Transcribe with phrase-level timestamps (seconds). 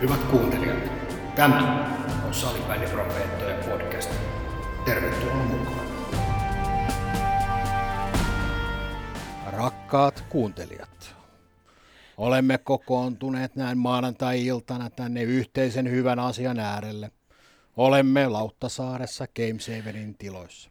[0.00, 0.78] Hyvät kuuntelijat,
[1.34, 1.86] tämä
[2.26, 4.10] on Salibändiprofeettojen podcast.
[4.84, 5.86] Tervetuloa mukaan.
[9.46, 11.16] Rakkaat kuuntelijat,
[12.16, 17.10] olemme kokoontuneet näin maanantai-iltana tänne yhteisen hyvän asian äärelle.
[17.76, 20.70] Olemme Lauttasaaressa Game Saverin tiloissa.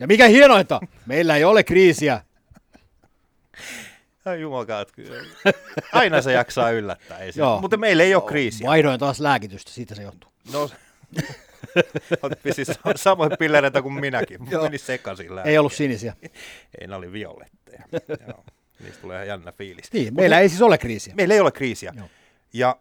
[0.00, 2.20] Ja mikä hienointa, meillä ei ole kriisiä.
[4.24, 4.92] Ai jumakaat,
[5.92, 7.18] aina se jaksaa yllättää.
[7.18, 7.40] Ei se.
[7.60, 8.66] Mutta meillä ei ole kriisiä.
[8.68, 10.32] Vaihdoin taas lääkitystä, siitä se johtuu.
[10.52, 10.70] No,
[12.22, 16.14] Otti siis samoin pillereitä kuin minäkin, mutta meni sekaisin Ei ollut sinisiä.
[16.80, 17.82] ei, ne oli violetteja.
[18.28, 18.44] Joo.
[18.80, 19.92] Niistä tulee jännä fiilis.
[19.92, 21.14] Niin, meillä Mut ei siis ole kriisiä.
[21.14, 21.92] Meillä ei ole kriisiä.
[21.96, 22.08] Joo.
[22.52, 22.76] Ja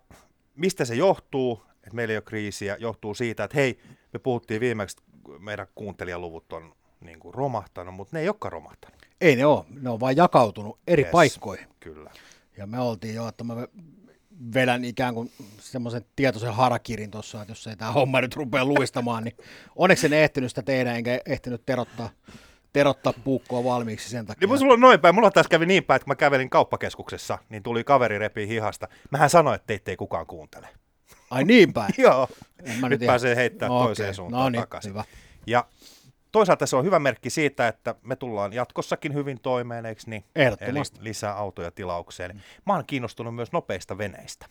[0.56, 3.80] mistä se johtuu, että meillä ei ole kriisiä, johtuu siitä, että hei,
[4.14, 4.98] me puhuttiin viimeksi,
[5.40, 9.00] meidän kuuntelijaluvut on niin kuin romahtanut, mutta ne ei olekaan romahtanut.
[9.22, 11.68] Ei ne ole, ne on vain jakautunut eri yes, paikkoihin.
[11.80, 12.12] Kyllä.
[12.58, 13.68] Ja me oltiin jo, että mä
[14.54, 19.24] vedän ikään kuin semmoisen tietoisen harakirin tuossa, että jos ei tämä homma nyt rupea luistamaan,
[19.24, 19.38] niin
[19.76, 22.10] onneksi en ehtinyt sitä tehdä, enkä ehtinyt terottaa,
[22.74, 24.48] terottaa puukkoa valmiiksi sen takia.
[24.48, 25.16] Niin sulla on noin päin.
[25.16, 28.88] Mulla taas kävi niin päin, että kun mä kävelin kauppakeskuksessa, niin tuli kaveri repi hihasta.
[29.12, 30.68] Mähän sanoin, että teitä ei kukaan kuuntele.
[31.30, 31.94] Ai niin päin?
[32.08, 32.28] Joo.
[32.64, 34.14] En mä nyt, nyt pääsee heittämään no, toiseen okay.
[34.14, 34.92] suuntaan no niin, takaisin.
[34.92, 35.04] Hyvä.
[35.48, 35.66] Ja
[36.32, 40.24] toisaalta se on hyvä merkki siitä, että me tullaan jatkossakin hyvin toimeen, eikö niin?
[40.36, 40.98] Ehdottomasti.
[40.98, 42.36] Eli lisää autoja tilaukseen.
[42.36, 42.42] Mm.
[42.66, 44.46] Mä oon kiinnostunut myös nopeista veneistä.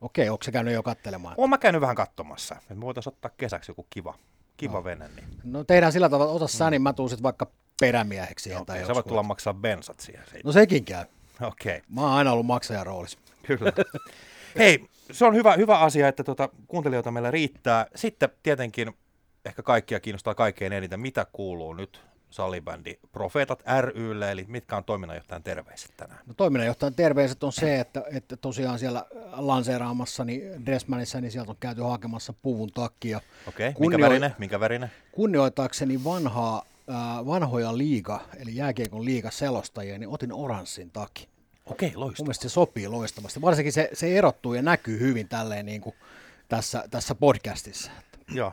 [0.00, 1.34] Okei, onko se käynyt jo katselemaan?
[1.38, 2.56] Oon mä käynyt vähän katsomassa.
[2.68, 4.14] Me voitaisiin ottaa kesäksi joku kiva,
[4.56, 4.84] kiva no.
[4.84, 5.08] vene.
[5.08, 5.28] Niin.
[5.44, 6.70] No tehdään sillä tavalla, ota sä, mm.
[6.70, 7.46] niin mä tuun sitten vaikka
[7.80, 8.62] perämieheksi siihen.
[8.62, 10.24] Okay, tai sä voit tulla maksaa bensat siihen.
[10.44, 11.04] No sekin käy.
[11.42, 11.76] Okei.
[11.76, 11.86] Okay.
[11.88, 13.18] Mä oon aina ollut maksajan roolissa.
[13.42, 13.72] Kyllä.
[14.58, 17.86] Hei, se on hyvä, hyvä asia, että tuota, kuuntelijoita meillä riittää.
[17.94, 18.94] Sitten tietenkin
[19.44, 25.42] ehkä kaikkia kiinnostaa kaikkein eniten, mitä kuuluu nyt salibändi Profeetat rylle, eli mitkä on toiminnanjohtajan
[25.42, 26.20] terveiset tänään?
[26.26, 31.56] No, toiminnanjohtajan terveiset on se, että, että tosiaan siellä lanseeraamassa niin Dressmanissa niin sieltä on
[31.60, 33.20] käyty hakemassa puvun takia.
[33.48, 33.80] Okei, okay.
[33.80, 34.34] minkä värinen?
[34.38, 34.90] Minkä värinen?
[35.12, 41.28] Kunnioitaakseni vanhaa, äh, vanhoja liiga, eli jääkiekon liiga selostajia, niin otin oranssin takia.
[41.66, 42.26] Okei, loistavaa.
[42.26, 43.40] Mun se sopii loistavasti.
[43.40, 45.94] Varsinkin se, se erottuu ja näkyy hyvin tälleen niin kuin
[46.48, 47.90] tässä, tässä podcastissa.
[48.34, 48.52] Joo.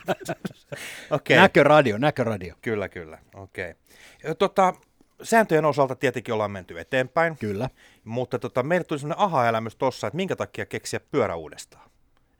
[1.10, 1.36] okay.
[1.36, 2.54] Näköradio, näköradio.
[2.62, 3.18] Kyllä, kyllä.
[3.34, 3.70] Okei.
[3.70, 4.34] Okay.
[4.34, 4.74] Tota,
[5.22, 7.36] sääntöjen osalta tietenkin ollaan menty eteenpäin.
[7.38, 7.70] Kyllä.
[8.04, 11.90] Mutta tota, meille tuli sellainen aha-elämys tuossa, että minkä takia keksiä pyörä uudestaan.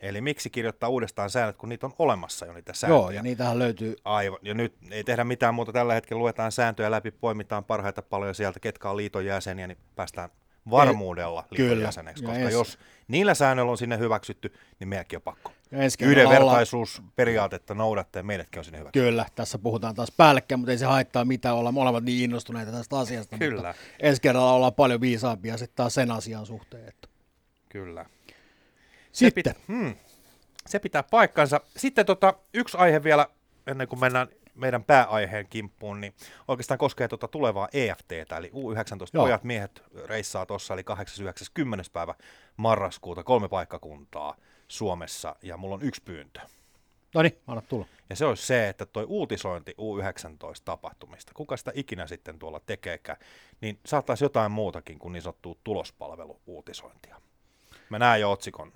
[0.00, 2.98] Eli miksi kirjoittaa uudestaan säännöt, kun niitä on olemassa jo niitä sääntöjä.
[2.98, 3.96] Joo, ja niitähän löytyy.
[4.04, 5.72] Aivan, ja nyt ei tehdä mitään muuta.
[5.72, 10.30] Tällä hetkellä luetaan sääntöjä läpi, poimitaan parhaita paljon sieltä, ketkä on liiton jäseniä, niin päästään
[10.70, 11.84] varmuudella liiton Kyllä.
[11.84, 12.24] jäseneksi.
[12.24, 15.52] Koska ja jos niillä säännöillä on sinne hyväksytty, niin meidänkin on pakko.
[16.00, 18.90] Yhdenvertaisuusperiaatetta noudattaa meidätkin on sinne hyvä.
[18.92, 22.98] Kyllä, tässä puhutaan taas päällekkäin, mutta ei se haittaa mitään olla molemmat niin innostuneita tästä
[22.98, 23.38] asiasta.
[23.38, 23.62] Kyllä.
[23.62, 26.88] Mutta ensi kerralla ollaan paljon viisaampia sitten taas sen asian suhteen.
[26.88, 27.08] Että.
[27.68, 28.06] Kyllä.
[29.12, 29.54] Sitten.
[29.54, 29.94] Se, pit, hmm,
[30.66, 31.60] se pitää paikkansa.
[31.76, 33.26] Sitten tota, yksi aihe vielä,
[33.66, 34.28] ennen kuin mennään
[34.60, 36.14] meidän pääaiheen kimppuun, niin
[36.48, 39.24] oikeastaan koskee tuota tulevaa EFTtä, eli U19 Joo.
[39.24, 41.64] pojat miehet reissaa tuossa, eli 8.9.10.
[41.92, 42.14] päivä
[42.56, 44.36] marraskuuta, kolme paikkakuntaa
[44.68, 46.40] Suomessa, ja mulla on yksi pyyntö.
[47.14, 47.86] No niin, anna tulla.
[48.10, 53.18] Ja se olisi se, että toi uutisointi U19-tapahtumista, kuka sitä ikinä sitten tuolla tekeekään,
[53.60, 57.20] niin saattaisi jotain muutakin kuin niin sanottua tulospalvelu-uutisointia.
[57.88, 58.72] Mä näen jo otsikon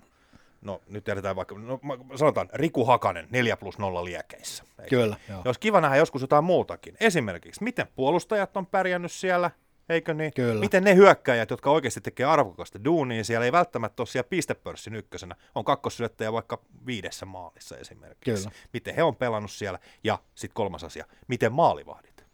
[0.65, 1.79] no nyt tiedetään vaikka, no,
[2.15, 4.63] sanotaan Riku Hakanen 4 plus 0 liekeissä.
[4.79, 4.89] Eikö?
[4.89, 5.17] Kyllä.
[5.29, 5.41] Joo.
[5.45, 6.97] Olisi kiva nähdä joskus jotain muutakin.
[6.99, 9.51] Esimerkiksi, miten puolustajat on pärjännyt siellä,
[9.89, 10.33] eikö niin?
[10.33, 10.59] Kyllä.
[10.59, 15.35] Miten ne hyökkäjät, jotka oikeasti tekee arvokasta duunia, siellä ei välttämättä ole siellä pistepörssin ykkösenä,
[15.55, 18.43] on kakkosyöttäjä vaikka viidessä maalissa esimerkiksi.
[18.43, 18.51] Kyllä.
[18.73, 22.25] Miten he on pelannut siellä, ja sitten kolmas asia, miten maalivahdit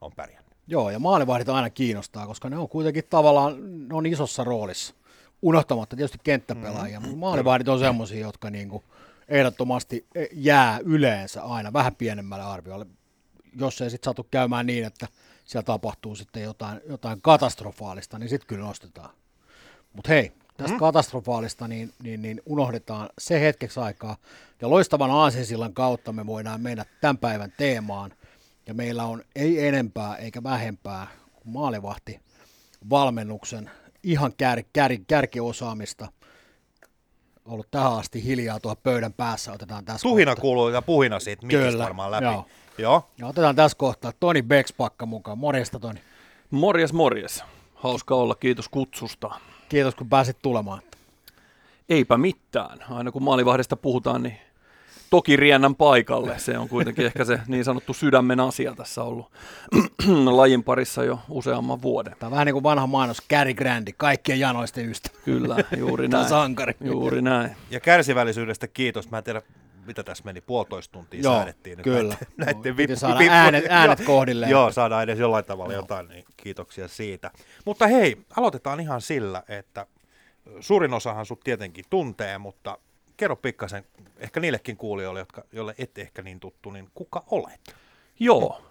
[0.00, 0.50] on pärjännyt.
[0.66, 4.94] Joo, ja maalivahdit aina kiinnostaa, koska ne on kuitenkin tavallaan, ne on isossa roolissa
[5.42, 7.18] unohtamatta tietysti kenttäpelaajia, mm.
[7.18, 8.84] maalivahdit on semmoisia, jotka niinku
[9.28, 12.86] ehdottomasti jää yleensä aina vähän pienemmälle arviolle,
[13.56, 15.08] jos ei sitten satu käymään niin, että
[15.44, 19.10] siellä tapahtuu sitten jotain, jotain katastrofaalista, niin sitten kyllä nostetaan.
[19.92, 20.78] Mutta hei, tästä mm.
[20.78, 24.16] katastrofaalista niin, niin, niin unohdetaan se hetkeksi aikaa,
[24.60, 28.12] ja loistavan aasinsillan kautta me voidaan mennä tämän päivän teemaan,
[28.66, 32.20] ja meillä on ei enempää eikä vähempää kuin maalivahti
[32.90, 33.70] valmennuksen
[34.02, 36.08] ihan kär, kär, kärkiosaamista
[37.44, 39.52] ollut tähän asti hiljaa tuolla pöydän päässä.
[39.52, 40.40] Otetaan tässä Tuhina kohta.
[40.40, 42.24] kuuluu ja puhina siitä Kyllä, varmaan läpi.
[42.24, 42.46] Joo.
[42.78, 43.10] joo.
[43.18, 45.38] Ja otetaan tässä kohtaa Toni Bexpakka mukaan.
[45.38, 46.00] Morjesta Toni.
[46.50, 47.44] Morjes, morjes.
[47.74, 49.30] Hauska olla, kiitos kutsusta.
[49.68, 50.82] Kiitos kun pääsit tulemaan.
[51.88, 52.84] Eipä mitään.
[52.90, 54.38] Aina kun maalivahdesta puhutaan, niin
[55.10, 56.38] toki riennän paikalle.
[56.38, 59.32] Se on kuitenkin ehkä se niin sanottu sydämen asia tässä ollut
[60.30, 62.16] lajin parissa jo useamman vuoden.
[62.18, 65.14] Tämä on vähän niin kuin vanha mainos, Gary Grandi, kaikkien janoisten ystävä.
[65.24, 66.28] Kyllä, juuri Tämä näin.
[66.30, 66.74] sankari.
[66.80, 67.56] Juuri näin.
[67.70, 69.10] Ja kärsivällisyydestä kiitos.
[69.10, 69.42] Mä en tiedä,
[69.86, 71.76] mitä tässä meni, puolitoista tuntia Joo, säädettiin.
[71.76, 72.16] nyt kyllä.
[72.36, 74.50] Näiden, näiden vippu- saada vippu- äänet- joo, äänet kohdilleen.
[74.50, 77.30] Joo, saadaan edes jollain tavalla jotain, niin kiitoksia siitä.
[77.64, 79.86] Mutta hei, aloitetaan ihan sillä, että
[80.60, 82.78] suurin osahan sut tietenkin tuntee, mutta
[83.20, 83.84] kerro pikkasen,
[84.18, 87.76] ehkä niillekin kuulijoille, jotka, joille et ehkä niin tuttu, niin kuka olet?
[88.20, 88.62] Joo.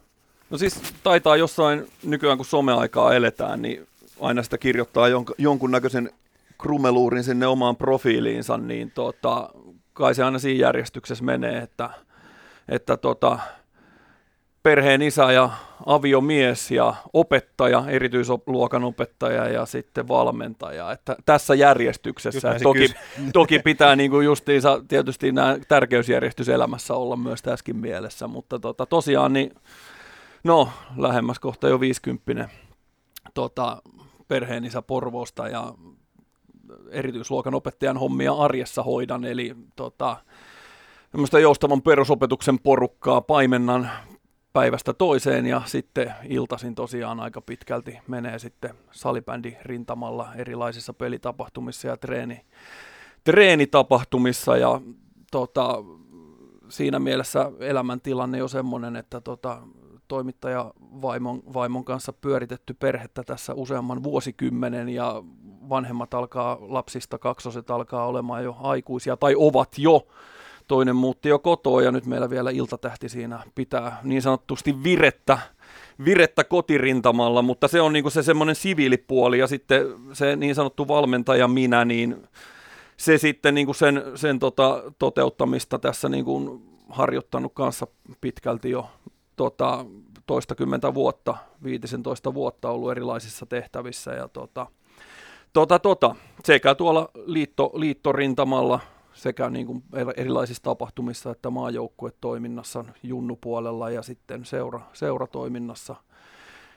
[0.49, 3.87] No siis taitaa jossain nykyään, kun someaikaa eletään, niin
[4.21, 6.11] aina sitä kirjoittaa jonk- jonkunnäköisen
[6.61, 9.49] krumeluurin sinne omaan profiiliinsa, niin tota,
[9.93, 11.89] kai se aina siinä järjestyksessä menee, että,
[12.69, 13.39] että tota,
[14.63, 15.49] perheen isä ja
[15.85, 20.91] aviomies ja opettaja, erityisluokan opettaja ja sitten valmentaja.
[20.91, 22.57] Että tässä järjestyksessä.
[22.57, 22.95] se Toki, kysy.
[23.33, 28.85] toki pitää niin kuin justiinsa tietysti nämä tärkeysjärjestys elämässä olla myös tässäkin mielessä, mutta tota,
[28.85, 29.51] tosiaan niin,
[30.43, 32.49] no lähemmäs kohta jo 50
[33.33, 33.81] tota,
[34.27, 35.73] perheen isä Porvoosta ja
[36.91, 40.17] erityisluokan opettajan hommia arjessa hoidan, eli tota,
[41.11, 43.89] tämmöistä joustavan perusopetuksen porukkaa paimennan
[44.53, 51.97] päivästä toiseen ja sitten iltasin tosiaan aika pitkälti menee sitten salibändi rintamalla erilaisissa pelitapahtumissa ja
[51.97, 52.41] treeni,
[53.23, 54.81] treenitapahtumissa ja
[55.31, 55.83] tota,
[56.69, 59.61] siinä mielessä elämäntilanne on semmoinen, että tota,
[60.07, 65.23] toimittaja vaimon, vaimon kanssa pyöritetty perhettä tässä useamman vuosikymmenen ja
[65.69, 70.07] vanhemmat alkaa, lapsista kaksoset alkaa olemaan jo aikuisia tai ovat jo.
[70.69, 75.39] Toinen muutti jo kotoa ja nyt meillä vielä iltatähti siinä pitää niin sanottusti virettä,
[76.05, 81.47] virettä kotirintamalla, mutta se on niinku se semmoinen siviilipuoli ja sitten se niin sanottu valmentaja
[81.47, 82.27] minä, niin
[82.97, 87.87] se sitten niin kuin sen, sen tota, toteuttamista tässä niin kuin harjoittanut kanssa
[88.21, 88.89] pitkälti jo
[89.35, 89.85] tota,
[90.27, 94.67] toistakymmentä vuotta, 15 vuotta ollut erilaisissa tehtävissä ja tota,
[95.53, 98.79] tota, tota, sekä tuolla liitto, liittorintamalla
[99.19, 99.83] sekä niin kuin
[100.17, 105.95] erilaisissa tapahtumissa että maajoukkuetoiminnassa junnupuolella ja sitten seura, seuratoiminnassa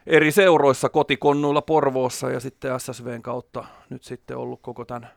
[0.07, 5.09] eri seuroissa kotikonnuilla Porvoossa ja sitten SSVn kautta nyt sitten ollut koko tämän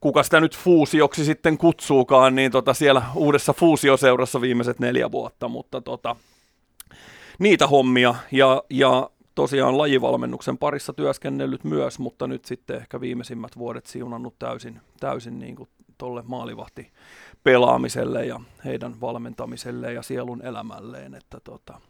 [0.00, 5.80] kuka sitä nyt fuusioksi sitten kutsuukaan, niin tota siellä uudessa fuusioseurassa viimeiset neljä vuotta, mutta
[5.80, 6.16] tota,
[7.38, 8.14] niitä hommia.
[8.32, 14.80] Ja, ja tosiaan lajivalmennuksen parissa työskennellyt myös, mutta nyt sitten ehkä viimeisimmät vuodet siunannut täysin,
[15.00, 15.68] täysin niin kuin
[15.98, 16.92] tolle maalivahti
[17.44, 21.80] pelaamiselle ja heidän valmentamiselle ja sielun elämälleen, että tota,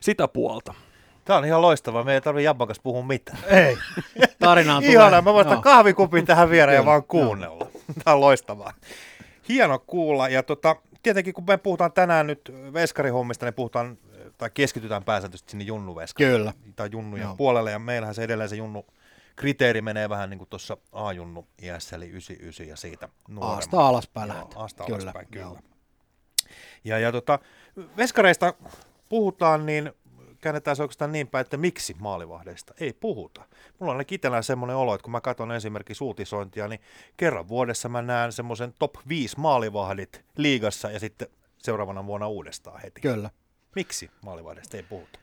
[0.00, 0.74] sitä puolta.
[1.24, 2.04] Tämä on ihan loistavaa.
[2.04, 3.38] Me ei tarvitse Jabban kanssa puhua mitään.
[3.46, 3.78] Ei,
[4.38, 4.92] tarinaan tulee.
[4.92, 7.66] Ihanaa, mä voin kahvikupin tähän viereen ja vaan kuunnella.
[8.04, 8.72] Tämä on loistavaa.
[9.48, 10.28] Hieno kuulla.
[10.28, 13.98] Ja tota, tietenkin kun me puhutaan tänään nyt veskarihommista, niin puhutaan
[14.38, 16.36] tai keskitytään pääsääntöisesti sinne junnuveskariin.
[16.36, 16.52] Kyllä.
[16.76, 17.36] Tai junnujen Joo.
[17.36, 17.70] puolelle.
[17.70, 18.86] Ja meillähän se edelleen se junnu
[19.38, 23.54] kriteeri menee vähän niin kuin tuossa A-junnu iässä, eli 99 ja siitä nuoremmat.
[23.54, 24.62] Aasta alaspäin Joo, lähtee.
[24.62, 25.46] Asta Kyllä, alaspäin, kyllä.
[25.46, 25.58] joo.
[26.84, 27.38] Ja, ja tota,
[27.96, 28.54] veskareista
[29.08, 29.92] puhutaan, niin
[30.40, 33.40] käännetään se oikeastaan niin päin, että miksi maalivahdeista ei puhuta.
[33.78, 36.80] Mulla on ainakin itsellään semmoinen olo, että kun mä katson esimerkiksi uutisointia, niin
[37.16, 43.00] kerran vuodessa mä näen semmoisen top 5 maalivahdit liigassa ja sitten seuraavana vuonna uudestaan heti.
[43.00, 43.30] Kyllä.
[43.74, 45.18] Miksi maalivahdeista ei puhuta?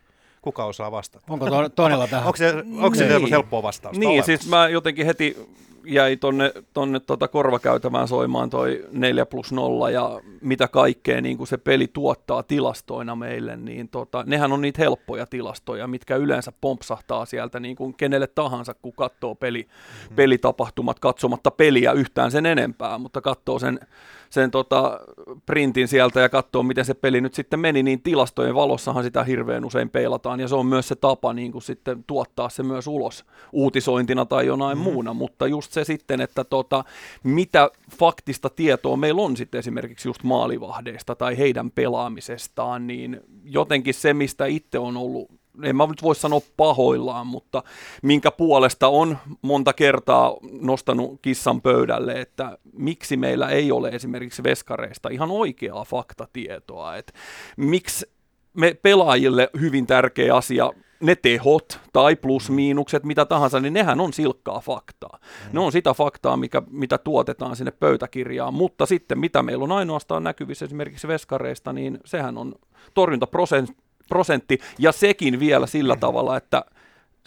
[0.45, 1.25] Kuka osaa vastata?
[1.29, 2.25] Onko to- Tonilla tähän?
[2.25, 3.29] Onko se, onko se Niin.
[3.29, 4.25] helppoa vastausta Niin, olemassa?
[4.25, 5.37] siis mä jotenkin heti
[5.85, 11.47] jäi tonne, tonne tota korvakäytävään soimaan toi 4 plus 0 ja mitä kaikkea niin kuin
[11.47, 17.25] se peli tuottaa tilastoina meille, niin tota, nehän on niitä helppoja tilastoja, mitkä yleensä pompsahtaa
[17.25, 20.15] sieltä niin kuin kenelle tahansa, kun katsoo peli, mm-hmm.
[20.15, 23.79] pelitapahtumat katsomatta peliä yhtään sen enempää, mutta katsoo sen,
[24.29, 24.99] sen tota,
[25.45, 29.65] printin sieltä ja katsoo, miten se peli nyt sitten meni, niin tilastojen valossahan sitä hirveän
[29.65, 33.25] usein peilataan, ja se on myös se tapa niin kuin sitten tuottaa se myös ulos
[33.51, 34.83] uutisointina tai jonain mm.
[34.83, 36.83] muuna, mutta just se sitten, että tota,
[37.23, 44.13] mitä faktista tietoa meillä on sitten esimerkiksi just maalivahdeista tai heidän pelaamisestaan, niin jotenkin se,
[44.13, 45.31] mistä itse on ollut
[45.63, 47.63] en mä nyt voi sanoa pahoillaan, mutta
[48.01, 55.09] minkä puolesta on monta kertaa nostanut kissan pöydälle, että miksi meillä ei ole esimerkiksi veskareista
[55.09, 57.13] ihan oikeaa faktatietoa, että
[57.57, 58.05] miksi
[58.53, 64.59] me pelaajille hyvin tärkeä asia, ne tehot tai plus-miinukset, mitä tahansa, niin nehän on silkkaa
[64.59, 65.19] faktaa.
[65.53, 70.23] Ne on sitä faktaa, mikä, mitä tuotetaan sinne pöytäkirjaan, mutta sitten mitä meillä on ainoastaan
[70.23, 72.55] näkyvissä esimerkiksi veskareista, niin sehän on
[72.93, 76.65] torjuntaprosentti, prosentti, ja sekin vielä sillä tavalla, että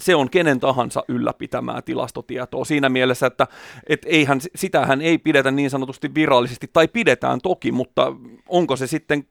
[0.00, 3.46] se on kenen tahansa ylläpitämää tilastotietoa siinä mielessä, että
[3.86, 8.12] et eihän, sitähän ei pidetä niin sanotusti virallisesti, tai pidetään toki, mutta
[8.48, 9.24] onko se sitten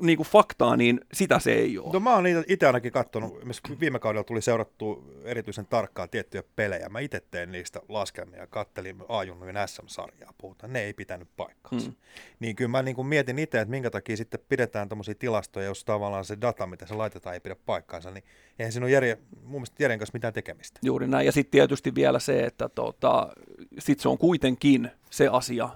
[0.00, 1.92] niin kuin faktaa, niin sitä se ei ole.
[1.92, 3.40] No mä oon itse ainakin katsonut,
[3.80, 6.88] viime kaudella tuli seurattua erityisen tarkkaan tiettyjä pelejä.
[6.88, 10.72] Mä itse tein niistä laskelmia ja kattelin A-junnujen SM-sarjaa, puhutaan.
[10.72, 11.86] Ne ei pitänyt paikkaansa.
[11.90, 11.96] Hmm.
[12.40, 15.84] Niin kyllä mä niin kuin mietin itse, että minkä takia sitten pidetään tämmöisiä tilastoja, jos
[15.84, 18.24] tavallaan se data, mitä se laitetaan, ei pidä paikkaansa, niin
[18.58, 20.80] eihän siinä ole järje, mun mielestä järjen kanssa mitään tekemistä.
[20.82, 21.26] Juuri näin.
[21.26, 23.32] Ja sitten tietysti vielä se, että tota,
[23.78, 25.68] sit se on kuitenkin se asia,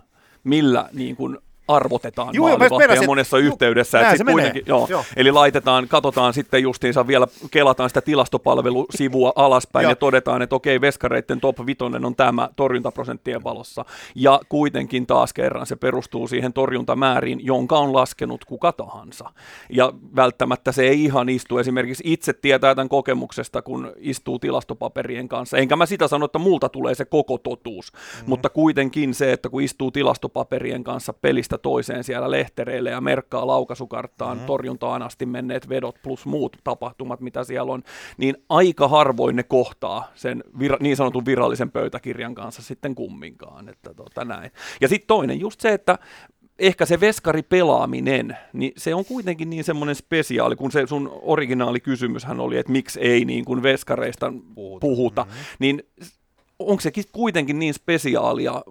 [0.44, 1.38] millä niin kuin
[1.76, 4.00] arvotetaan Juu, maalivahtia monessa juu, yhteydessä.
[4.00, 5.04] Että sit kuitenkin, joo, joo.
[5.16, 11.40] Eli laitetaan, katsotaan sitten justiinsa vielä, kelataan sitä tilastopalvelusivua alaspäin ja todetaan, että okei, veskareiden
[11.40, 13.84] top 5 on tämä torjuntaprosenttien valossa.
[14.14, 19.30] Ja kuitenkin taas kerran se perustuu siihen torjuntamääriin, jonka on laskenut kuka tahansa.
[19.70, 21.58] Ja välttämättä se ei ihan istu.
[21.58, 25.56] Esimerkiksi itse tietää tämän kokemuksesta, kun istuu tilastopaperien kanssa.
[25.56, 28.28] Enkä mä sitä sano, että multa tulee se koko totuus, mm-hmm.
[28.28, 34.36] mutta kuitenkin se, että kun istuu tilastopaperien kanssa pelistä toiseen siellä lehtereille ja merkkaa laukasukarttaan
[34.36, 34.46] mm-hmm.
[34.46, 37.82] torjuntaan asti menneet vedot plus muut tapahtumat, mitä siellä on,
[38.16, 43.68] niin aika harvoin ne kohtaa sen vir- niin sanotun virallisen pöytäkirjan kanssa sitten kumminkaan.
[43.68, 44.50] Että tota näin.
[44.80, 45.98] Ja sitten toinen, just se, että
[46.60, 51.80] ehkä se veskari pelaaminen, niin se on kuitenkin niin semmoinen spesiaali, kun se sun originaali
[51.80, 55.56] kysymyshän oli, että miksi ei niin kuin veskareista puhuta, puhuta mm-hmm.
[55.58, 55.82] niin
[56.60, 58.62] onko se kuitenkin niin spesiaalia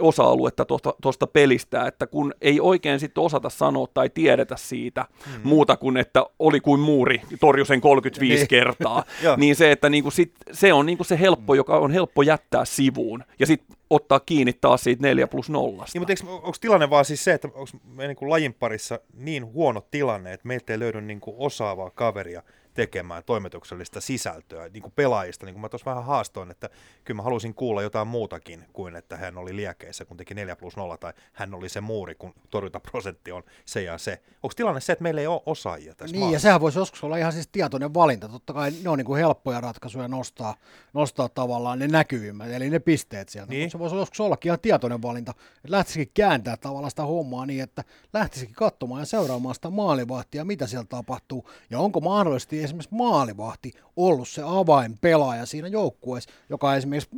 [0.00, 0.66] osa-aluetta
[1.02, 5.40] tuosta pelistä, että kun ei oikein sitten osata sanoa tai tiedetä siitä mm.
[5.48, 8.48] muuta kuin, että oli kuin muuri, torju sen 35 niin.
[8.48, 9.04] kertaa,
[9.36, 13.24] niin se, että niinku sit, se on niinku se helppo, joka on helppo jättää sivuun
[13.38, 15.84] ja sitten ottaa kiinni taas siitä 4 plus 0.
[15.94, 19.80] Niin, mutta onko tilanne vaan siis se, että onko meidän niin lajin parissa niin huono
[19.90, 22.42] tilanne, että meiltä ei löydy niin kuin osaavaa kaveria,
[22.78, 26.70] tekemään toimituksellista sisältöä niin kuin pelaajista, niin kuin mä tuossa vähän haastoin, että
[27.04, 30.76] kyllä mä halusin kuulla jotain muutakin kuin, että hän oli liekeissä, kun teki 4 plus
[30.76, 34.22] 0, tai hän oli se muuri, kun torjuntaprosentti on se ja se.
[34.42, 36.34] Onko tilanne se, että meillä ei ole osaajia tässä Niin, maassa?
[36.36, 38.28] ja sehän voisi joskus olla ihan siis tietoinen valinta.
[38.28, 40.54] Totta kai ne on niin kuin helppoja ratkaisuja nostaa,
[40.92, 43.50] nostaa tavallaan ne näkyvimmät, eli ne pisteet sieltä.
[43.50, 43.62] Niin.
[43.62, 47.62] Mutta se voisi joskus ollakin ihan tietoinen valinta, että lähtisikin kääntää tavallaan sitä hommaa niin,
[47.62, 53.72] että lähtisikin katsomaan ja seuraamaan sitä maalivahtia, mitä siellä tapahtuu, ja onko mahdollisesti esimerkiksi maalivahti
[53.96, 57.10] ollut se avainpelaaja siinä joukkueessa, joka esimerkiksi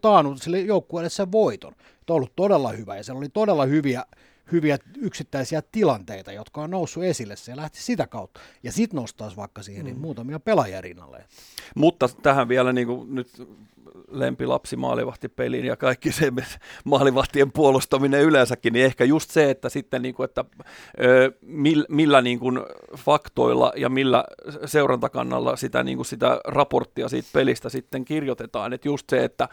[0.00, 1.72] taannut sille joukkueelle sen voiton.
[1.72, 4.04] Tämä on ollut todella hyvä ja siellä oli todella hyviä,
[4.52, 7.36] hyviä yksittäisiä tilanteita, jotka on noussut esille.
[7.36, 8.40] Se lähti sitä kautta.
[8.62, 9.98] Ja sitten nostaisi vaikka siihen niin mm.
[9.98, 11.24] niin muutamia pelaajia rinnalle.
[11.74, 13.28] Mutta tähän vielä niin kuin nyt
[14.10, 16.32] lempilapsi maalivahtipeliin ja kaikki se
[16.84, 20.44] maalivahtien puolustaminen yleensäkin, niin ehkä just se, että sitten niin kuin, että
[21.04, 22.60] ö, millä, millä niin kuin
[22.96, 24.24] faktoilla ja millä
[24.64, 29.48] seurantakannalla sitä, niin kuin sitä raporttia siitä pelistä sitten kirjoitetaan, että just se, että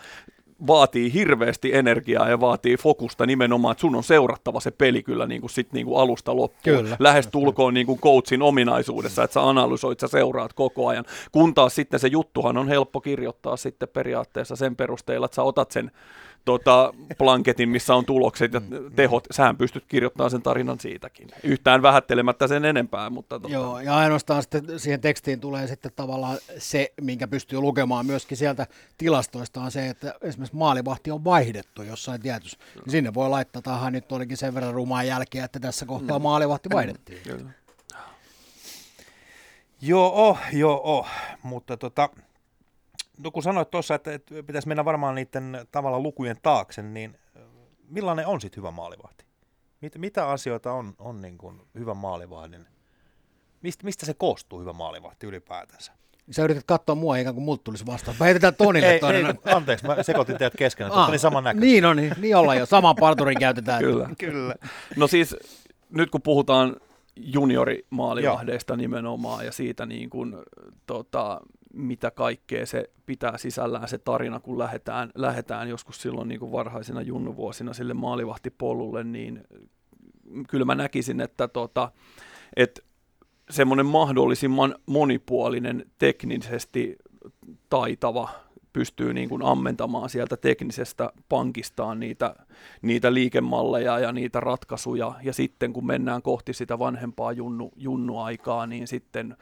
[0.67, 5.41] vaatii hirveästi energiaa ja vaatii fokusta nimenomaan, että sun on seurattava se peli kyllä niin
[5.41, 6.77] kuin sit niin kuin alusta loppuun.
[6.77, 6.97] Kyllä.
[6.99, 11.05] Lähes tulkoon niin kuin coachin ominaisuudessa, että sä analysoit, sä seuraat koko ajan.
[11.31, 15.71] Kun taas sitten se juttuhan on helppo kirjoittaa sitten periaatteessa sen perusteella, että sä otat
[15.71, 15.91] sen
[16.45, 18.61] tota, blanketin, missä on tulokset ja
[18.95, 19.27] tehot.
[19.31, 21.27] Sähän pystyt kirjoittamaan sen tarinan siitäkin.
[21.43, 23.09] Yhtään vähättelemättä sen enempää.
[23.09, 23.53] Mutta tota.
[23.53, 28.67] Joo, ja ainoastaan sitten siihen tekstiin tulee sitten tavallaan se, minkä pystyy lukemaan myöskin sieltä
[28.97, 32.57] tilastoista, on se, että esimerkiksi maalivahti on vaihdettu jossain tietyssä.
[32.75, 36.23] Niin sinne voi laittaa, että nyt olikin sen verran rumaa jälkeä, että tässä kohtaa mm.
[36.23, 37.21] maalivahti vaihdettiin.
[37.23, 37.49] Kyllä.
[39.81, 41.07] Joo, oh, joo, oh.
[41.43, 42.09] mutta tota,
[43.17, 47.17] No kun sanoit tuossa, että, että pitäisi mennä varmaan niiden tavalla lukujen taakse, niin
[47.89, 49.25] millainen on sitten hyvä maalivahti?
[49.81, 52.67] Mit, mitä asioita on, on niin kuin hyvä maalivahdin?
[53.61, 55.91] Mist, mistä se koostuu hyvä maalivahti ylipäätänsä?
[56.31, 58.17] Sä yrität katsoa mua ikään kuin multa tulisi vastaan.
[58.19, 60.93] Mä heitetään Tonille ei, ei, anteeksi, mä sekoitin teidät keskenään.
[60.93, 61.65] Ah, niin saman näköistä.
[61.65, 62.65] Niin on, niin, niin ollaan jo.
[62.65, 63.79] Sama parturin käytetään.
[63.79, 64.09] Kyllä.
[64.19, 64.55] Kyllä.
[64.95, 65.35] No siis
[65.89, 66.75] nyt kun puhutaan
[67.15, 70.35] juniorimaalivahdeista nimenomaan ja siitä niin kuin,
[70.85, 71.41] tota,
[71.75, 77.01] mitä kaikkea se pitää sisällään se tarina, kun lähdetään, lähdetään joskus silloin niin kuin varhaisina
[77.01, 79.43] junnuvuosina sille maalivahtipolulle, niin
[80.49, 81.91] kyllä mä näkisin, että, tota,
[82.55, 82.81] että
[83.49, 86.95] semmoinen mahdollisimman monipuolinen, teknisesti
[87.69, 88.29] taitava,
[88.73, 92.35] pystyy niin kuin ammentamaan sieltä teknisestä pankistaan niitä,
[92.81, 98.87] niitä liikemalleja ja niitä ratkaisuja, ja sitten kun mennään kohti sitä vanhempaa junnu, junnuaikaa, niin
[98.87, 99.37] sitten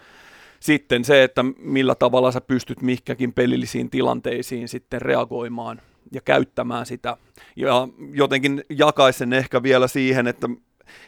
[0.63, 7.17] sitten se, että millä tavalla sä pystyt mihkäkin pelillisiin tilanteisiin sitten reagoimaan ja käyttämään sitä.
[7.55, 10.50] Ja jotenkin jakaisin sen ehkä vielä siihen, että,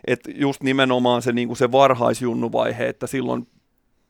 [0.07, 3.47] että just nimenomaan se, niin kuin se varhaisjunnuvaihe, että silloin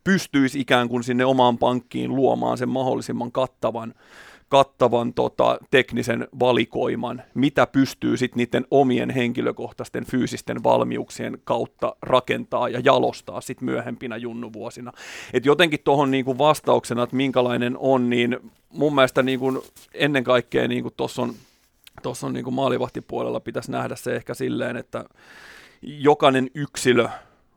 [0.03, 3.93] pystyisi ikään kuin sinne omaan pankkiin luomaan sen mahdollisimman kattavan
[4.49, 12.79] kattavan tota, teknisen valikoiman, mitä pystyy sitten niiden omien henkilökohtaisten fyysisten valmiuksien kautta rakentaa ja
[12.79, 14.91] jalostaa sitten myöhempinä junnuvuosina.
[15.33, 18.37] Et jotenkin tuohon niinku vastauksena, että minkälainen on, niin
[18.69, 21.33] mun mielestä niinku ennen kaikkea niinku tuossa on,
[22.03, 25.05] tossa on niinku maalivahtipuolella pitäisi nähdä se ehkä silleen, että
[25.81, 27.09] jokainen yksilö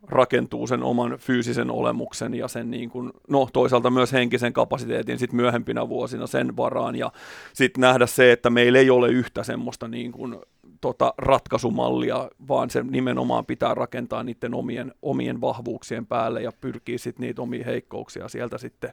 [0.07, 5.33] rakentuu sen oman fyysisen olemuksen ja sen niin kuin, no toisaalta myös henkisen kapasiteetin sit
[5.33, 6.97] myöhempinä vuosina sen varaan.
[6.97, 7.13] Ja
[7.53, 10.37] sitten nähdä se, että meillä ei ole yhtä semmoista niin kuin,
[10.81, 17.27] tota, ratkaisumallia, vaan se nimenomaan pitää rakentaa niiden omien, omien vahvuuksien päälle ja pyrkii sitten
[17.27, 18.93] niitä omia heikkouksia sieltä sitten,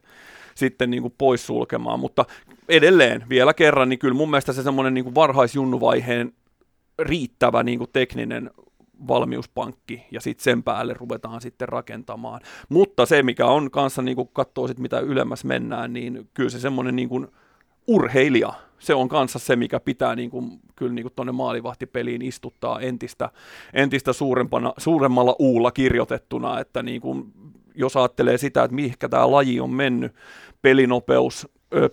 [0.56, 2.26] sitten niin kuin pois sulkemaan, mutta
[2.70, 6.34] edelleen vielä kerran, niin kyllä mun mielestä se semmoinen niin varhaisjunnuvaiheen
[7.00, 8.52] riittävä niin kuin tekninen
[9.08, 12.42] valmiuspankki ja sitten sen päälle ruvetaan sitten rakentamaan.
[12.70, 16.60] Mutta se, mikä on kanssa, niin kun katsoo sit, mitä ylemmäs mennään, niin kyllä se
[16.60, 17.28] semmoinen niin
[17.88, 23.30] urheilija, se on kanssa se, mikä pitää niin kuin, kyllä niin tuonne maalivahtipeliin istuttaa entistä,
[23.74, 27.34] entistä suurempana, suuremmalla uulla kirjoitettuna, että niin kuin,
[27.75, 30.14] jos ajattelee sitä, että mihinkä tämä laji on mennyt,
[30.62, 31.48] pelinopeus,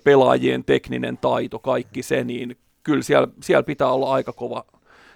[0.05, 4.65] pelaajien tekninen taito, kaikki se, niin kyllä siellä, siellä pitää olla aika kova,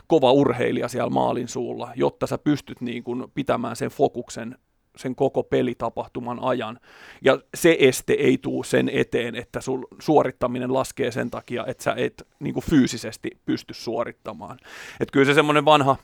[0.07, 4.57] kova urheilija siellä maalin suulla, jotta sä pystyt niin kuin pitämään sen fokuksen
[4.97, 6.81] sen koko pelitapahtuman ajan.
[7.25, 11.95] Ja se este ei tule sen eteen, että sul suorittaminen laskee sen takia, että sä
[11.97, 14.59] et niin kuin fyysisesti pysty suorittamaan.
[15.01, 15.97] Et kyllä se semmoinen vanha,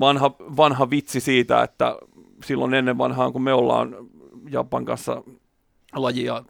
[0.00, 1.96] vanha, vanha vitsi siitä, että
[2.44, 3.96] silloin ennen vanhaan, kun me ollaan
[4.50, 5.22] Japan kanssa
[5.94, 6.42] lajia,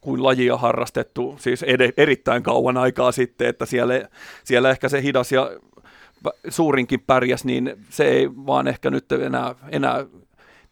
[0.00, 4.08] kuin lajia harrastettu, siis ed- erittäin kauan aikaa sitten, että siellä,
[4.44, 5.50] siellä ehkä se hidas ja
[6.48, 10.06] suurinkin pärjäs, niin se ei vaan ehkä nyt enää, enää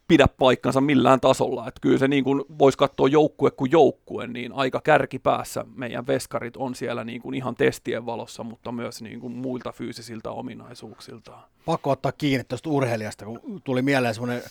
[0.07, 1.67] pidä paikkansa millään tasolla.
[1.67, 6.57] Että kyllä se niin kuin voisi katsoa joukkue kuin joukkue, niin aika kärkipäässä meidän veskarit
[6.57, 11.37] on siellä niin kuin ihan testien valossa, mutta myös niin kuin muilta fyysisiltä ominaisuuksilta.
[11.65, 14.43] Pakko ottaa kiinni tuosta urheilijasta, kun tuli mieleen semmoinen,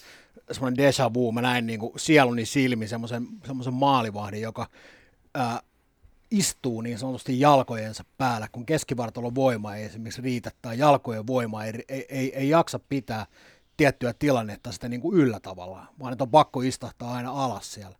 [0.53, 4.67] semmoinen déjà vu, mä näin niin kuin sieluni silmi semmoisen, semmoisen maalivahdin, joka
[5.35, 5.61] ää,
[6.31, 11.73] istuu niin sanotusti jalkojensa päällä, kun keskivartalon voima ei esimerkiksi riitä tai jalkojen voima ei,
[11.89, 13.27] ei, ei, ei jaksa pitää
[13.77, 17.97] tiettyä tilannetta sitä niin kuin yllä tavallaan, vaan että on pakko istahtaa aina alas siellä.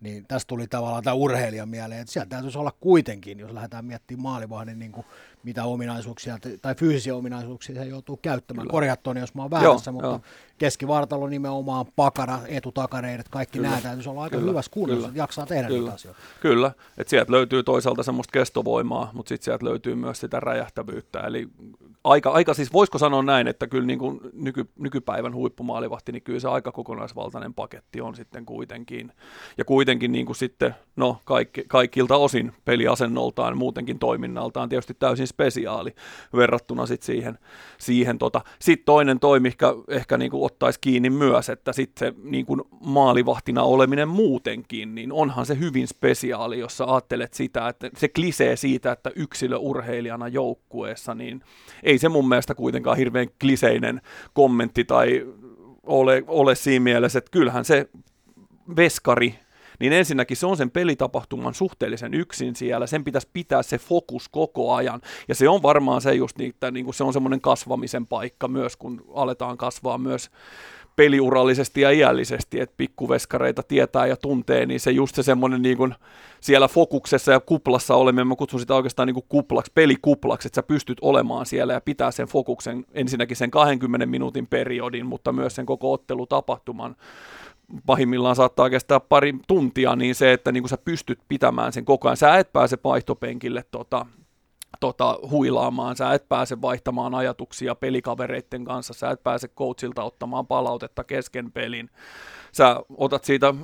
[0.00, 4.22] Niin tästä tuli tavallaan tämä urheilija mieleen, että sieltä täytyisi olla kuitenkin, jos lähdetään miettimään
[4.22, 5.06] maalivahdin niin kuin
[5.42, 8.68] mitä ominaisuuksia tai fyysisiä ominaisuuksia se joutuu käyttämään.
[8.68, 10.20] Korjattuun, jos mä oon väärässä, joo, mutta joo.
[10.58, 14.50] keskivartalo nimenomaan, pakara, etutakareidet, kaikki nämä täytyisi olla aika Kyllä.
[14.50, 15.80] hyvässä kunnossa, että jaksaa tehdä Kyllä.
[15.80, 16.20] niitä asioita.
[16.40, 21.48] Kyllä, että sieltä löytyy toisaalta semmoista kestovoimaa, mutta sitten sieltä löytyy myös sitä räjähtävyyttä, eli
[22.06, 26.40] aika, aika siis voisiko sanoa näin, että kyllä niin kuin nyky, nykypäivän huippumaalivahti, niin kyllä
[26.40, 29.12] se aika kokonaisvaltainen paketti on sitten kuitenkin.
[29.58, 35.94] Ja kuitenkin niin kuin sitten, no kaikki, kaikilta osin peliasennoltaan, muutenkin toiminnaltaan tietysti täysin spesiaali
[36.36, 37.38] verrattuna sit siihen.
[37.78, 38.40] siihen tota.
[38.58, 42.60] Sitten toinen toimi ehkä, ehkä niin kuin ottaisi kiinni myös, että sitten se niin kuin
[42.80, 48.56] maalivahtina oleminen muutenkin, niin onhan se hyvin spesiaali, jos sä ajattelet sitä, että se klisee
[48.56, 51.42] siitä, että yksilöurheilijana joukkueessa, niin
[51.82, 54.00] ei se mun mielestä kuitenkaan hirveän kliseinen
[54.32, 55.26] kommentti tai
[55.82, 57.88] ole, ole siinä mielessä, että kyllähän se
[58.76, 59.34] veskari
[59.80, 64.74] niin ensinnäkin se on sen pelitapahtuman suhteellisen yksin siellä, sen pitäisi pitää se fokus koko
[64.74, 68.48] ajan, ja se on varmaan se just että niin kuin se on semmoinen kasvamisen paikka
[68.48, 70.30] myös, kun aletaan kasvaa myös
[70.96, 75.94] peliurallisesti ja iällisesti, että pikkuveskareita tietää ja tuntee, niin se just se semmoinen niin kuin
[76.40, 80.62] siellä fokuksessa ja kuplassa oleminen, mä kutsun sitä oikeastaan niin kuin kuplaksi, pelikuplaksi, että sä
[80.62, 85.66] pystyt olemaan siellä ja pitää sen fokuksen ensinnäkin sen 20 minuutin periodin, mutta myös sen
[85.66, 86.96] koko ottelutapahtuman.
[87.86, 92.08] Pahimmillaan saattaa kestää pari tuntia, niin se, että niin kuin sä pystyt pitämään sen koko
[92.08, 94.06] ajan, sä et pääse vaihtopenkille tota,
[94.80, 101.04] tota, huilaamaan, sä et pääse vaihtamaan ajatuksia pelikavereiden kanssa, sä et pääse coachilta ottamaan palautetta
[101.04, 101.90] kesken pelin,
[102.52, 103.54] sä otat siitä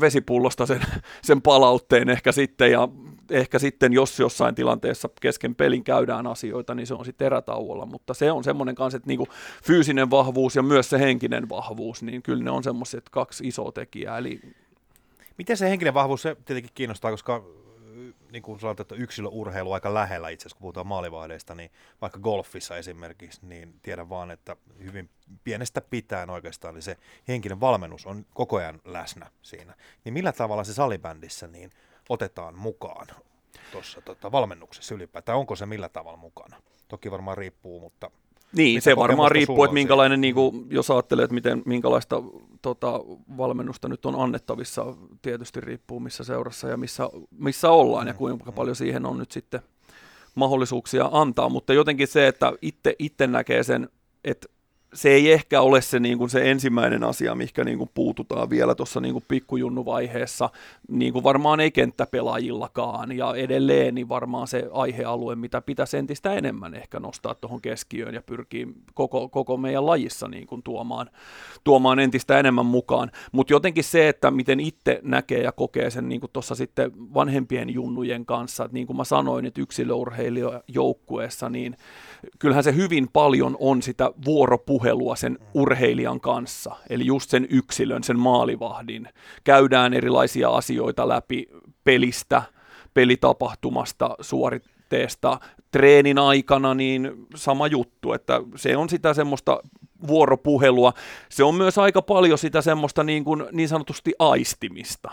[0.00, 0.80] vesipullosta sen,
[1.22, 2.88] sen palautteen ehkä sitten ja
[3.30, 8.14] ehkä sitten, jos jossain tilanteessa kesken pelin käydään asioita, niin se on sitten erätauolla, mutta
[8.14, 9.28] se on semmoinen kanssa, että niinku
[9.64, 14.18] fyysinen vahvuus ja myös se henkinen vahvuus, niin kyllä ne on semmoiset kaksi isoa tekijää.
[14.18, 14.40] Eli...
[15.38, 17.44] Miten se henkinen vahvuus, se tietenkin kiinnostaa, koska
[18.32, 22.76] niin kuin sanoit, että yksilöurheilu aika lähellä itse asiassa, kun puhutaan maalivahdeista, niin vaikka golfissa
[22.76, 25.10] esimerkiksi, niin tiedän vaan, että hyvin
[25.44, 26.96] pienestä pitäen oikeastaan niin se
[27.28, 29.74] henkinen valmennus on koko ajan läsnä siinä.
[30.04, 31.70] Niin millä tavalla se salibändissä niin
[32.08, 33.06] otetaan mukaan
[33.72, 36.62] tuossa tota, valmennuksessa ylipäätään, onko se millä tavalla mukana?
[36.88, 38.10] Toki varmaan riippuu, mutta
[38.56, 42.22] Niin, se varmaan riippuu, että minkälainen, niin kuin, jos ajattelee, että miten, minkälaista
[42.62, 43.00] tota,
[43.36, 48.76] valmennusta nyt on annettavissa, tietysti riippuu missä seurassa ja missä, missä ollaan ja kuinka paljon
[48.76, 49.60] siihen on nyt sitten
[50.34, 53.88] mahdollisuuksia antaa, mutta jotenkin se, että itse, itse näkee sen,
[54.24, 54.48] että
[54.94, 59.00] se ei ehkä ole se, niin kuin se ensimmäinen asia, mikä niin puututaan vielä tuossa
[59.00, 60.50] niin kuin pikkujunnuvaiheessa,
[60.88, 66.74] niin kuin varmaan ei kenttäpelaajillakaan, ja edelleen niin varmaan se aihealue, mitä pitäisi entistä enemmän
[66.74, 71.10] ehkä nostaa tuohon keskiöön ja pyrkii koko, koko meidän lajissa niin kuin tuomaan,
[71.64, 73.10] tuomaan entistä enemmän mukaan.
[73.32, 77.70] Mutta jotenkin se, että miten itse näkee ja kokee sen niin kuin tuossa sitten vanhempien
[77.70, 81.76] junnujen kanssa, että niin kuin mä sanoin, että yksilöurheilijajoukkueessa, niin
[82.38, 88.18] kyllähän se hyvin paljon on sitä vuoropuhelua sen urheilijan kanssa, eli just sen yksilön, sen
[88.18, 89.08] maalivahdin.
[89.44, 91.46] Käydään erilaisia asioita läpi
[91.84, 92.42] pelistä,
[92.94, 99.62] pelitapahtumasta, suoritteesta, treenin aikana, niin sama juttu, että se on sitä semmoista
[100.06, 100.92] vuoropuhelua.
[101.28, 105.10] Se on myös aika paljon sitä semmoista niin, kuin, niin sanotusti aistimista.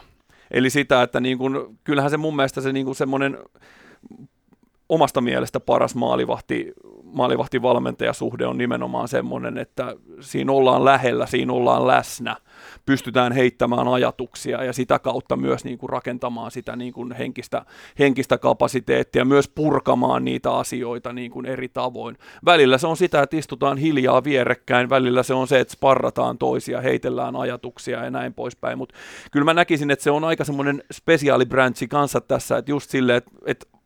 [0.52, 3.38] Eli sitä, että niin kuin, kyllähän se mun mielestä se niin kuin semmoinen
[4.89, 6.73] omasta mielestä paras maalivahti,
[7.04, 12.36] maalivahtivalmentajasuhde on nimenomaan semmoinen, että siinä ollaan lähellä, siinä ollaan läsnä,
[12.86, 17.65] pystytään heittämään ajatuksia ja sitä kautta myös niin kuin rakentamaan sitä niin kuin henkistä,
[17.99, 22.17] henkistä kapasiteettia, myös purkamaan niitä asioita niin kuin eri tavoin.
[22.45, 26.82] Välillä se on sitä, että istutaan hiljaa vierekkäin, välillä se on se, että sparrataan toisia,
[26.82, 28.95] heitellään ajatuksia ja näin poispäin, mutta
[29.32, 33.32] kyllä mä näkisin, että se on aika semmoinen spesiaalibräntsi kanssa tässä, että just silleen, että,
[33.45, 33.78] että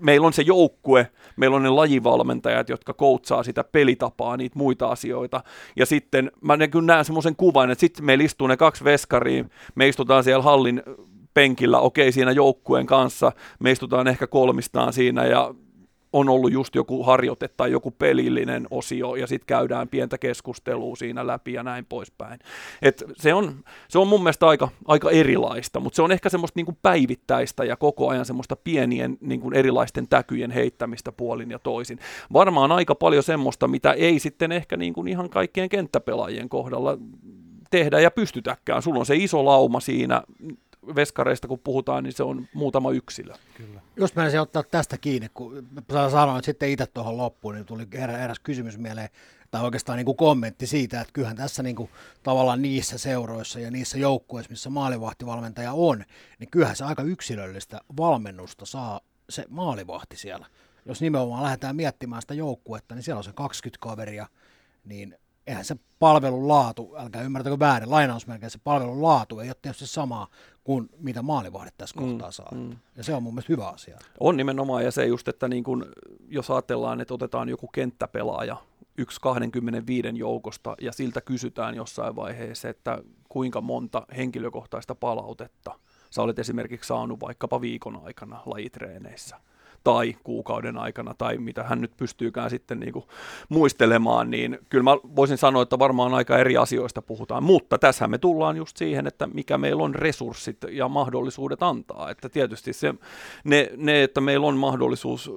[0.00, 5.40] meillä on se joukkue, meillä on ne lajivalmentajat, jotka koutsaa sitä pelitapaa, niitä muita asioita.
[5.76, 10.24] Ja sitten mä näen semmoisen kuvan, että sitten meillä istuu ne kaksi veskaria, me istutaan
[10.24, 10.82] siellä hallin
[11.34, 15.54] penkillä, okei siinä joukkueen kanssa, me istutaan ehkä kolmistaan siinä ja
[16.12, 21.26] on ollut just joku harjoite tai joku pelillinen osio, ja sitten käydään pientä keskustelua siinä
[21.26, 22.40] läpi ja näin poispäin.
[22.82, 23.54] Et se, on,
[23.88, 27.76] se on mun mielestä aika, aika erilaista, mutta se on ehkä semmoista niinku päivittäistä ja
[27.76, 31.98] koko ajan semmoista pienien niinku erilaisten täkyjen heittämistä puolin ja toisin.
[32.32, 36.98] Varmaan aika paljon semmoista, mitä ei sitten ehkä niinku ihan kaikkien kenttäpelaajien kohdalla
[37.70, 38.82] tehdä ja pystytäkään.
[38.82, 40.22] Sulla on se iso lauma siinä,
[40.94, 43.34] veskareista kun puhutaan, niin se on muutama yksilö.
[43.56, 43.80] Kyllä.
[43.96, 45.68] Just mä ottaa tästä kiinni, kun
[46.10, 49.08] sanoin sitten itse tuohon loppuun, niin tuli eräs kysymys mieleen,
[49.50, 51.90] tai oikeastaan niin kuin kommentti siitä, että kyllähän tässä niin kuin,
[52.22, 56.04] tavallaan niissä seuroissa ja niissä joukkueissa, missä maalivahtivalmentaja on,
[56.38, 60.46] niin kyllähän se aika yksilöllistä valmennusta saa se maalivahti siellä.
[60.86, 64.26] Jos nimenomaan lähdetään miettimään sitä joukkuetta, niin siellä on se 20 kaveria,
[64.84, 69.86] niin eihän se palvelun laatu, älkää ymmärtäkö väärin, lainausmerkeissä se palvelun laatu ei ole tietysti
[69.86, 70.28] samaa
[70.68, 72.48] kuin mitä maalivahdit tässä mm, kohtaa saa.
[72.54, 72.76] Mm.
[72.96, 73.98] Ja se on mun mielestä hyvä asia.
[74.20, 75.86] On nimenomaan, ja se just, että niin kun,
[76.28, 78.56] jos ajatellaan, että otetaan joku kenttäpelaaja,
[78.98, 85.78] yksi 25 joukosta, ja siltä kysytään jossain vaiheessa, että kuinka monta henkilökohtaista palautetta
[86.10, 89.36] sä olet esimerkiksi saanut vaikkapa viikon aikana lajitreeneissä
[89.84, 93.04] tai kuukauden aikana tai mitä hän nyt pystyykään sitten niin kuin
[93.48, 98.18] muistelemaan, niin kyllä mä voisin sanoa, että varmaan aika eri asioista puhutaan, mutta tässä me
[98.18, 102.94] tullaan just siihen, että mikä meillä on resurssit ja mahdollisuudet antaa, että tietysti se,
[103.44, 105.30] ne, ne, että meillä on mahdollisuus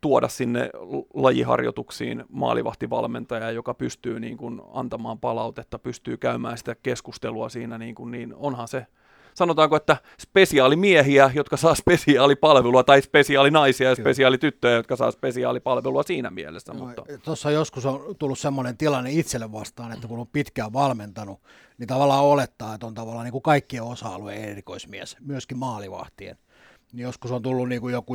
[0.00, 0.70] tuoda sinne
[1.14, 8.10] lajiharjoituksiin maalivahtivalmentaja, joka pystyy niin kuin antamaan palautetta, pystyy käymään sitä keskustelua siinä, niin, kuin,
[8.10, 8.86] niin onhan se
[9.34, 16.72] sanotaanko, että spesiaalimiehiä, jotka saa spesiaalipalvelua, tai spesiaalinaisia ja spesiaalityttöjä, jotka saa spesiaalipalvelua siinä mielessä.
[16.72, 17.02] No, mutta...
[17.24, 21.40] Tuossa joskus on tullut semmoinen tilanne itselle vastaan, että kun on pitkään valmentanut,
[21.78, 26.38] niin tavallaan olettaa, että on tavallaan niin kuin kaikkien osa-alueen erikoismies, myöskin maalivahtien
[26.92, 28.14] niin joskus on tullut niin kuin joku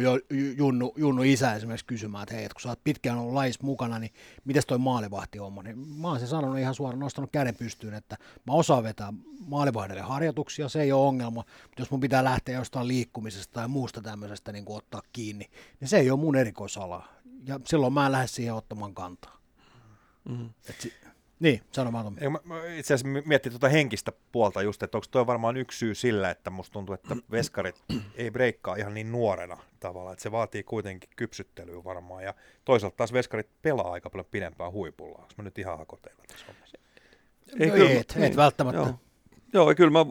[0.57, 3.99] junnu, junnu isä esimerkiksi kysymään, että hei, että kun sä oot pitkään ollut lais mukana,
[3.99, 4.13] niin
[4.45, 5.55] miten toi maalivahti on?
[5.63, 10.01] Niin mä oon sen sanonut ihan suoraan, nostanut käden pystyyn, että mä osaan vetää maalivahdelle
[10.01, 14.51] harjoituksia, se ei ole ongelma, mutta jos mun pitää lähteä jostain liikkumisesta tai muusta tämmöisestä
[14.51, 17.07] niin kuin ottaa kiinni, niin se ei ole mun erikoisala.
[17.45, 19.37] Ja silloin mä en lähde siihen ottamaan kantaa.
[20.29, 20.49] Mm-hmm.
[20.69, 20.93] Et
[21.39, 22.13] niin, sano vaan.
[22.13, 25.95] Mä, mä itse asiassa miettii tuota henkistä puolta just, että onko tuo varmaan yksi syy
[25.95, 27.83] sillä, että musta tuntuu, että veskarit
[28.15, 32.33] ei breikkaa ihan niin nuorena tavalla, että se vaatii kuitenkin kypsyttelyä varmaan, ja
[32.65, 35.17] toisaalta taas veskarit pelaa aika paljon pidempään huipulla.
[35.17, 36.77] Onko mä nyt ihan hakoteilla tässä hommassa?
[37.59, 38.81] Ei, kyllä, et, niin, et välttämättä.
[38.81, 38.99] Joo.
[39.53, 40.05] joo, kyllä mä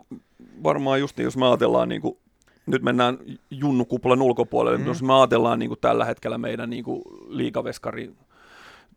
[0.62, 2.18] varmaan just niin, jos me ajatellaan niin kuin
[2.66, 3.18] nyt mennään
[3.50, 4.86] junnukuplan ulkopuolelle, mm.
[4.86, 8.12] jos me ajatellaan niin kuin tällä hetkellä meidän niin kuin liikaveskari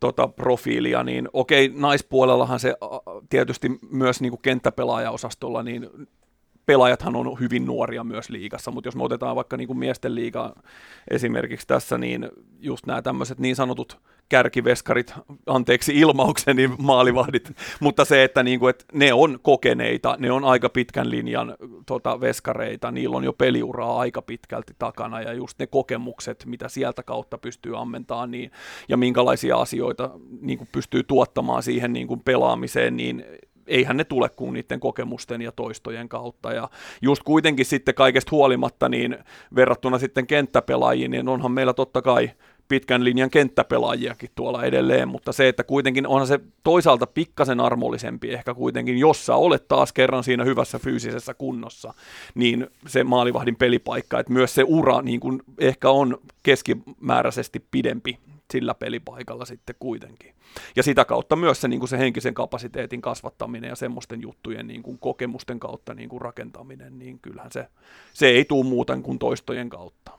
[0.00, 2.74] tota, profiilia, niin okei, naispuolellahan se
[3.28, 5.88] tietysti myös niin kuin kenttäpelaajaosastolla, niin
[6.66, 10.54] pelaajathan on hyvin nuoria myös liigassa, mutta jos me otetaan vaikka niin kuin miesten liiga
[11.10, 12.28] esimerkiksi tässä, niin
[12.60, 15.14] just nämä tämmöiset niin sanotut kärkiveskarit,
[15.46, 20.68] anteeksi ilmaukseni maalivahdit, mutta se, että, niin kuin, että ne on kokeneita, ne on aika
[20.68, 26.44] pitkän linjan tota, veskareita, niillä on jo peliuraa aika pitkälti takana ja just ne kokemukset,
[26.46, 28.50] mitä sieltä kautta pystyy ammentamaan niin,
[28.88, 33.24] ja minkälaisia asioita niin kuin pystyy tuottamaan siihen niin kuin pelaamiseen, niin
[33.66, 36.52] eihän ne tule kuin niiden kokemusten ja toistojen kautta.
[36.52, 36.70] Ja
[37.02, 39.18] just kuitenkin sitten kaikesta huolimatta, niin
[39.54, 42.30] verrattuna sitten kenttäpelaajiin, niin onhan meillä totta kai
[42.70, 48.54] pitkän linjan kenttäpelaajiakin tuolla edelleen, mutta se, että kuitenkin onhan se toisaalta pikkasen armollisempi ehkä
[48.54, 51.94] kuitenkin, jos sä olet taas kerran siinä hyvässä fyysisessä kunnossa,
[52.34, 58.18] niin se maalivahdin pelipaikka, että myös se ura niin kuin ehkä on keskimääräisesti pidempi
[58.50, 60.34] sillä pelipaikalla sitten kuitenkin.
[60.76, 64.82] Ja sitä kautta myös se, niin kuin se henkisen kapasiteetin kasvattaminen ja semmoisten juttujen niin
[64.82, 67.68] kuin kokemusten kautta niin kuin rakentaminen, niin kyllähän se,
[68.12, 70.10] se ei tule muuten kuin toistojen kautta.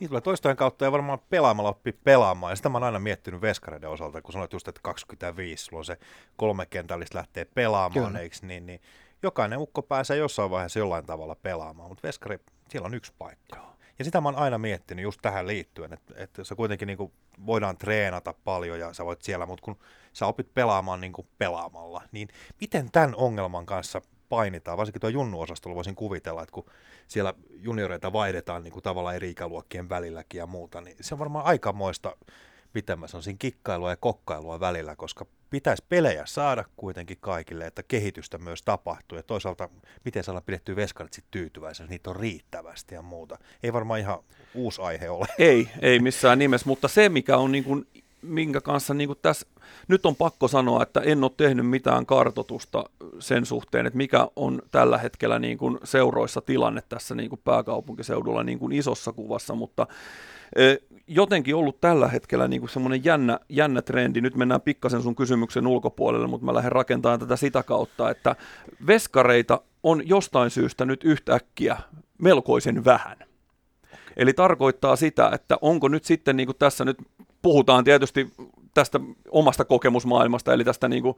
[0.00, 2.52] Niin tulee toistojen kautta ja varmaan pelaamalla oppii pelaamaan.
[2.52, 5.84] Ja sitä mä oon aina miettinyt veskareiden osalta, kun sanoit just, että 25, sulla on
[5.84, 5.98] se
[6.36, 8.80] kolme kentällistä lähtee pelaamaan, eikö niin, niin
[9.22, 13.56] jokainen ukko pääsee jossain vaiheessa jollain tavalla pelaamaan, mutta veskari, siellä on yksi paikka.
[13.56, 13.74] Joo.
[13.98, 17.12] Ja sitä mä oon aina miettinyt just tähän liittyen, että, että se kuitenkin niin kuin
[17.46, 19.78] voidaan treenata paljon ja sä voit siellä, mutta kun
[20.12, 22.28] sä opit pelaamaan niin kuin pelaamalla, niin
[22.60, 24.00] miten tämän ongelman kanssa
[24.34, 26.64] painitaan, varsinkin tuo junnu-osastolla voisin kuvitella, että kun
[27.08, 31.46] siellä junioreita vaihdetaan niin kuin tavallaan eri ikäluokkien välilläkin ja muuta, niin se on varmaan
[31.46, 32.16] aikamoista
[32.72, 38.38] pitämässä on siinä kikkailua ja kokkailua välillä, koska pitäisi pelejä saada kuitenkin kaikille, että kehitystä
[38.38, 39.18] myös tapahtuu.
[39.18, 39.68] Ja toisaalta,
[40.04, 43.38] miten saadaan pidettyä veskarit sitten tyytyväisenä, niitä on riittävästi ja muuta.
[43.62, 44.18] Ei varmaan ihan
[44.54, 45.26] uusi aihe ole.
[45.38, 47.86] Ei, ei missään nimessä, mutta se mikä on niin kuin,
[48.24, 49.46] minkä kanssa niin kuin tässä,
[49.88, 52.84] nyt on pakko sanoa, että en ole tehnyt mitään kartotusta
[53.18, 58.42] sen suhteen, että mikä on tällä hetkellä niin kuin seuroissa tilanne tässä niin kuin pääkaupunkiseudulla
[58.42, 59.86] niin kuin isossa kuvassa, mutta
[61.06, 64.20] jotenkin ollut tällä hetkellä niin semmoinen jännä, jännä trendi.
[64.20, 68.36] Nyt mennään pikkasen sun kysymyksen ulkopuolelle, mutta mä lähden rakentamaan tätä sitä kautta, että
[68.86, 71.76] veskareita on jostain syystä nyt yhtäkkiä
[72.18, 73.16] melkoisen vähän.
[74.16, 76.98] Eli tarkoittaa sitä, että onko nyt sitten niin kuin tässä nyt
[77.44, 78.30] puhutaan tietysti
[78.74, 81.16] tästä omasta kokemusmaailmasta, eli tästä niin kuin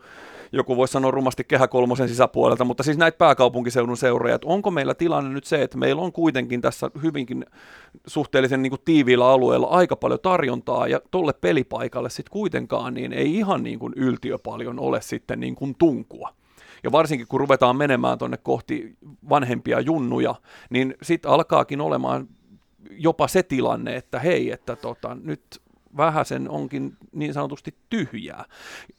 [0.52, 4.94] joku voisi sanoa rumasti kehä kolmosen sisäpuolelta, mutta siis näitä pääkaupunkiseudun seuroja, että onko meillä
[4.94, 7.46] tilanne nyt se, että meillä on kuitenkin tässä hyvinkin
[8.06, 13.36] suhteellisen niin kuin tiiviillä alueella aika paljon tarjontaa, ja tolle pelipaikalle sitten kuitenkaan niin ei
[13.36, 16.32] ihan niin kuin yltiö paljon ole sitten niin kuin tunkua.
[16.82, 18.96] Ja varsinkin kun ruvetaan menemään tuonne kohti
[19.28, 20.34] vanhempia junnuja,
[20.70, 22.28] niin sitten alkaakin olemaan
[22.90, 25.42] jopa se tilanne, että hei, että tota, nyt
[25.96, 28.44] vähäsen onkin niin sanotusti tyhjää.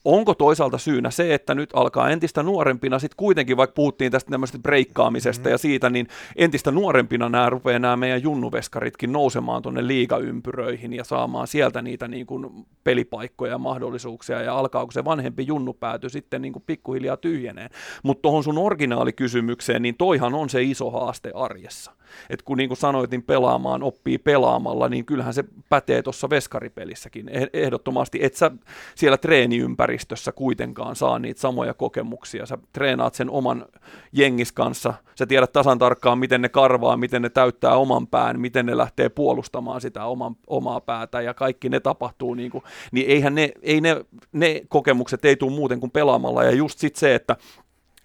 [0.06, 4.60] Onko toisaalta syynä se, että nyt alkaa entistä nuorempina sitten kuitenkin, vaikka puhuttiin tästä tämmöistä
[4.60, 5.52] breikkaamisesta mm-hmm.
[5.52, 11.48] ja siitä, niin entistä nuorempina nämä rupeaa nämä meidän junnuveskaritkin nousemaan tuonne liigaympyröihin ja saamaan
[11.48, 16.54] sieltä niitä niin kuin pelipaikkoja ja mahdollisuuksia ja alkaako se vanhempi junnu pääty sitten niin
[16.54, 17.70] kuin pikkuhiljaa tyhjeneen.
[18.04, 21.97] Mutta tuohon sun originaalikysymykseen, niin toihan on se iso haaste arjessa.
[22.30, 27.30] Et kun niin kuin sanoit, niin pelaamaan oppii pelaamalla, niin kyllähän se pätee tuossa veskaripelissäkin.
[27.30, 28.52] Eh, ehdottomasti, että sä
[28.96, 32.46] siellä treeniympäristössä kuitenkaan saa niitä samoja kokemuksia.
[32.46, 33.66] Sä treenaat sen oman
[34.12, 38.66] jengis kanssa, sä tiedät tasan tarkkaan, miten ne karvaa, miten ne täyttää oman pään, miten
[38.66, 43.36] ne lähtee puolustamaan sitä oman, omaa päätä ja kaikki ne tapahtuu, niin, kuin, niin eihän
[43.36, 46.44] ne, ei ne, ne kokemukset ei tule muuten kuin pelaamalla.
[46.44, 47.36] Ja just sit se, että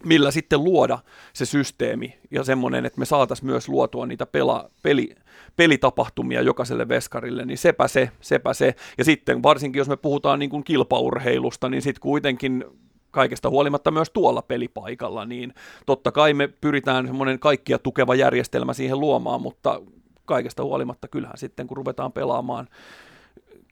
[0.05, 0.99] millä sitten luoda
[1.33, 5.15] se systeemi ja semmoinen, että me saataisiin myös luotua niitä pela, peli,
[5.57, 8.75] pelitapahtumia jokaiselle veskarille, niin sepä se, sepä se.
[8.99, 12.65] Ja sitten varsinkin, jos me puhutaan niin kuin kilpaurheilusta, niin sitten kuitenkin
[13.11, 15.55] kaikesta huolimatta myös tuolla pelipaikalla, niin
[15.87, 19.81] totta kai me pyritään semmoinen kaikkia tukeva järjestelmä siihen luomaan, mutta
[20.25, 22.69] kaikesta huolimatta kyllähän sitten, kun ruvetaan pelaamaan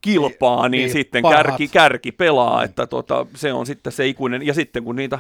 [0.01, 4.55] kilpaa, niin, niin sitten kärki, kärki pelaa, että tota, se on sitten se ikuinen, ja
[4.55, 5.19] sitten kun niitä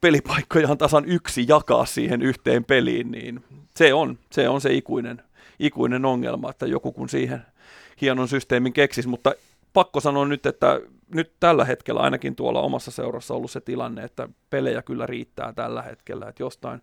[0.00, 3.44] pelipaikkoja on tasan yksi jakaa siihen yhteen peliin, niin
[3.76, 5.22] se on se, on se ikuinen,
[5.58, 7.42] ikuinen ongelma, että joku kun siihen
[8.00, 9.34] hienon systeemin keksisi, mutta
[9.72, 10.80] pakko sanoa nyt, että
[11.14, 15.52] nyt tällä hetkellä ainakin tuolla omassa seurassa on ollut se tilanne, että pelejä kyllä riittää
[15.52, 16.82] tällä hetkellä, että jostain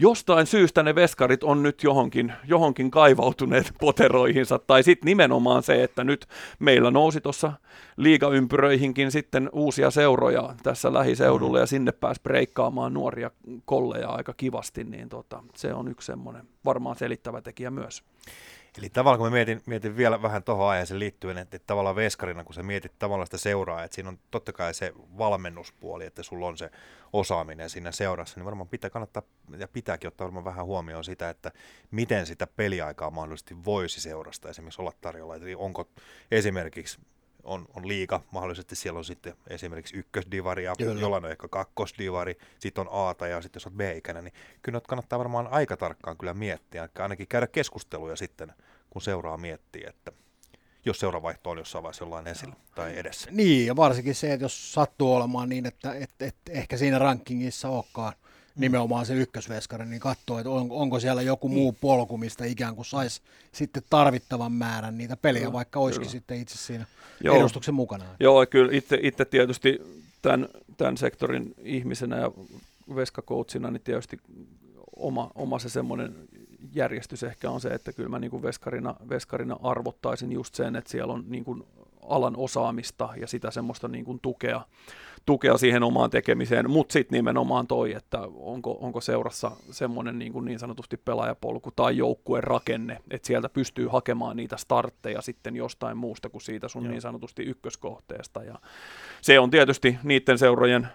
[0.00, 6.04] jostain syystä ne veskarit on nyt johonkin, johonkin kaivautuneet poteroihinsa, tai sitten nimenomaan se, että
[6.04, 6.26] nyt
[6.58, 7.52] meillä nousi tuossa
[7.96, 11.60] liigaympyröihinkin sitten uusia seuroja tässä lähiseudulla, mm.
[11.60, 13.30] ja sinne pääsi breikkaamaan nuoria
[13.64, 18.02] kolleja aika kivasti, niin tota, se on yksi semmoinen varmaan selittävä tekijä myös.
[18.78, 22.44] Eli tavallaan kun mä mietin, mietin vielä vähän tuohon aiheeseen liittyen, että, että tavallaan veskarina,
[22.44, 26.46] kun sä mietit tavallaan sitä seuraa, että siinä on totta kai se valmennuspuoli, että sulla
[26.46, 26.70] on se
[27.12, 29.22] osaaminen siinä seurassa, niin varmaan pitää kannattaa
[29.58, 31.52] ja pitääkin ottaa varmaan vähän huomioon sitä, että
[31.90, 35.36] miten sitä peliaikaa mahdollisesti voisi seurasta esimerkiksi olla tarjolla.
[35.36, 35.88] Eli onko
[36.30, 36.98] esimerkiksi
[37.44, 41.00] on, on liiga, mahdollisesti siellä on sitten esimerkiksi ykkösdivari ja Kyllä.
[41.00, 45.18] jollain on ehkä kakkosdivari, sitten on A ja sitten jos olet B-ikäinen, niin kyllä kannattaa
[45.18, 48.52] varmaan aika tarkkaan kyllä miettiä, ainakin käydä keskusteluja sitten,
[48.90, 50.12] kun seuraa miettii, että
[50.84, 53.30] jos seuravaihto on jossain vaiheessa jollain esillä tai edessä.
[53.30, 57.68] Niin, ja varsinkin se, että jos sattuu olemaan niin, että et, et, ehkä siinä rankingissa
[57.68, 58.12] olekaan
[58.56, 61.58] nimenomaan se ykkösveskari, niin katsoo, että on, onko siellä joku Niin.
[61.58, 63.20] muu polku, mistä ikään kuin saisi
[63.52, 66.12] sitten tarvittavan määrän niitä pelejä, Joo, vaikka olisikin kyllä.
[66.12, 66.86] sitten itse siinä
[67.24, 67.36] Joo.
[67.36, 68.04] edustuksen mukana.
[68.20, 69.78] Joo, kyllä itse, itse tietysti
[70.22, 72.30] tämän, tämän sektorin ihmisenä ja
[72.94, 74.18] veskakoutsina, niin tietysti
[74.96, 76.14] oma, oma se semmoinen
[76.72, 80.90] järjestys ehkä on se, että kyllä mä niin kuin veskarina, veskarina arvottaisin just sen, että
[80.90, 81.64] siellä on niin kuin
[82.10, 84.60] alan osaamista ja sitä semmoista niin kuin tukea,
[85.26, 90.44] tukea siihen omaan tekemiseen, mutta sitten nimenomaan toi, että onko, onko seurassa semmoinen niin, kuin
[90.44, 96.28] niin sanotusti pelaajapolku tai joukkueen rakenne, että sieltä pystyy hakemaan niitä startteja sitten jostain muusta
[96.28, 96.90] kuin siitä sun Joo.
[96.90, 98.42] niin sanotusti ykköskohteesta.
[98.42, 98.54] Ja
[99.20, 100.88] se on tietysti niiden seurojen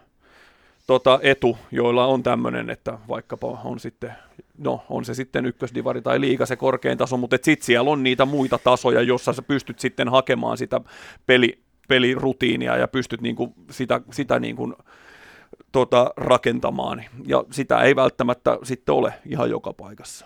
[0.88, 4.13] tota, etu, joilla on tämmöinen, että vaikkapa on sitten,
[4.58, 8.26] no on se sitten ykkösdivari tai liiga se korkein taso, mutta sitten siellä on niitä
[8.26, 10.82] muita tasoja, jossa sä pystyt sitten hakemaan sitä
[11.26, 14.74] peli, pelirutiinia ja pystyt niinku sitä, sitä niinku,
[15.72, 17.04] tota, rakentamaan.
[17.28, 20.26] Ja sitä ei välttämättä sitten ole ihan joka paikassa.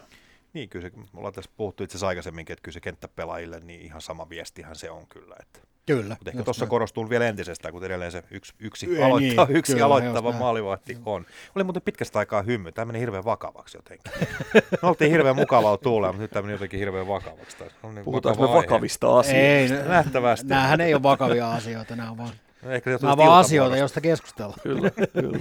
[0.54, 3.82] Niin, kyllä se, me ollaan tässä puhuttu itse asiassa aikaisemminkin, että kyllä se kenttäpelaajille, niin
[3.82, 5.36] ihan sama viestihän se on kyllä.
[5.42, 5.60] Että.
[5.96, 6.16] Kyllä.
[6.20, 9.74] Mutta ehkä tuossa korostuu vielä entisestään, kun edelleen se yksi, yksi, Ei, aloittava, niin, yksi
[9.74, 11.26] kyllä, aloittava maalivahti on.
[11.56, 12.72] Oli muuten pitkästä aikaa hymy.
[12.72, 14.12] Tämä meni hirveän vakavaksi jotenkin.
[14.54, 17.58] Me oltiin hirveän mukavaa tuuleen, mutta nyt tämä meni jotenkin hirveän vakavaksi.
[17.58, 18.68] Tämä on niin Puhutaanko me vakava aihe.
[18.68, 19.78] vakavista asioista?
[19.78, 20.48] Ei, Nähtävästi.
[20.48, 23.78] Näähän ei ole vakavia asioita, nämä on vaan, No, Ehkä se nämä on vaan asioita,
[23.78, 24.60] joista keskustellaan.
[24.64, 25.38] Kyllä, kyllä.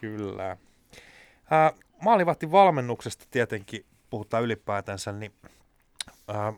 [0.00, 0.56] Kyllä.
[1.50, 5.32] Ää, maalivahti valmennuksesta tietenkin puhutaan ylipäätänsä, niin
[6.28, 6.52] ää,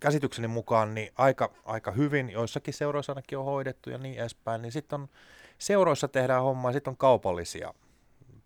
[0.00, 4.72] käsitykseni mukaan niin aika, aika hyvin, joissakin seuroissa ainakin on hoidettu ja niin edespäin, niin
[4.72, 5.08] sitten on
[5.58, 7.74] seuroissa tehdään hommaa, sitten on kaupallisia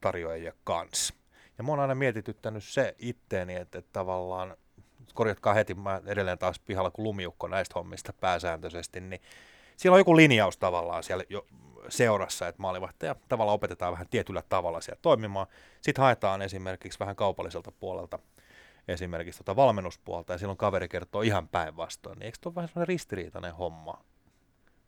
[0.00, 1.14] tarjoajia kanssa.
[1.58, 4.56] Ja mä oon aina mietityttänyt se itteeni, että, että tavallaan,
[5.14, 9.20] korjatkaa heti, mä edelleen taas pihalla kuin lumiukko näistä hommista pääsääntöisesti, niin
[9.76, 11.46] siellä on joku linjaus tavallaan siellä jo
[11.88, 15.46] seurassa, että maalivahtaja tavallaan opetetaan vähän tietyllä tavalla siellä toimimaan.
[15.80, 18.18] Sitten haetaan esimerkiksi vähän kaupalliselta puolelta
[18.88, 22.18] esimerkiksi tuota valmennuspuolta, ja silloin kaveri kertoo ihan päinvastoin.
[22.18, 24.04] Niin eikö tuo ole vähän sellainen ristiriitainen homma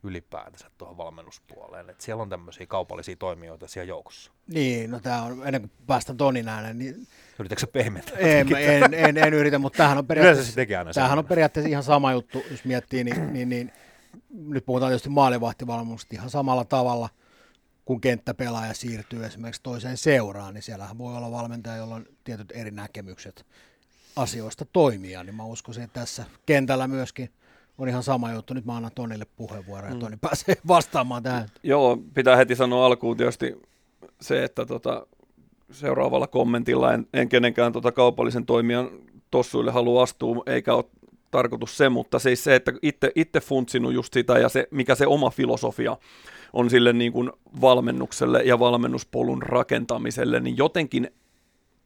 [0.02, 1.90] ylipäätänsä tuohon valmennuspuoleen?
[1.90, 4.32] Että siellä on tämmöisiä kaupallisia toimijoita siellä joukossa.
[4.46, 7.06] Niin, no tämä on, ennen kuin päästään tonin ääneen, niin
[7.38, 8.18] Yritätkö pehmentää?
[8.18, 11.82] en, en, en, en, yritä, mutta tämähän on periaatteessa, se aina tämähän on periaatteessa ihan
[11.82, 13.72] sama juttu, jos miettii, niin, niin, niin
[14.30, 17.08] nyt puhutaan tietysti maalivahtivalmennuksesta ihan samalla tavalla,
[17.84, 22.70] kun kenttäpelaaja siirtyy esimerkiksi toiseen seuraan, niin siellähän voi olla valmentaja, jolla on tietyt eri
[22.70, 23.46] näkemykset
[24.16, 27.30] asioista toimia, niin mä uskoisin, että tässä kentällä myöskin
[27.78, 28.54] on ihan sama juttu.
[28.54, 31.48] Nyt mä annan Tonille puheenvuoron ja Toni pääsee vastaamaan tähän.
[31.62, 33.56] Joo, pitää heti sanoa alkuun tietysti
[34.20, 35.06] se, että tota,
[35.70, 38.90] seuraavalla kommentilla en, en kenenkään tota kaupallisen toimijan
[39.30, 40.84] tossuille halua astua, eikä ole
[41.30, 45.06] tarkoitus se, mutta siis se, että itse, itse funtsinut just sitä ja se, mikä se
[45.06, 45.96] oma filosofia
[46.52, 51.10] on sille niin kuin valmennukselle ja valmennuspolun rakentamiselle, niin jotenkin,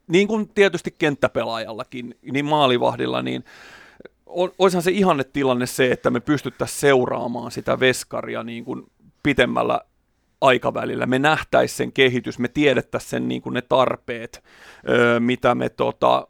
[0.08, 3.44] niin kuin tietysti kenttäpelaajallakin, niin maalivahdilla, niin
[4.58, 8.82] olisihan se ihanne tilanne se, että me pystyttäisiin seuraamaan sitä veskaria niin kuin
[9.22, 9.80] pitemmällä
[10.40, 11.06] aikavälillä.
[11.06, 14.44] Me nähtäisiin sen kehitys, me tiedettäisiin sen niin kuin ne tarpeet,
[15.18, 16.26] mitä me tota,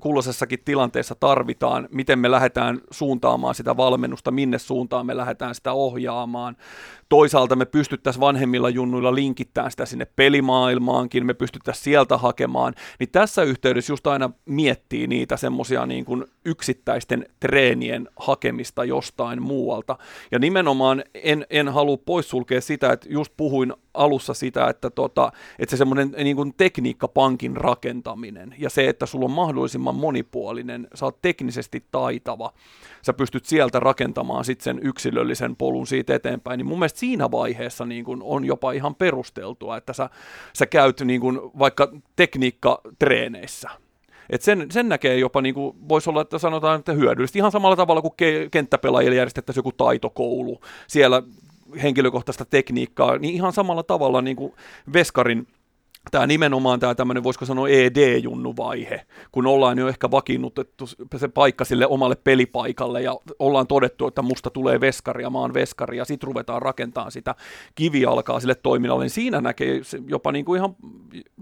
[0.00, 6.56] kulloisessakin tilanteessa tarvitaan, miten me lähdetään suuntaamaan sitä valmennusta, minne suuntaan me lähdetään sitä ohjaamaan.
[7.08, 12.74] Toisaalta me pystyttäisiin vanhemmilla junnuilla linkittämään sitä sinne pelimaailmaankin, me pystyttäisiin sieltä hakemaan.
[13.00, 19.98] Niin tässä yhteydessä just aina miettii niitä semmoisia niin kuin yksittäisten treenien hakemista jostain muualta.
[20.30, 25.70] Ja nimenomaan en, en halua poissulkea sitä, että just puhuin alussa sitä, että, tota, että
[25.70, 31.22] se semmoinen niin kuin tekniikkapankin rakentaminen ja se, että sulla on mahdollisimman monipuolinen, sä oot
[31.22, 32.52] teknisesti taitava,
[33.02, 37.84] sä pystyt sieltä rakentamaan sitten sen yksilöllisen polun siitä eteenpäin, niin mun mielestä siinä vaiheessa
[37.84, 40.10] niin kuin on jopa ihan perusteltua, että sä,
[40.52, 43.70] sä käyt niin kuin vaikka tekniikkatreeneissä,
[44.30, 47.38] et sen, sen näkee jopa, niin kuin, voisi olla, että sanotaan, että hyödyllisesti.
[47.38, 50.60] Ihan samalla tavalla kuin ke- kenttäpelaajille järjestettäisiin joku taitokoulu.
[50.86, 51.22] Siellä
[51.82, 54.52] henkilökohtaista tekniikkaa, niin ihan samalla tavalla niin kuin
[54.92, 55.46] Veskarin
[56.10, 60.86] tämä nimenomaan tämä tämmöinen, voisiko sanoa ED-junnuvaihe, kun ollaan jo ehkä vakiinnutettu
[61.16, 65.96] se paikka sille omalle pelipaikalle ja ollaan todettu, että musta tulee veskari ja oon veskari
[65.96, 67.34] ja sitten ruvetaan rakentamaan sitä
[67.74, 70.76] kivi alkaa sille toiminnalle, niin siinä näkee jopa niin kuin ihan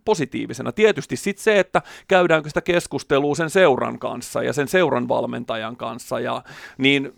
[0.05, 0.73] positiivisena.
[0.73, 6.21] Tietysti sitten se, että käydäänkö sitä keskustelua sen seuran kanssa ja sen seuran valmentajan kanssa
[6.21, 6.43] ja
[6.79, 7.13] niin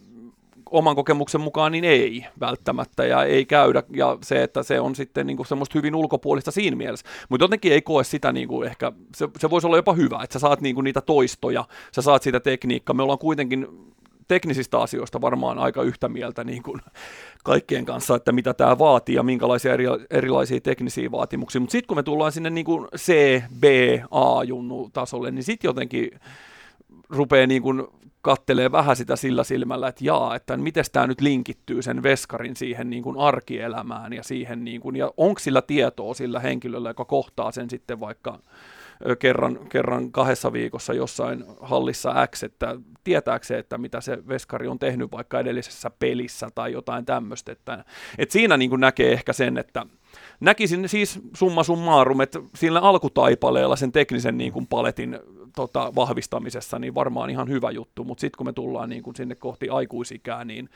[0.70, 5.26] oman kokemuksen mukaan niin ei välttämättä ja ei käydä ja se, että se on sitten
[5.26, 8.92] niin kuin semmoista hyvin ulkopuolista siinä mielessä, mutta jotenkin ei koe sitä niin kuin ehkä,
[9.16, 12.22] se, se voisi olla jopa hyvä, että sä saat niin kuin niitä toistoja, sä saat
[12.22, 13.68] sitä tekniikkaa, me ollaan kuitenkin
[14.28, 16.80] teknisistä asioista varmaan aika yhtä mieltä niin kuin
[17.44, 21.60] kaikkien kanssa, että mitä tämä vaatii ja minkälaisia eri, erilaisia teknisiä vaatimuksia.
[21.60, 23.64] Mutta sitten kun me tullaan sinne niin kuin C, B,
[24.10, 26.10] A-junnu tasolle, niin sitten jotenkin
[27.08, 27.86] rupeaa niin kuin
[28.22, 32.90] kattelee vähän sitä sillä silmällä, että jaa, että miten tämä nyt linkittyy sen veskarin siihen
[32.90, 37.52] niin kuin arkielämään ja siihen, niin kuin, ja onko sillä tietoa sillä henkilöllä, joka kohtaa
[37.52, 38.38] sen sitten vaikka
[39.18, 44.78] kerran, kerran kahdessa viikossa jossain hallissa X, että tietääkö se, että mitä se veskari on
[44.78, 47.52] tehnyt vaikka edellisessä pelissä tai jotain tämmöistä.
[47.52, 47.84] Että,
[48.18, 49.86] että siinä niin kuin näkee ehkä sen, että
[50.40, 55.18] näkisin siis summa summarum, että sillä alkutaipaleella sen teknisen niin kuin paletin
[55.56, 59.34] tota, vahvistamisessa niin varmaan ihan hyvä juttu, mutta sitten kun me tullaan niin kuin sinne
[59.34, 60.70] kohti aikuisikää, niin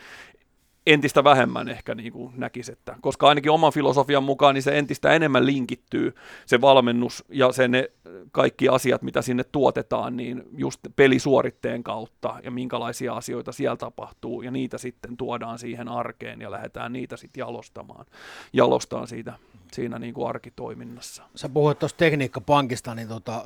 [0.86, 5.12] entistä vähemmän ehkä niin kuin näkisi, että, koska ainakin oman filosofian mukaan niin se entistä
[5.12, 6.14] enemmän linkittyy
[6.46, 7.90] se valmennus ja se ne
[8.32, 14.42] kaikki asiat, mitä sinne tuotetaan, niin just pelisuoritteen kautta ja minkälaisia asioita siellä tapahtuu.
[14.42, 18.06] Ja niitä sitten tuodaan siihen arkeen ja lähdetään niitä sitten jalostamaan,
[18.52, 19.32] jalostaan siitä
[19.74, 21.22] siinä niin kuin arkitoiminnassa.
[21.34, 23.44] Sä puhuit tuosta tekniikkapankista, niin tota,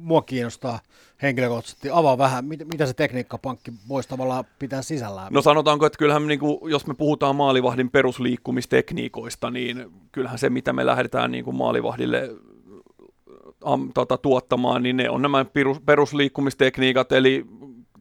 [0.00, 0.80] mua kiinnostaa
[1.22, 1.88] henkilökohtaisesti.
[1.92, 5.32] Avaa vähän, mit, mitä se tekniikkapankki voisi tavallaan pitää sisällään?
[5.32, 10.72] No sanotaanko, että kyllähän niin kuin, jos me puhutaan maalivahdin perusliikkumistekniikoista, niin kyllähän se, mitä
[10.72, 12.30] me lähdetään niin kuin maalivahdille
[13.64, 17.46] am, tota, tuottamaan, niin ne on nämä perus, perusliikkumistekniikat, eli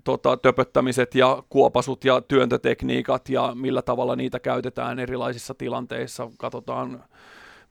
[0.04, 6.32] tota, töpöttämiset ja kuopasut ja työntötekniikat ja millä tavalla niitä käytetään erilaisissa tilanteissa.
[6.38, 7.04] Katsotaan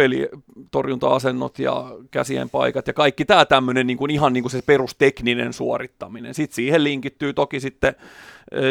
[0.00, 0.28] peli,
[0.70, 5.52] torjunta-asennot ja käsien paikat ja kaikki tämä tämmöinen niin kuin ihan niin kuin se perustekninen
[5.52, 6.34] suorittaminen.
[6.34, 7.94] Sitten siihen linkittyy toki sitten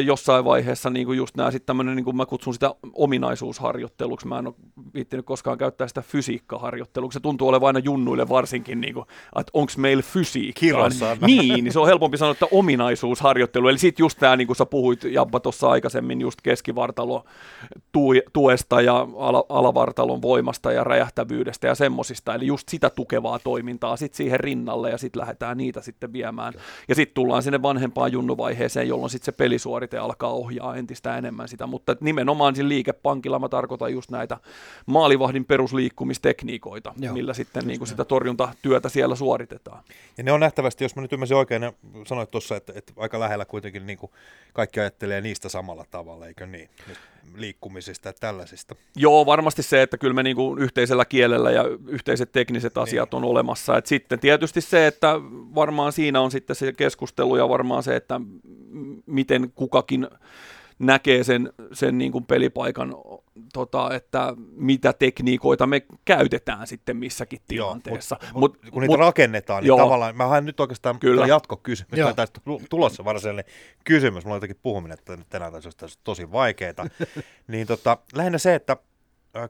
[0.06, 4.40] jossain vaiheessa niin kuin just nämä sitten tämmöinen, niin kuin mä kutsun sitä ominaisuusharjoitteluksi, mä
[4.40, 4.56] en ole
[4.94, 9.06] viittinyt koskaan käyttää sitä fysiikkaharjoitteluksi, se tuntuu olevan aina junnuille varsinkin, niin kuin,
[9.40, 10.90] että onko meillä fysiikkaa.
[11.28, 14.66] Niin, niin se on helpompi sanoa, että ominaisuusharjoittelu, eli sitten just tämä, niin kuin sä
[14.66, 17.26] puhuit Jabba tuossa aikaisemmin, just keskivartalo
[18.34, 20.84] tuesta ja ala, alavartalon voimasta ja
[21.20, 25.82] räjähtävyydestä ja semmosista, eli just sitä tukevaa toimintaa sitten siihen rinnalle ja sitten lähdetään niitä
[25.82, 26.54] sitten viemään.
[26.88, 31.48] Ja sitten tullaan sinne vanhempaan junnuvaiheeseen, jolloin sitten se pelisuorite suorite alkaa ohjaa entistä enemmän
[31.48, 34.38] sitä, mutta nimenomaan siinä liikepankilla mä tarkoitan just näitä
[34.86, 39.84] maalivahdin perusliikkumistekniikoita, Joo, millä sitten niin kuin sitä torjuntatyötä siellä suoritetaan.
[40.18, 41.72] Ja ne on nähtävästi, jos mä nyt ymmärsin oikein,
[42.08, 44.12] sanoit tuossa, että, että aika lähellä kuitenkin niin kuin
[44.54, 46.70] kaikki ajattelee niistä samalla tavalla, eikö niin?
[47.36, 48.76] Liikkumisista ja tällaisista.
[48.96, 52.84] Joo, varmasti se, että kyllä me niin kuin yhteisellä kielellä ja yhteiset tekniset niin.
[52.84, 53.18] asiat niin.
[53.24, 53.78] on olemassa.
[53.78, 55.16] Et sitten tietysti se, että
[55.56, 58.22] varmaan siinä on sitten se keskustelu ja varmaan se, että
[59.06, 60.08] miten kukakin
[60.80, 62.96] näkee sen, sen niin kuin pelipaikan,
[63.54, 68.18] tota, että mitä tekniikoita me käytetään sitten missäkin tilanteessa.
[68.22, 71.28] Joo, mut, mut, kun niitä mut, rakennetaan, niin joo, tavallaan, mä haen nyt oikeastaan kyllä.
[71.28, 73.46] jatkokysymys, tai tästä tulossa varsinainen
[73.84, 76.74] kysymys, mulla on jotenkin puhuminen, että tänään taisi olisi tosi vaikeaa,
[77.48, 78.78] niin tota, lähinnä se, että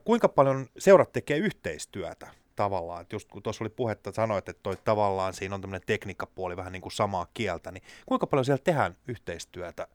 [0.04, 4.76] kuinka paljon seurat tekee yhteistyötä tavallaan, että just kun tuossa oli puhetta, sanoit, että toi
[4.84, 8.96] tavallaan siinä on tämmöinen tekniikkapuoli vähän niin kuin samaa kieltä, niin kuinka paljon siellä tehdään
[9.08, 9.86] yhteistyötä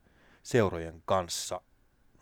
[0.46, 1.60] seurojen kanssa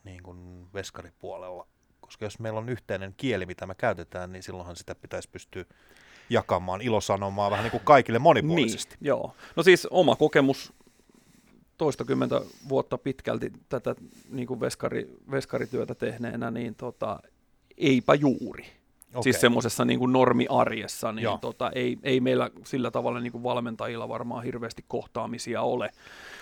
[0.04, 1.66] niin kuin veskaripuolella.
[2.00, 5.64] Koska jos meillä on yhteinen kieli, mitä me käytetään, niin silloinhan sitä pitäisi pystyä
[6.30, 8.96] jakamaan ilosanomaa vähän niin kuin kaikille monipuolisesti.
[9.00, 9.34] Niin, joo.
[9.56, 10.72] No siis oma kokemus
[11.78, 13.94] toistakymmentä vuotta pitkälti tätä
[14.30, 17.20] niin kuin veskari, veskarityötä tehneenä, niin tota,
[17.76, 18.66] eipä juuri.
[19.14, 19.22] Okay.
[19.22, 24.44] Siis semmoisessa niin normiarjessa, niin tota, ei, ei meillä sillä tavalla niin kuin valmentajilla varmaan
[24.44, 25.90] hirveästi kohtaamisia ole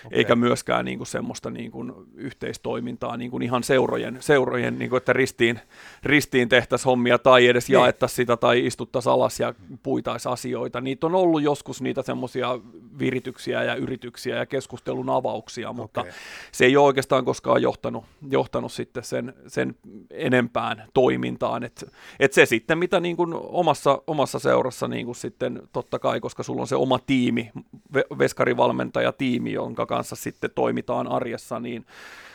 [0.05, 0.17] okay.
[0.17, 4.97] eikä myöskään niin kuin semmoista niin kuin yhteistoimintaa niin kuin ihan seurojen, seurojen niin kuin,
[4.97, 5.59] että ristiin,
[6.03, 7.73] ristiin tehtäisiin hommia tai edes niin.
[7.73, 9.53] jaettaisiin sitä tai istuttaisiin alas ja
[9.83, 10.81] puitaisiin asioita.
[10.81, 12.59] Niitä on ollut joskus niitä semmoisia
[12.99, 16.13] virityksiä ja yrityksiä ja keskustelun avauksia, mutta okay.
[16.51, 19.75] se ei ole oikeastaan koskaan johtanut, johtanut sitten sen, sen
[20.09, 21.63] enempään toimintaan.
[21.63, 21.85] Et,
[22.19, 26.43] et se sitten, mitä niin kuin omassa, omassa seurassa niin kuin sitten totta kai, koska
[26.43, 27.51] sulla on se oma tiimi,
[28.19, 31.85] veskarivalmentaja tiimi, jonka kanssa sitten toimitaan arjessa, niin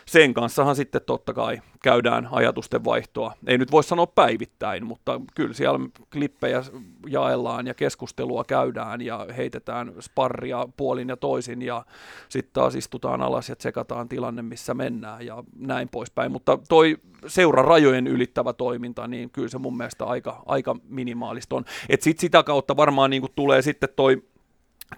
[0.08, 3.32] sen kanssahan sitten totta kai käydään ajatusten vaihtoa.
[3.46, 5.78] Ei nyt voi sanoa päivittäin, mutta kyllä siellä
[6.12, 6.62] klippejä
[7.06, 11.84] jaellaan ja keskustelua käydään ja heitetään sparria puolin ja toisin ja
[12.28, 16.32] sitten taas istutaan alas ja tsekataan tilanne, missä mennään ja näin poispäin.
[16.32, 16.96] Mutta toi
[17.26, 21.64] seurarajojen ylittävä toiminta, niin kyllä se mun mielestä aika, aika minimaalista on.
[21.88, 24.22] Et sit sitä kautta varmaan niin tulee sitten toi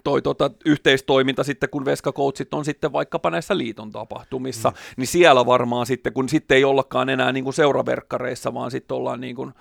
[0.03, 4.75] toi tota, yhteistoiminta sitten, kun veskakoutsit on sitten vaikkapa näissä liiton tapahtumissa, mm.
[4.97, 9.21] niin siellä varmaan sitten, kun sitten ei ollakaan enää niin kuin seuraverkkareissa, vaan sitten ollaan
[9.21, 9.53] niin kuin,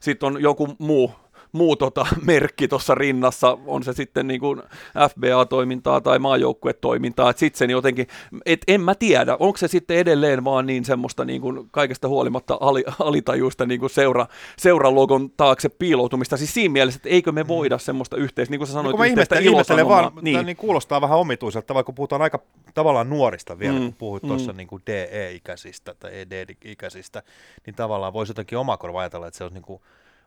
[0.00, 1.12] sit on joku muu
[1.56, 4.62] muu tota, merkki tuossa rinnassa, on se sitten niin kuin
[5.10, 8.06] FBA-toimintaa tai maajoukkuetoimintaa, että sitten se jotenkin,
[8.46, 12.58] et en mä tiedä, onko se sitten edelleen vaan niin semmoista niin kuin kaikesta huolimatta
[12.60, 14.26] ali, alitajuista niin kuin seura,
[14.58, 17.48] seuralogon taakse piiloutumista, siis siinä mielessä, että eikö me mm.
[17.48, 20.46] voida semmoista yhteistä, niin kuin sä sanoit, niin, yhteistä ihmettelen vaan, niin.
[20.46, 20.56] niin.
[20.56, 22.38] kuulostaa vähän omituiselta, vaikka puhutaan aika
[22.74, 23.84] tavallaan nuorista vielä, mm.
[23.84, 24.28] kun puhuit mm.
[24.28, 27.22] tuossa niin kuin DE-ikäisistä tai ED-ikäisistä,
[27.66, 29.80] niin tavallaan voisi jotenkin omakorva ajatella, että se olisi niin kuin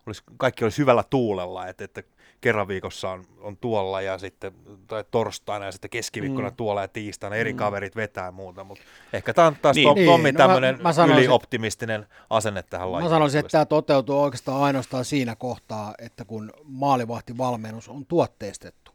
[0.09, 2.03] olisi, kaikki olisi hyvällä tuulella, että, että
[2.41, 4.53] kerran viikossa on, on tuolla ja sitten
[4.87, 6.55] tai torstaina ja sitten keskiviikkona mm.
[6.55, 7.57] tuolla ja tiistaina eri mm.
[7.57, 8.83] kaverit vetää ja muuta, mutta
[9.13, 10.33] ehkä tämä on taas niin, Tommin niin.
[10.33, 13.05] No tämmöinen no, ylioptimistinen asenne tähän lajiin.
[13.05, 18.91] Mä sanoisin, että tämä toteutuu oikeastaan ainoastaan siinä kohtaa, että kun maalivahtivalmennus on tuotteistettu,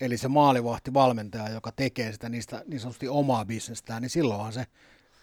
[0.00, 4.66] eli se maalivahtivalmentaja, joka tekee sitä niistä niin sanotusti omaa bisnestään, niin silloinhan se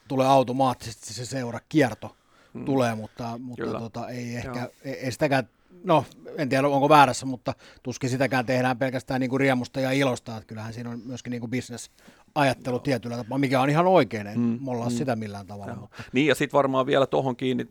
[0.07, 2.15] tulee automaattisesti se seura kierto
[2.53, 2.65] mm.
[2.65, 5.49] tulee, mutta, mutta tota, ei ehkä, ei, ei sitäkään,
[5.83, 6.05] no
[6.37, 10.47] en tiedä onko väärässä, mutta tuskin sitäkään tehdään pelkästään niin kuin riemusta ja ilosta, että
[10.47, 11.91] kyllähän siinä on myöskin niin kuin business
[12.35, 12.83] ajattelu Joo.
[12.83, 14.57] tietyllä tapaa, mikä on ihan oikein, en mm.
[14.61, 14.95] mollaa mm.
[14.95, 15.75] sitä millään tavalla.
[15.75, 16.03] Mutta.
[16.13, 17.67] Niin ja sitten varmaan vielä tuohon kiinni,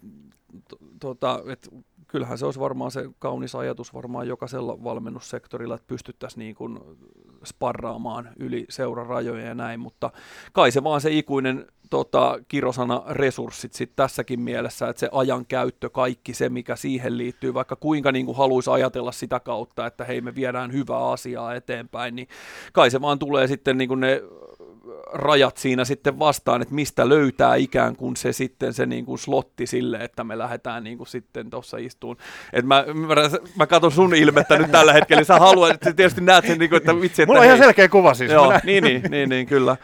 [1.00, 1.70] tota, että
[2.06, 6.78] kyllähän se olisi varmaan se kaunis ajatus varmaan jokaisella valmennussektorilla, että pystyttäisiin niin kuin
[7.44, 10.10] sparraamaan yli seurarajoja ja näin, mutta
[10.52, 15.90] kai se vaan se ikuinen tota, kirosana resurssit sit tässäkin mielessä, että se ajan käyttö,
[15.90, 20.20] kaikki se, mikä siihen liittyy, vaikka kuinka niin kuin haluaisi ajatella sitä kautta, että hei
[20.20, 22.28] me viedään hyvää asiaa eteenpäin, niin
[22.72, 24.22] kai se vaan tulee sitten niin kuin ne
[25.12, 29.66] rajat siinä sitten vastaan, että mistä löytää ikään kuin se sitten se niin kuin slotti
[29.66, 32.16] sille, että me lähdetään niin kuin sitten tuossa istuun.
[32.52, 33.14] Et mä, mä,
[33.56, 36.70] mä katson sun ilmettä nyt tällä hetkellä, niin sä haluat, että tietysti näet sen, niin
[36.70, 38.30] kuin, että vitsi, että Mulla on hei, ihan selkeä kuva siis.
[38.30, 39.76] Joo, niin, niin, niin, niin, kyllä.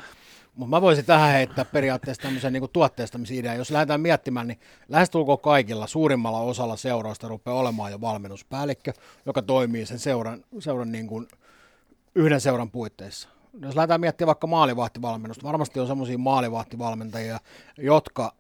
[0.54, 3.56] Mutta mä voisin tähän heittää periaatteessa tämmöisen niin tuotteistamisidean.
[3.56, 8.92] Jos lähdetään miettimään, niin lähestulkoon kaikilla, suurimmalla osalla seuroista rupeaa olemaan jo valmennuspäällikkö,
[9.26, 11.28] joka toimii sen seuran, seuran niin kuin
[12.14, 13.28] yhden seuran puitteissa.
[13.62, 17.40] Jos lähdetään miettimään vaikka maalivahtivalmennusta, varmasti on semmoisia maalivahtivalmentajia,
[17.78, 18.34] jotka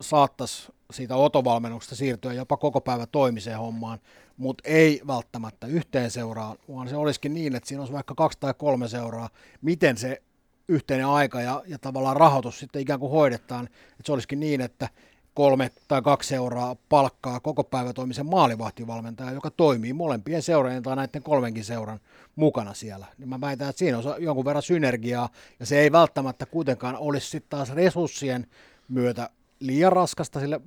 [0.00, 3.98] saattaisi siitä otovalmennuksesta siirtyä jopa koko päivä toimiseen hommaan,
[4.36, 8.54] mutta ei välttämättä yhteen seuraan, vaan se olisikin niin, että siinä olisi vaikka kaksi tai
[8.54, 9.28] kolme seuraa,
[9.62, 10.22] miten se
[10.68, 14.88] yhteinen aika ja, ja tavallaan rahoitus sitten ikään kuin hoidetaan, että se olisikin niin, että
[15.34, 21.22] kolme tai kaksi seuraa palkkaa koko päivä toimisen maalivahtivalmentaja, joka toimii molempien seurojen tai näiden
[21.22, 22.00] kolmenkin seuran
[22.36, 23.06] mukana siellä.
[23.18, 25.28] Niin mä väitän, että siinä on jonkun verran synergiaa,
[25.60, 28.46] ja se ei välttämättä kuitenkaan olisi sitten taas resurssien
[28.88, 30.60] myötä liian raskasta sille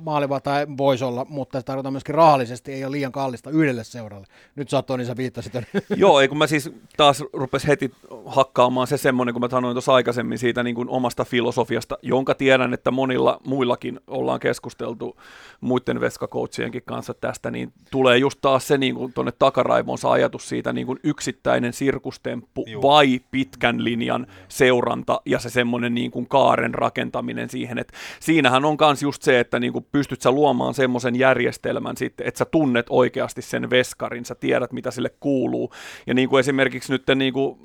[0.00, 4.26] maaliva tai voisi olla, mutta se tarkoittaa myöskin rahallisesti, ei ole liian kallista yhdelle seuralle.
[4.56, 5.52] Nyt sä Toni, sä viittasit.
[5.96, 7.90] Joo, ei kun mä siis taas rupes heti
[8.26, 12.74] hakkaamaan se semmoinen, kun mä sanoin tuossa aikaisemmin siitä niin kuin omasta filosofiasta, jonka tiedän,
[12.74, 15.16] että monilla muillakin ollaan keskusteltu
[15.60, 20.72] muiden veskakoutsienkin kanssa tästä, niin tulee just taas se niin kuin tuonne takaraivonsa ajatus siitä
[20.72, 22.82] niin kuin yksittäinen sirkustemppu Joo.
[22.82, 27.92] vai pitkän linjan seuranta ja se semmoinen niin kuin kaaren rakentaminen siihen, että
[28.32, 32.38] siinähän on myös just se, että niin kuin pystyt sä luomaan semmoisen järjestelmän sitten, että
[32.38, 35.72] sä tunnet oikeasti sen veskarin, sä tiedät mitä sille kuuluu.
[36.06, 37.58] Ja niin kuin esimerkiksi nyt niin kuin,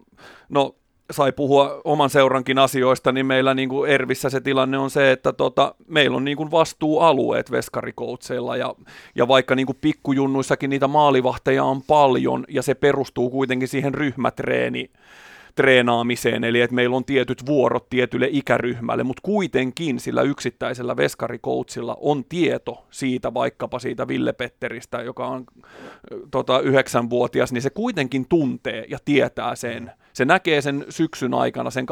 [0.50, 0.76] no
[1.12, 5.34] sai puhua oman seurankin asioista, niin meillä niin kuin Ervissä se tilanne on se, että
[5.34, 8.76] tota, meillä on niin kuin vastuualueet veskarikoutseilla ja,
[9.16, 14.90] ja vaikka niin kuin pikkujunnuissakin niitä maalivahteja on paljon ja se perustuu kuitenkin siihen ryhmätreeni
[15.58, 22.26] treenaamiseen, eli että meillä on tietyt vuorot tietylle ikäryhmälle, mutta kuitenkin sillä yksittäisellä veskarikoutsilla on
[22.26, 25.46] tieto siitä vaikkapa siitä Ville Petteristä, joka on
[26.32, 31.86] tota, yhdeksänvuotias, niin se kuitenkin tuntee ja tietää sen, se näkee sen syksyn aikana sen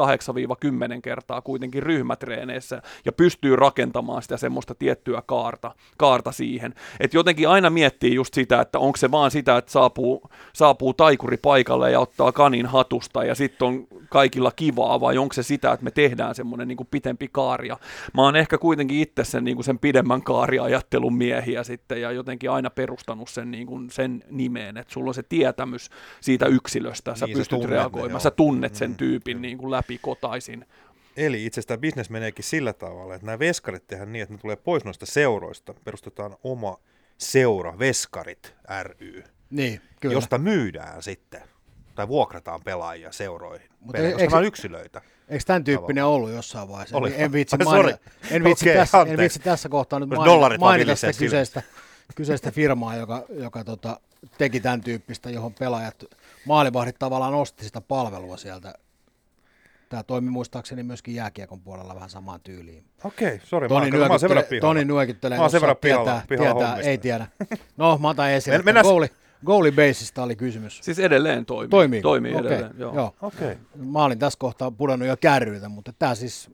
[0.96, 6.74] 8-10 kertaa kuitenkin ryhmätreeneissä ja pystyy rakentamaan sitä semmoista tiettyä kaarta, kaarta siihen.
[7.00, 11.36] Et jotenkin aina miettii just sitä, että onko se vaan sitä, että saapuu, saapuu taikuri
[11.36, 15.84] paikalle ja ottaa kanin hatusta ja sitten on kaikilla kivaa, vai onko se sitä, että
[15.84, 17.76] me tehdään semmoinen niin pitempi kaaria.
[18.14, 22.50] Mä oon ehkä kuitenkin itse sen, niin kuin sen pidemmän kaariajattelun miehiä sitten ja jotenkin
[22.50, 27.26] aina perustanut sen, niin kuin sen nimeen, että sulla on se tietämys siitä yksilöstä, sä
[27.26, 30.66] niin, pystyt reagoimaan elämä, sä tunnet sen mm, tyypin niin kuin läpikotaisin.
[31.16, 34.56] Eli itse asiassa bisnes meneekin sillä tavalla, että nämä veskarit tehdään niin, että ne tulee
[34.56, 36.78] pois noista seuroista, perustetaan oma
[37.18, 40.14] seura, Veskarit ry, niin, kyllä.
[40.14, 41.42] josta myydään sitten,
[41.94, 45.02] tai vuokrataan pelaajia seuroihin, Mutta pelejä, koska eikö, yksiköitä.
[45.28, 46.16] Eikö tämän tyyppinen tavalla.
[46.16, 46.96] ollut jossain vaiheessa?
[46.96, 47.14] Oli.
[47.16, 47.98] En viitsi, mainita,
[48.30, 51.62] en, viitsi okay, tässä, en viitsi tässä kohtaa nyt mainita, mainita sitä kyseistä,
[52.14, 54.00] kyseistä firmaa, joka, joka tota,
[54.38, 56.04] teki tämän tyyppistä, johon pelaajat
[56.46, 58.74] maalivahdit tavallaan osti sitä palvelua sieltä.
[59.88, 62.84] Tämä toimi muistaakseni myöskin jääkiekon puolella vähän samaan tyyliin.
[63.04, 64.74] Okei, sori, Toni mä, oon sen verran nyökyttelee, pihalla.
[64.74, 66.90] Toni nyökyttelee, Mä oon sen jos verran tietää, pihalla- pihalla tietää, hommista.
[66.90, 67.26] ei tiedä.
[67.76, 68.58] No, mä otan esille.
[68.62, 68.76] Men-
[69.46, 70.80] Goali, baseista oli kysymys.
[70.82, 71.68] Siis edelleen toimii.
[71.70, 72.02] Toimii.
[72.02, 72.94] Toimii Okei, edelleen, joo.
[72.94, 73.14] joo.
[73.22, 73.56] Okei.
[73.74, 76.50] Mä olin tässä kohtaa pudonnut jo kärryiltä, mutta tämä siis,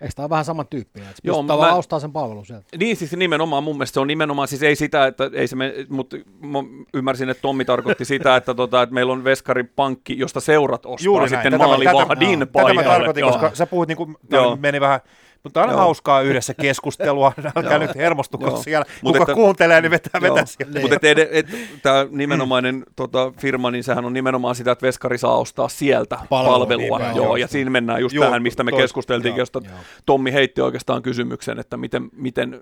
[0.00, 1.08] eikö tämä ole vähän samantyyppinen?
[1.08, 2.66] Että Joo, mä- ostaa sen palvelun sieltä.
[2.78, 5.74] Niin siis nimenomaan, mun mielestä se on nimenomaan, siis ei sitä, että ei se me,
[5.88, 6.58] mutta mä
[6.94, 11.04] ymmärsin, että Tommi tarkoitti sitä, että, tota, että meillä on veskarin pankki, josta seurat ostaa
[11.04, 11.30] Juuri näin.
[11.30, 12.82] sitten Tätä maalivahdin tätä, tätä paikalle.
[12.82, 13.30] mä tarkoitin, Joo.
[13.32, 14.46] koska sä puhuit niinku, Joo.
[14.48, 15.00] tää meni vähän,
[15.48, 15.80] mutta aina Joo.
[15.80, 18.62] hauskaa yhdessä keskustelua, älkää nyt hermostuko Joo.
[18.62, 20.34] siellä, Mut kuka että- kuuntelee, niin vetää, Joo.
[20.34, 20.80] vetää sieltä.
[20.80, 21.46] Mutta et, et, et,
[21.82, 26.58] tämä nimenomainen tota, firma, niin sehän on nimenomaan sitä, että veskari saa ostaa sieltä Palvelua,
[26.58, 26.98] palvelua.
[26.98, 27.36] niin, joo, joo.
[27.36, 29.74] ja siinä mennään just Joo, tähän, mistä me toi- keskusteltiin, joo, josta joo.
[30.06, 32.60] Tommi heitti oikeastaan kysymyksen, että miten, miten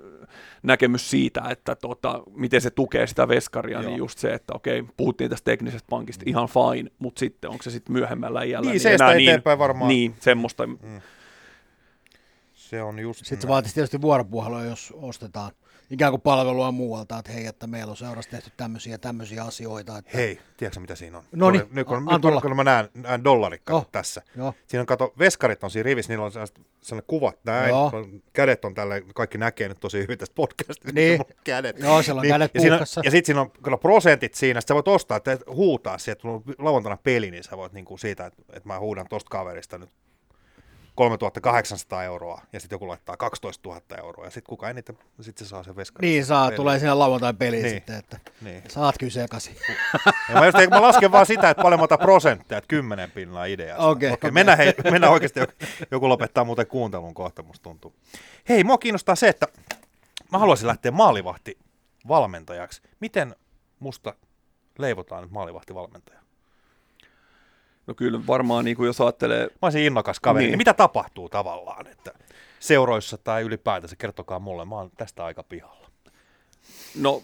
[0.63, 3.89] näkemys siitä, että tota, miten se tukee sitä veskaria, Joo.
[3.91, 7.71] niin just se, että okei, puhuttiin tästä teknisestä pankista, ihan fine, mutta sitten onko se
[7.71, 9.89] sitten myöhemmällä iällä Niin, seistä enää eteenpäin varmaan.
[9.89, 10.69] Niin, semmoista.
[12.71, 15.53] Se on just Sitten se vaatisi tietysti vuoropuhelua, jos ostetaan
[15.91, 19.99] ikään kuin palvelua muualta, että hei, että meillä on seurassa tehty tämmöisiä ja tämmöisiä asioita.
[19.99, 20.11] Että...
[20.15, 21.25] Hei, tiedätkö mitä siinä on?
[21.33, 23.89] Noniin, Nyt, nyt, kun, nyt kun, kun mä näen, näen dollarit kato, Joo.
[23.93, 24.23] tässä.
[24.37, 24.55] Joo.
[24.67, 26.61] Siinä on, kato, veskarit on siinä rivissä, niillä on sellaiset
[27.07, 27.91] kuvat näin, Joo.
[27.91, 31.21] kun kädet on tällä, kaikki näkee nyt tosi hyvin tästä podcastista, Niin.
[31.45, 31.79] kädet.
[31.79, 34.75] Joo, siellä on kädet ja, siinä, ja sitten siinä on kyllä prosentit siinä, sit sä
[34.75, 38.43] voit ostaa, että huutaa siihen, että on lauantaina peli, niin sä voit niinku siitä, että,
[38.53, 39.91] että mä huudan tosta kaverista nyt
[40.97, 45.51] 3800 euroa, ja sitten joku laittaa 12 000 euroa, ja sitten kuka eniten, sitten se
[45.51, 46.09] saa sen veskarin.
[46.11, 46.57] Niin saa, Peli.
[46.57, 47.75] tulee sinne lauantain peliin Niin.
[47.75, 48.63] sitten, että Niin.
[48.69, 49.57] saat kyllä sekaisin.
[50.29, 53.45] Ja mä, just, mä lasken vaan sitä, että paljon mä otan prosentteja, että kymmenen pinnaa
[53.45, 53.87] ideasta.
[53.87, 54.31] Okei, okei.
[54.31, 55.53] Mennään, hei, mennään oikeasti, joku,
[55.91, 57.95] joku lopettaa muuten kuuntelun kohta, musta tuntuu.
[58.49, 59.47] Hei, mua kiinnostaa se, että
[60.33, 61.59] mä haluaisin lähteä maalivahti
[62.09, 62.83] valmentajaksi.
[63.01, 63.37] Miten
[63.79, 64.15] musta
[64.79, 66.21] leivotaan nyt maalivahtivalmentaja?
[67.87, 70.45] No kyllä varmaan, niin kuin jos ajattelee, Mä olisin innokas kaveri.
[70.45, 70.51] Niin.
[70.51, 70.59] Niin.
[70.59, 72.13] mitä tapahtuu tavallaan, että
[72.61, 75.91] seuroissa tai ylipäätänsä, kertokaa mulle, mä oon tästä aika pihalla.
[77.01, 77.23] No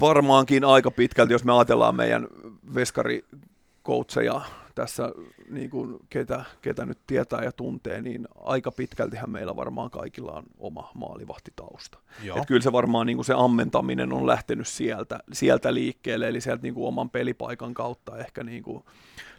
[0.00, 2.26] varmaankin aika pitkälti, jos me ajatellaan meidän
[2.74, 4.40] veskarikoutseja
[4.74, 5.12] tässä,
[5.50, 10.44] niin kuin ketä, ketä nyt tietää ja tuntee, niin aika pitkältihän meillä varmaan kaikilla on
[10.58, 11.98] oma maalivahtitausta.
[12.22, 12.36] Joo.
[12.36, 16.62] Et kyllä se varmaan niin kuin se ammentaminen on lähtenyt sieltä, sieltä liikkeelle, eli sieltä
[16.62, 18.84] niin kuin oman pelipaikan kautta ehkä niin kuin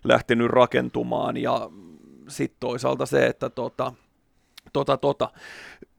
[0.04, 1.38] lähtenyt rakentumaan.
[1.38, 1.70] Ja
[2.28, 3.94] sitten toisaalta se, että tota,
[4.74, 5.30] tota, tota,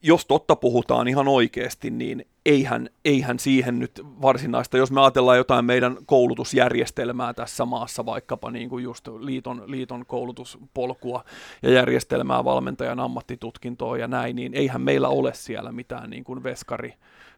[0.03, 5.65] jos totta puhutaan ihan oikeasti, niin eihän, eihän siihen nyt varsinaista, jos me ajatellaan jotain
[5.65, 11.25] meidän koulutusjärjestelmää tässä maassa, vaikkapa niin kuin just liiton, liiton koulutuspolkua
[11.63, 16.95] ja järjestelmää valmentajan ammattitutkintoa ja näin, niin eihän meillä ole siellä mitään niin kuin veskari,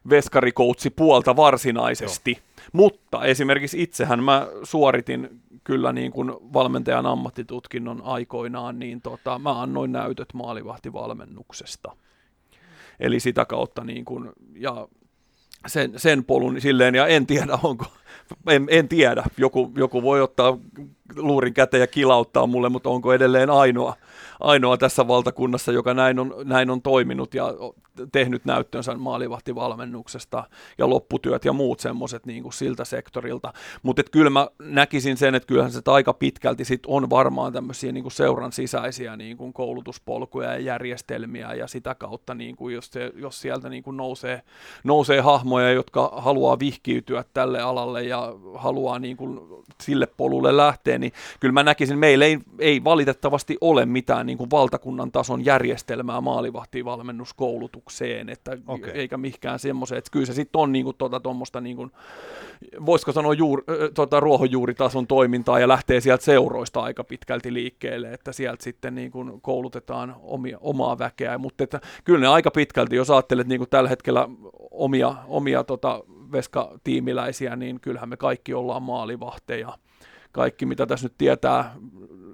[0.09, 2.31] veskarikoutsi puolta varsinaisesti.
[2.31, 2.41] Joo.
[2.73, 9.91] Mutta esimerkiksi itsehän mä suoritin kyllä niin kuin valmentajan ammattitutkinnon aikoinaan, niin tota, mä annoin
[9.91, 11.95] näytöt maalivahtivalmennuksesta.
[12.99, 14.87] Eli sitä kautta niin kuin, ja
[15.67, 17.85] sen, sen polun silleen, ja en tiedä onko,
[18.49, 20.57] en, en tiedä, joku, joku voi ottaa
[21.15, 23.95] luurin käteen ja kilauttaa mulle, mutta onko edelleen ainoa,
[24.39, 27.53] ainoa tässä valtakunnassa, joka näin on, näin on toiminut ja
[28.11, 30.43] tehnyt näyttönsä maalivahtivalmennuksesta
[30.77, 33.53] ja lopputyöt ja muut semmoiset niin siltä sektorilta.
[33.83, 38.11] Mutta kyllä mä näkisin sen, että kyllähän se aika pitkälti sit on varmaan tämmöisiä niin
[38.11, 43.69] seuran sisäisiä niin koulutuspolkuja ja järjestelmiä ja sitä kautta, niin kuin jos, se, jos sieltä
[43.69, 44.41] niin nousee,
[44.83, 49.39] nousee hahmoja, jotka haluaa vihkiytyä tälle alalle ja haluaa niin kuin
[49.81, 55.11] sille polulle lähteä, niin kyllä mä näkisin, meillä ei, ei valitettavasti ole mitään niin valtakunnan
[55.11, 56.21] tason järjestelmää
[57.87, 58.91] maalivahtivalmennuskoulutukseen, että Okei.
[59.01, 61.91] eikä mihinkään semmoiseen, että kyllä se sitten on niin kuin tuota, tuommoista niin kuin,
[62.85, 68.31] voisiko sanoa juur, ö, tota, ruohonjuuritason toimintaa ja lähtee sieltä seuroista aika pitkälti liikkeelle, että
[68.31, 73.09] sieltä sitten niin kuin koulutetaan omia, omaa väkeä, mutta että kyllä ne aika pitkälti, jos
[73.09, 74.27] ajattelet niin kuin tällä hetkellä
[74.71, 79.77] omia, omia tota, veskatiimiläisiä, niin kyllähän me kaikki ollaan maalivahteja.
[80.31, 81.75] Kaikki, mitä tässä nyt tietää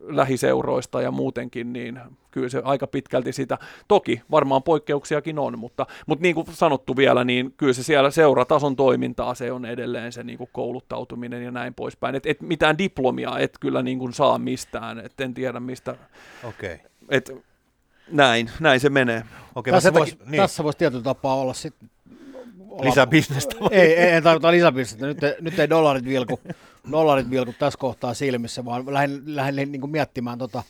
[0.07, 1.99] lähiseuroista ja muutenkin, niin
[2.31, 7.23] kyllä se aika pitkälti sitä, toki varmaan poikkeuksiakin on, mutta, mutta niin kuin sanottu vielä,
[7.23, 11.73] niin kyllä se siellä seuratason toimintaa, se on edelleen se niin kuin kouluttautuminen ja näin
[11.73, 12.15] poispäin.
[12.15, 15.95] Et, et mitään diplomia et kyllä niin kuin saa mistään, et en tiedä mistä,
[16.43, 16.79] Okei.
[17.09, 17.31] et
[18.11, 19.23] näin, näin se menee.
[19.55, 21.89] Okei, mä tässä, voisi, niin, tässä voisi tietyllä tapaa olla sitten...
[22.81, 23.55] lisää bisnestä.
[23.71, 25.05] ei, ei, en tarkoita lisäpistettä.
[25.07, 26.39] Nyt, ei- nyt ei dollarit vilku,
[26.91, 30.63] dollarit vilku tässä kohtaa silmissä, vaan lähdin, lähdin niin kuin miettimään tota,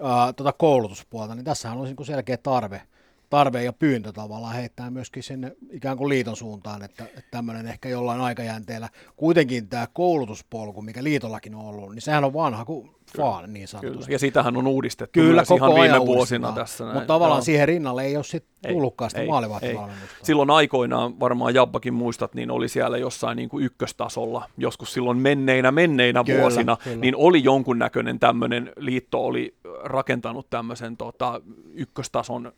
[0.00, 2.82] uh, tota koulutuspuolta, niin tässähän olisi niin kuin selkeä tarve,
[3.30, 7.88] tarve ja pyyntö tavallaan heittää myöskin sinne ikään kuin liiton suuntaan, että, että tämmöinen ehkä
[7.88, 8.88] jollain aikajänteellä.
[9.16, 13.98] Kuitenkin tämä koulutuspolku, mikä liitollakin on ollut, niin sehän on vanha kuin vaan niin sanotusti.
[13.98, 14.14] Kyllä.
[14.14, 16.54] Ja sitähän on uudistettu Kyllä, myös koko ihan viime vuosina uudistetaan.
[16.54, 16.84] tässä.
[16.84, 16.94] näin.
[16.94, 17.44] Mutta tavallaan Joo.
[17.44, 20.16] siihen rinnalle ei ole sitten tullutkaan sitä maalivahtivalmennusta.
[20.22, 25.72] Silloin aikoinaan, varmaan Jabbakin muistat, niin oli siellä jossain niin kuin ykköstasolla, joskus silloin menneinä
[25.72, 26.96] menneinä Kyllä, vuosina, kyllä.
[26.96, 29.54] niin oli jonkunnäköinen tämmöinen, liitto oli
[29.84, 31.40] rakentanut tämmöisen tota,
[31.74, 32.52] ykköstason,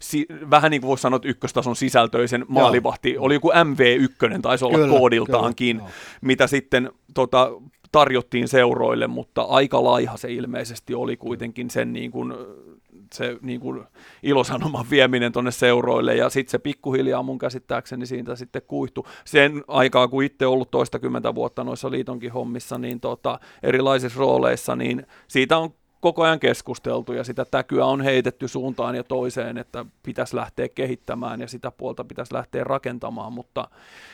[0.00, 4.78] si, vähän niin kuin voisi sanoa, että ykköstason sisältöisen maalivahti, oli joku MV1, taisi olla
[4.78, 5.94] Kyllä, koodiltaankin, kyllä, joo.
[6.20, 7.52] mitä sitten tota,
[7.92, 12.34] tarjottiin seuroille, mutta aika laiha se ilmeisesti oli kuitenkin sen niin kuin,
[13.12, 13.82] se niin kuin
[14.22, 19.06] ilosanoman vieminen tuonne seuroille ja sitten se pikkuhiljaa mun käsittääkseni siitä sitten kuihtu.
[19.24, 25.06] Sen aikaa, kun itse ollut toistakymmentä vuotta noissa liitonkin hommissa, niin tota, erilaisissa rooleissa, niin
[25.28, 25.70] siitä on
[26.00, 31.40] koko ajan keskusteltu ja sitä täkyä on heitetty suuntaan ja toiseen, että pitäisi lähteä kehittämään
[31.40, 33.68] ja sitä puolta pitäisi lähteä rakentamaan, mutta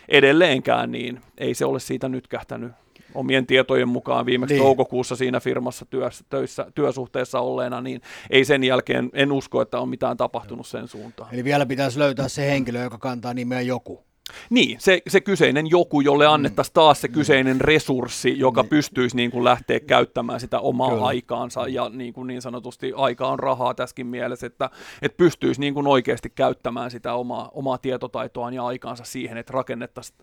[0.09, 2.73] edelleenkään niin ei se ole siitä nyt kähtänyt
[3.15, 4.63] omien tietojen mukaan viimeksi Niin.
[4.63, 9.89] toukokuussa siinä firmassa työssä, töissä, työsuhteessa olleena, niin ei sen jälkeen, en usko, että on
[9.89, 11.35] mitään tapahtunut sen suuntaan.
[11.35, 14.05] Eli vielä pitäisi löytää se henkilö, joka kantaa nimeä joku.
[14.51, 18.71] Niin, se, se kyseinen joku, jolle annettaisiin taas se kyseinen resurssi, joka Niin.
[18.71, 21.07] pystyisi niin kuin lähteä käyttämään sitä omaa Kyllä.
[21.07, 24.71] aikaansa ja niin, kuin niin sanotusti aika on rahaa tässäkin mielessä, että,
[25.03, 30.19] että pystyisi niin kuin oikeasti käyttämään sitä omaa, omaa tietotaitoaan ja aikaansa siihen, että rakennettaisiin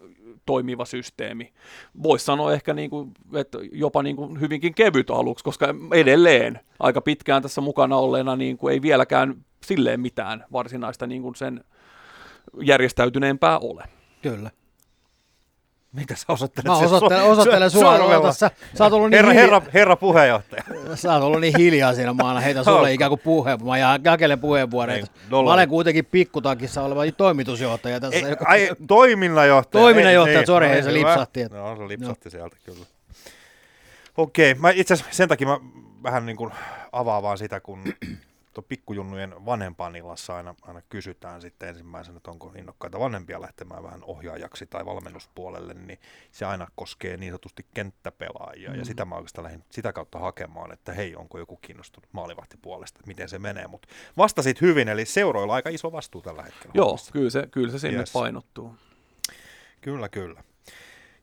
[0.45, 1.53] toimiva systeemi.
[2.03, 7.01] Voisi sanoa ehkä niin kuin, että jopa niin kuin hyvinkin kevyt aluksi, koska edelleen aika
[7.01, 9.35] pitkään tässä mukana olleena niin kuin ei vieläkään
[9.65, 11.63] silleen mitään varsinaista niin kuin sen
[12.61, 13.83] järjestäytyneempää ole.
[14.23, 14.51] Kyllä.
[15.93, 16.65] Mitä sä osoittelet?
[16.65, 17.97] Mä osoittelen, so- osoittelen so- sua.
[17.97, 18.17] sormella?
[18.17, 20.63] Ota, sä, sä, oot ollut niin Herra, hiljaa, herra, herra puheenjohtaja.
[20.95, 22.13] sä oot ollut niin hiljaa siinä,
[22.43, 22.75] heitän Ootko?
[22.77, 23.79] sulle ikään kuin puheenvuoron.
[23.79, 24.97] Mä jakelen puheenvuoroja.
[24.97, 25.49] Ei, nolla.
[25.49, 28.19] Mä olen kuitenkin pikkutakissa oleva toimitusjohtaja tässä.
[28.19, 29.81] Ei, joka- ai, toiminnanjohtaja.
[29.81, 30.99] Toiminnanjohtaja, Ei, sorry, no, hei, se hyvä.
[31.09, 32.85] lipsahti, että- No, se lipsahti sieltä kyllä.
[34.17, 35.59] Okei, mä itse asiassa sen takia mä
[36.03, 36.51] vähän niin kuin
[36.91, 37.83] avaan vaan sitä, kun
[38.61, 44.85] pikkujunnujen vanhempainillassa aina, aina kysytään sitten ensimmäisenä, että onko innokkaita vanhempia lähtemään vähän ohjaajaksi tai
[44.85, 45.99] valmennuspuolelle, niin
[46.31, 48.75] se aina koskee niin sanotusti kenttäpelaajia, mm.
[48.75, 53.07] ja sitä mä oikeastaan lähdin sitä kautta hakemaan, että hei, onko joku kiinnostunut maalivahtipuolesta, että
[53.07, 53.87] miten se menee, mutta
[54.17, 56.71] vastasit hyvin, eli seuroilla aika iso vastuu tällä hetkellä.
[56.73, 57.11] Joo, hommassa.
[57.11, 58.13] kyllä se, kyllä se sinne yes.
[58.13, 58.75] painottuu.
[59.81, 60.43] Kyllä, kyllä.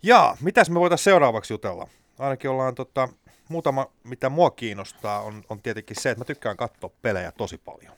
[0.03, 1.89] Ja mitäs me voitaisiin seuraavaksi jutella?
[2.19, 3.09] Ainakin ollaan tota,
[3.51, 7.93] muutama, mitä mua kiinnostaa, on, on tietenkin se, että mä tykkään katsoa pelejä tosi paljon.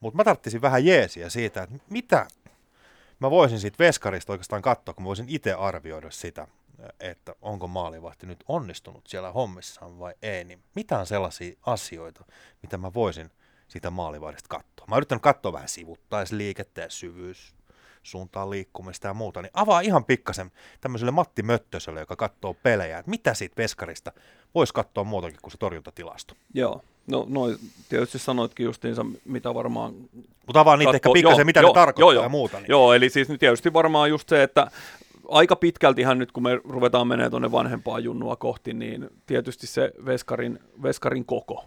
[0.00, 2.26] Mutta mä tarttisin vähän jeesiä siitä, että mitä
[3.20, 6.46] mä voisin siitä veskarista oikeastaan katsoa, kun mä voisin itse arvioida sitä,
[7.00, 12.24] että onko maalivahti nyt onnistunut siellä hommissaan vai ei, niin mitä on sellaisia asioita,
[12.62, 13.30] mitä mä voisin
[13.68, 14.86] siitä maalivahdista katsoa.
[14.86, 17.54] Mä oon yrittänyt katsoa vähän sivuttaisliikettä ja syvyys,
[18.10, 20.50] suuntaan liikkumista ja muuta, niin avaa ihan pikkasen
[20.80, 24.12] tämmöiselle Matti Möttöselle, joka katsoo pelejä, että mitä siitä veskarista
[24.54, 26.34] voisi katsoa muutakin kuin se torjuntatilasto.
[26.54, 29.94] Joo, no noin tietysti sanoitkin justiinsa, mitä varmaan...
[30.46, 32.56] Mutta avaa niitä ehkä pikkasen, mitä ne tarkoittaa ja muuta.
[32.56, 32.66] Niin.
[32.68, 34.70] Joo, eli siis nyt tietysti varmaan just se, että
[35.28, 40.58] aika pitkältihän nyt, kun me ruvetaan menemään tuonne vanhempaa junnua kohti, niin tietysti se veskarin,
[40.82, 41.64] veskarin koko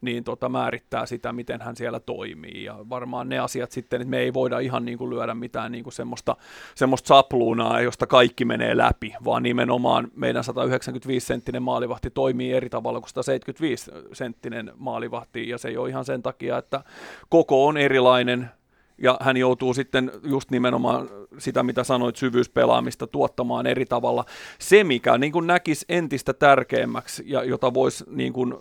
[0.00, 2.64] niin tota, määrittää sitä, miten hän siellä toimii.
[2.64, 5.84] Ja varmaan ne asiat sitten, että me ei voida ihan niin kuin lyödä mitään niin
[5.84, 6.36] kuin semmoista,
[6.74, 13.10] semmoista sapluunaa, josta kaikki menee läpi, vaan nimenomaan meidän 195-senttinen maalivahti toimii eri tavalla kuin
[13.10, 16.84] 175-senttinen maalivahti, ja se ei ole ihan sen takia, että
[17.28, 18.50] koko on erilainen,
[18.98, 24.24] ja hän joutuu sitten just nimenomaan sitä, mitä sanoit, syvyyspelaamista tuottamaan eri tavalla.
[24.58, 28.54] Se, mikä niin kuin näkisi entistä tärkeämmäksi ja jota voisi niin kuin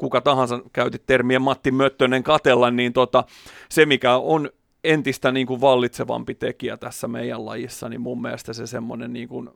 [0.00, 3.24] kuka tahansa käytit termiä Matti Möttönen katella, niin tota,
[3.68, 4.50] se, mikä on
[4.84, 9.50] entistä niin kuin vallitsevampi tekijä tässä meidän lajissa, niin mun mielestä se semmoinen niin kuin,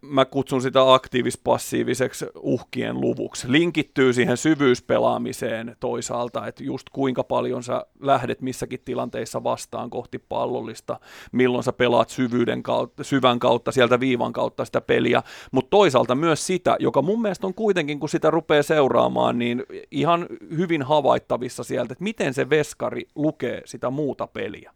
[0.00, 3.52] mä kutsun sitä aktiivis-passiiviseksi uhkien luvuksi.
[3.52, 11.00] Linkittyy siihen syvyyspelaamiseen toisaalta, että just kuinka paljon sä lähdet missäkin tilanteissa vastaan kohti pallollista,
[11.32, 15.22] milloin sä pelaat syvyyden kautta, syvän kautta, sieltä viivan kautta sitä peliä,
[15.52, 20.26] mutta toisaalta myös sitä, joka mun mielestä on kuitenkin, kun sitä rupeaa seuraamaan, niin ihan
[20.56, 24.72] hyvin havaittavissa sieltä, että miten se veskari lukee sitä muuta peliä.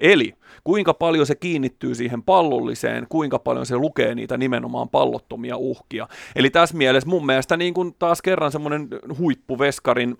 [0.00, 0.34] Eli
[0.64, 6.08] kuinka paljon se kiinnittyy siihen pallolliseen, kuinka paljon se lukee niitä nimenomaan pallottomia uhkia.
[6.36, 8.88] Eli tässä mielessä mun mielestä niin kuin taas kerran semmoinen
[9.18, 10.16] huippuveskarin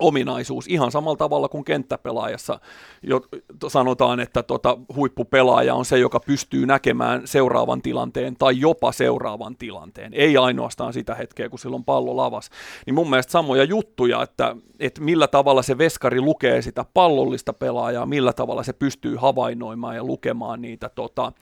[0.00, 2.60] ominaisuus ihan samalla tavalla kuin kenttäpelaajassa
[3.02, 3.20] jo,
[3.68, 10.14] sanotaan, että tota, huippupelaaja on se, joka pystyy näkemään seuraavan tilanteen tai jopa seuraavan tilanteen,
[10.14, 12.50] ei ainoastaan sitä hetkeä, kun silloin pallo lavas.
[12.86, 18.06] Niin mun mielestä samoja juttuja, että, että millä tavalla se veskari lukee sitä pallollista pelaajaa,
[18.06, 21.32] millä tavalla se pystyy havainnoimaan ja lukemaan niitä, tota,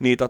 [0.00, 0.28] niitä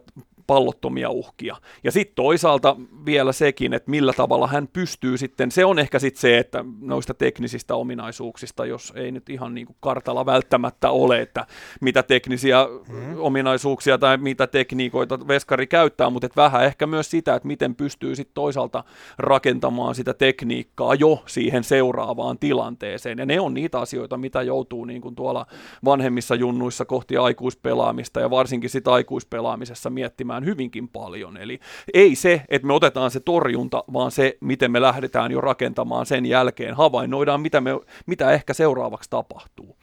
[0.50, 1.56] pallottomia uhkia.
[1.84, 2.76] Ja sitten toisaalta
[3.06, 7.14] vielä sekin, että millä tavalla hän pystyy sitten, se on ehkä sitten se, että noista
[7.14, 11.46] teknisistä ominaisuuksista, jos ei nyt ihan niin kuin kartalla välttämättä ole, että
[11.80, 13.18] mitä teknisiä mm.
[13.18, 18.16] ominaisuuksia tai mitä tekniikoita veskari käyttää, mutta että vähän ehkä myös sitä, että miten pystyy
[18.16, 18.84] sitten toisaalta
[19.18, 23.18] rakentamaan sitä tekniikkaa jo siihen seuraavaan tilanteeseen.
[23.18, 25.46] Ja ne on niitä asioita, mitä joutuu niin kuin tuolla
[25.84, 31.36] vanhemmissa junnuissa kohti aikuispelaamista ja varsinkin sitä aikuispelaamisessa miettimään tehdään hyvinkin paljon.
[31.36, 31.60] Eli
[31.94, 36.26] ei se, että me otetaan se torjunta, vaan se, miten me lähdetään jo rakentamaan sen
[36.26, 37.70] jälkeen, havainnoidaan, mitä, me,
[38.06, 39.76] mitä ehkä seuraavaksi tapahtuu.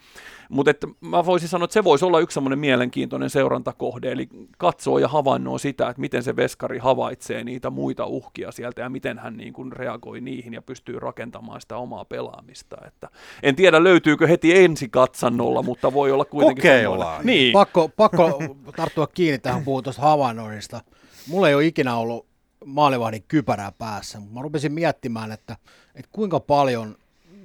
[0.49, 0.71] Mutta
[1.01, 5.57] mä voisin sanoa, että se voisi olla yksi semmoinen mielenkiintoinen seurantakohde, eli katsoo ja havainnoo
[5.57, 9.71] sitä, että miten se veskari havaitsee niitä muita uhkia sieltä ja miten hän niin kuin
[9.71, 12.77] reagoi niihin ja pystyy rakentamaan sitä omaa pelaamista.
[12.87, 13.09] Että
[13.43, 17.25] en tiedä, löytyykö heti ensi katsannolla, mutta voi olla kuitenkin Kokeillaan.
[17.25, 17.53] Niin.
[17.53, 18.39] Pakko, pakko
[18.75, 20.81] tarttua kiinni tähän puhun tuosta havainnoinnista.
[21.27, 22.25] Mulla ei ole ikinä ollut
[22.65, 25.57] maalivahdin kypärää päässä, mutta mä rupesin miettimään, että,
[25.95, 26.95] että kuinka paljon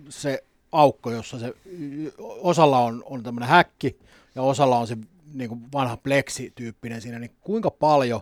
[0.08, 1.54] se aukko, jossa se
[2.18, 3.98] osalla on, on tämmöinen häkki
[4.34, 4.96] ja osalla on se
[5.34, 8.20] niin kuin vanha pleksi-tyyppinen siinä, niin kuinka paljon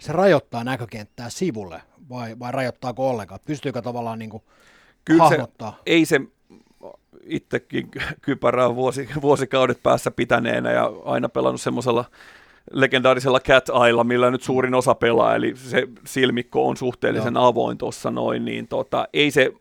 [0.00, 3.40] se rajoittaa näkökenttää sivulle vai, vai rajoittaako ollenkaan?
[3.44, 4.42] Pystyykö tavallaan niin kuin
[5.04, 5.70] Kyllä hahmottaa?
[5.70, 6.20] Se, ei se
[7.22, 7.90] itsekin
[8.22, 12.04] kypärää vuosi, vuosikaudet päässä pitäneenä ja aina pelannut semmoisella
[12.72, 17.46] legendaarisella Cat Eyella, millä nyt suurin osa pelaa, eli se silmikko on suhteellisen Joo.
[17.46, 19.52] avoin tuossa noin, niin tota, ei se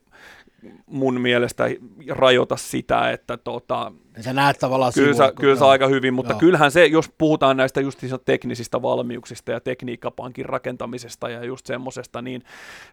[0.86, 1.64] mun mielestä
[2.10, 3.92] rajoita sitä, että tota,
[4.22, 6.40] Sä näet tavallaan kyllä, sä, kyllä se aika hyvin, mutta joo.
[6.40, 12.44] kyllähän se, jos puhutaan näistä just teknisistä valmiuksista ja tekniikkapankin rakentamisesta ja just semmosesta, niin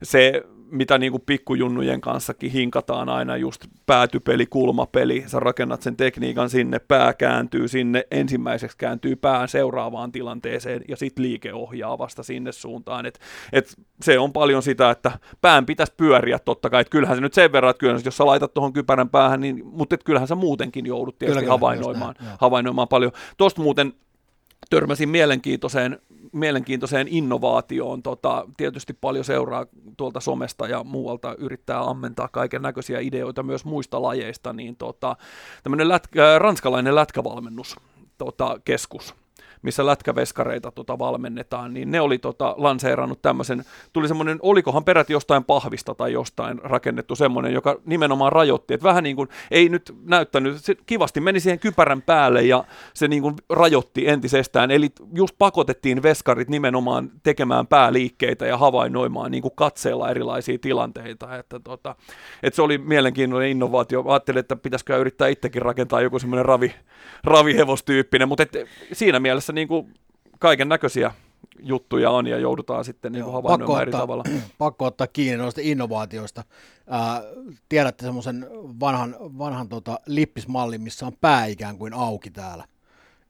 [0.03, 6.51] se, mitä niin kuin pikkujunnujen kanssakin hinkataan aina just päätypeli, kulmapeli, sä rakennat sen tekniikan
[6.51, 12.53] sinne, pää kääntyy sinne, ensimmäiseksi kääntyy pään seuraavaan tilanteeseen ja sitten liike ohjaa vasta sinne
[12.53, 13.18] suuntaan, et,
[13.53, 17.35] et se on paljon sitä, että pään pitäisi pyöriä totta kai, että kyllähän se nyt
[17.35, 20.35] sen verran, että kyllä, jos sä laitat tuohon kypärän päähän, niin, mutta et kyllähän sä
[20.35, 23.12] muutenkin joudut joudut tietysti kyllä, havainnoimaan, näin, havainnoimaan paljon.
[23.37, 23.93] Tuosta muuten
[24.71, 25.99] törmäsin mielenkiintoiseen,
[26.33, 28.03] mielenkiintoiseen innovaatioon.
[28.03, 34.03] Tota, tietysti paljon seuraa tuolta somesta ja muualta yrittää ammentaa kaiken näköisiä ideoita myös muista
[34.03, 35.17] lajeista, niin tota,
[35.62, 37.77] tämmöinen lätkä, ranskalainen lätkävalmennus
[38.19, 39.15] tota, keskus
[39.65, 45.45] missä lätkäveskareita tota valmennetaan, niin ne oli tota lanseerannut tämmöisen, tuli semmoinen, olikohan peräti jostain
[45.45, 50.65] pahvista tai jostain rakennettu semmoinen, joka nimenomaan rajoitti, että vähän niin kuin ei nyt näyttänyt,
[50.65, 56.03] se kivasti meni siihen kypärän päälle ja se niin kuin rajoitti entisestään, eli just pakotettiin
[56.03, 61.97] veskarit nimenomaan tekemään pääliikkeitä ja havainnoimaan niin kuin katseella erilaisia tilanteita, että, tota,
[62.43, 66.75] että se oli mielenkiintoinen innovaatio, ajattelin, että pitäisikö yrittää itsekin rakentaa joku semmoinen ravi,
[67.25, 68.53] ravihevostyyppinen, mutta et,
[68.93, 69.95] siinä mielessä niin kuin
[70.39, 71.15] kaiken näköisiä
[71.61, 74.25] juttuja on ja joudutaan sitten niin havainnoimaan eri tavalla.
[74.59, 76.45] Pakko ottaa kiinni noista innovaatioista.
[76.87, 77.23] Ää,
[77.69, 78.47] tiedätte semmoisen
[78.81, 82.65] vanhan, vanhan tota, lippismallin, missä on pää ikään kuin auki täällä.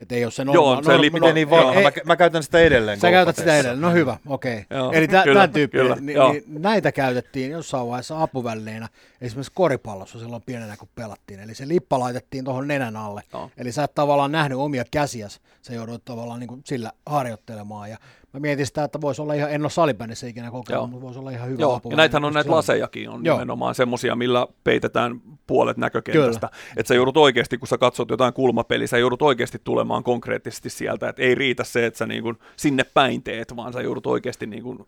[0.04, 1.80] Et ei ole se norma- Joo, se lippi niin vanha.
[1.80, 3.00] Mä, mä, käytän sitä edelleen.
[3.00, 4.64] Sä käytät sitä edelleen, no hyvä, okei.
[4.70, 4.98] Okay.
[4.98, 8.88] Eli tämän tyyppinen, niin, niin, näitä käytettiin jossain vaiheessa apuvälineinä,
[9.20, 11.40] esimerkiksi koripallossa silloin pienenä kun pelattiin.
[11.40, 13.22] Eli se lippa laitettiin tuohon nenän alle.
[13.32, 13.50] No.
[13.56, 17.90] Eli sä et tavallaan nähnyt omia käsiäsi, sä joudut tavallaan niin kuin sillä harjoittelemaan.
[17.90, 17.98] Ja
[18.34, 21.30] mä mietin sitä, että voisi olla ihan, en ole salibändissä ikinä kokeillut, mutta voisi olla
[21.30, 23.36] ihan hyvä Joo, ja näitähän on näitä lasejakin, on Joo.
[23.36, 26.50] nimenomaan semmoisia, millä peitetään puolet näkökentästä.
[26.76, 31.08] Että sä joudut oikeasti, kun sä katsot jotain kulmapeliä, sä joudut oikeasti tulemaan konkreettisesti sieltä,
[31.08, 34.46] että ei riitä se, että sä niin kuin sinne päin teet, vaan sä joudut oikeasti
[34.46, 34.78] niin kuin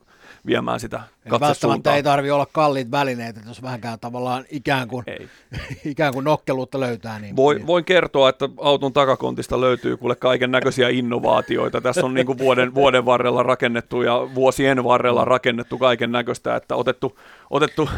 [0.47, 1.01] viemään sitä
[1.41, 5.05] Välttämättä ei tarvi olla kalliit välineet, että jos vähänkään tavallaan ikään kuin,
[5.85, 7.19] ikään kuin nokkeluutta löytää.
[7.19, 7.67] Niin, Voi, niin.
[7.67, 11.81] Voin kertoa, että auton takakontista löytyy kuule kaiken näköisiä innovaatioita.
[11.81, 16.77] Tässä on niin kuin vuoden, vuoden varrella rakennettu ja vuosien varrella rakennettu kaiken näköistä, että
[16.77, 17.19] otettu,
[17.51, 17.89] otettu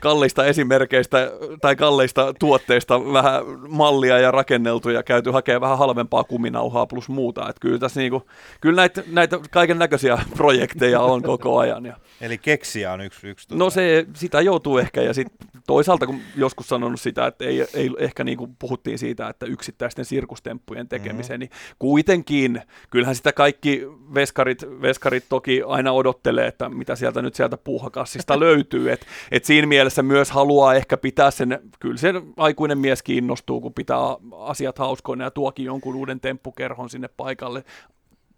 [0.00, 1.30] kalliista esimerkkeistä
[1.60, 7.48] tai kalliista tuotteista vähän mallia ja rakenneltu ja käyty hakemaan vähän halvempaa kuminauhaa plus muuta.
[7.48, 8.22] Että kyllä tässä niin kuin,
[8.60, 11.86] kyllä näitä, näitä kaiken näköisiä projekteja on koko ajan.
[11.86, 13.28] Ja Eli keksiä on yksi.
[13.28, 13.64] yksi tuota.
[13.64, 15.26] No se, sitä joutuu ehkä, ja sit
[15.66, 20.04] toisaalta kun joskus sanonut sitä, että ei, ei ehkä niin kuin puhuttiin siitä, että yksittäisten
[20.04, 21.56] sirkustemppujen tekemiseen, mm-hmm.
[21.56, 23.82] niin kuitenkin, kyllähän sitä kaikki
[24.14, 28.92] veskarit, veskarit toki aina odottelee, että mitä sieltä nyt sieltä puuhakassista löytyy.
[28.92, 33.74] Et, et siinä mielessä myös haluaa ehkä pitää sen, kyllä se aikuinen mies kiinnostuu, kun
[33.74, 33.98] pitää
[34.38, 37.64] asiat hauskoina ja tuokin jonkun uuden temppukerhon sinne paikalle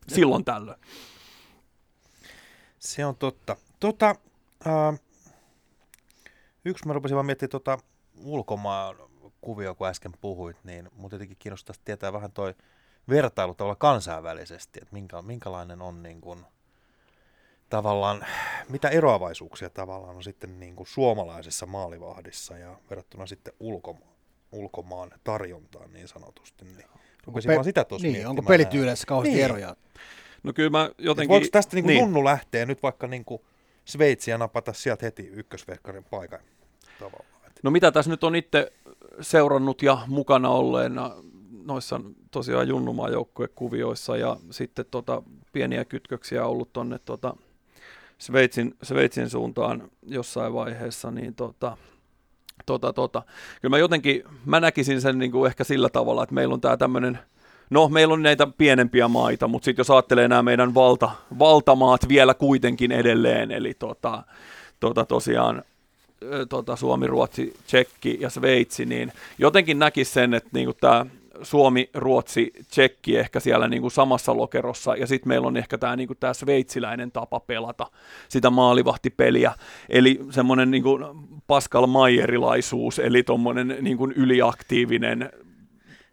[0.08, 0.80] silloin tällöin.
[2.78, 3.56] Se on totta.
[3.80, 4.14] Tota,
[4.66, 5.00] äh,
[6.64, 7.78] yksi mä rupesin vaan miettimään tota
[8.24, 8.96] ulkomaan
[9.40, 12.54] kuvio, kun äsken puhuit, niin mut jotenkin kiinnostaisi tietää vähän toi
[13.08, 16.38] vertailu tavalla kansainvälisesti, että minkä, minkälainen on niin kuin,
[17.70, 18.26] tavallaan,
[18.68, 24.12] mitä eroavaisuuksia tavallaan on sitten niin kuin suomalaisessa maalivahdissa ja verrattuna sitten ulkomaan,
[24.52, 26.64] ulkomaan tarjontaan niin sanotusti.
[26.64, 26.84] Niin
[27.26, 29.44] rupesin pe- vaan sitä tuossa Niin, onko pelityyleissä kauheasti niin.
[29.44, 29.76] eroja?
[30.42, 31.28] No kyllä mä jotenkin...
[31.28, 32.04] voiko tästä niin kuin niin.
[32.04, 33.42] Nunnu lähteä nyt vaikka niin kuin
[33.84, 36.40] Sveitsiä napata sieltä heti ykkösvehkarin paikan
[36.98, 37.52] tavallaan?
[37.62, 38.72] No mitä tässä nyt on itse
[39.20, 41.16] seurannut ja mukana olleena
[41.68, 42.00] noissa
[42.30, 47.34] tosiaan junnumaan joukkuekuvioissa ja sitten tota, pieniä kytköksiä ollut tuonne tota,
[48.18, 51.76] Sveitsin, Sveitsin suuntaan jossain vaiheessa, niin tota,
[52.66, 53.22] tota, tota.
[53.60, 56.76] kyllä mä jotenkin, mä näkisin sen niin kuin ehkä sillä tavalla, että meillä on tämä
[56.76, 57.18] tämmöinen,
[57.70, 62.34] no meillä on näitä pienempiä maita, mutta sitten jos ajattelee nämä meidän valta, valtamaat vielä
[62.34, 64.22] kuitenkin edelleen, eli tota,
[64.80, 65.62] tota tosiaan
[66.48, 71.06] tota, Suomi, Ruotsi, Tsekki ja Sveitsi, niin jotenkin näkisi sen, että niinku tämä
[71.42, 75.96] Suomi, Ruotsi, Tsekki ehkä siellä niin kuin samassa lokerossa, ja sitten meillä on ehkä tämä
[75.96, 77.86] niin kuin sveitsiläinen tapa pelata
[78.28, 79.54] sitä maalivahtipeliä,
[79.88, 81.04] eli semmoinen niin kuin
[81.46, 85.30] Pascal Mayerilaisuus, eli tuommoinen niin yliaktiivinen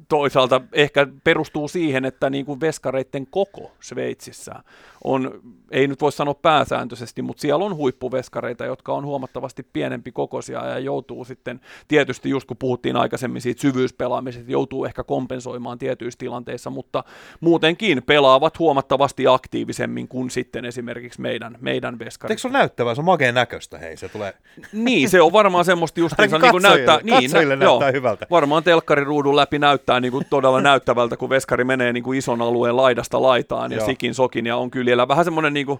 [0.10, 4.56] toisaalta ehkä perustuu siihen, että niin kuin veskareiden koko Sveitsissä
[5.04, 5.42] on,
[5.72, 10.80] ei nyt voi sanoa pääsääntöisesti, mutta siellä on huippuveskareita, jotka on huomattavasti pienempi kokoisia ja
[10.80, 17.04] joutuu sitten, tietysti just kun puhuttiin aikaisemmin siitä syvyyspelaamisesta, joutuu ehkä kompensoimaan tietyissä tilanteissa, mutta
[17.40, 22.32] muutenkin pelaavat huomattavasti aktiivisemmin kuin sitten esimerkiksi meidän, meidän veskarit.
[22.32, 22.96] Eikö se ole näyttävää?
[22.96, 24.34] Se on makeen näköistä, hei, se tulee...
[24.74, 28.28] niin, se on varmaan semmoista just niin kuin näyttää, niin, nä, näyttää joo, hyvältä.
[28.30, 32.78] Varmaan telkkariruudun läpi näyttää niin kuin todella näyttävältä, kun veskari menee niin kuin ison alueen
[32.78, 33.86] laidasta laitaan ja joo.
[33.86, 35.80] sikin sokin ja on kyllä siellä vähän semmoinen, niin kuin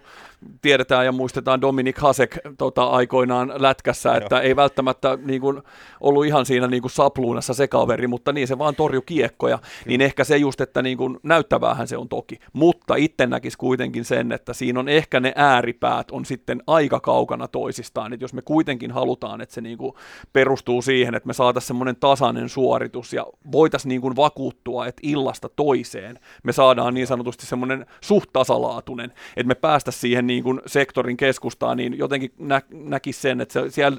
[0.62, 4.42] tiedetään ja muistetaan Dominik Hasek tota, aikoinaan lätkässä, että Joo.
[4.42, 5.62] ei välttämättä niin kuin,
[6.00, 9.72] ollut ihan siinä niin kuin sapluunassa se kaveri, mutta niin se vaan torju kiekkoja, Kyllä.
[9.86, 14.04] niin ehkä se just, että niin kuin, näyttäväähän se on toki, mutta itse näkisi kuitenkin
[14.04, 18.42] sen, että siinä on ehkä ne ääripäät on sitten aika kaukana toisistaan, että jos me
[18.42, 19.92] kuitenkin halutaan, että se niin kuin,
[20.32, 25.48] perustuu siihen, että me saataisiin semmoinen tasainen suoritus ja voitaisiin niin kuin, vakuuttua, että illasta
[25.48, 31.16] toiseen me saadaan niin sanotusti semmoinen suht tasalaatuinen, että me päästä siihen niin kuin sektorin
[31.16, 33.98] keskustaan, niin jotenkin nä- näkisi sen, että se, siellä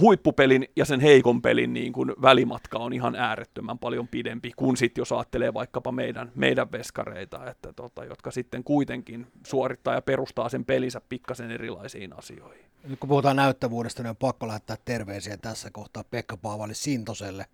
[0.00, 5.00] huippupelin ja sen heikon pelin niin kuin välimatka on ihan äärettömän paljon pidempi kuin sitten
[5.02, 10.64] jos ajattelee vaikkapa meidän, meidän veskareita, että tota, jotka sitten kuitenkin suorittaa ja perustaa sen
[10.64, 12.64] pelinsä pikkasen erilaisiin asioihin.
[12.84, 17.46] Nyt kun puhutaan näyttävyydestä, niin on pakko lähettää terveisiä tässä kohtaa Pekka Paavali Sintoselle,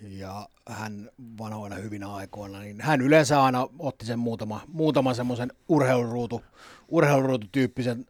[0.00, 6.42] ja hän vanhoina hyvinä aikoina, niin hän yleensä aina otti sen muutama, muutama semmoisen urheiluruutu,
[6.88, 8.06] urheiluruututyyppisen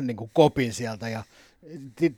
[0.00, 1.24] niin kuin kopin sieltä ja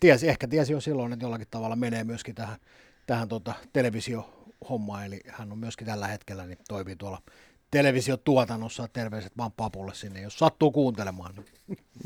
[0.01, 2.59] tiesi, ehkä tiesi jo silloin, että jollakin tavalla menee myöskin tähän,
[3.07, 7.23] tähän tota, televisiohommaan, eli hän on myöskin tällä hetkellä, niin toimii tuolla
[7.71, 11.35] televisiotuotannossa, terveiset vaan papulle sinne, jos sattuu kuuntelemaan.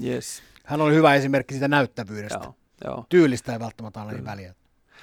[0.02, 0.42] Yes.
[0.64, 2.40] Hän oli hyvä esimerkki siitä näyttävyydestä.
[2.42, 2.54] Joo,
[2.84, 3.04] joo.
[3.08, 4.54] Tyylistä ei välttämättä aina niin väliä.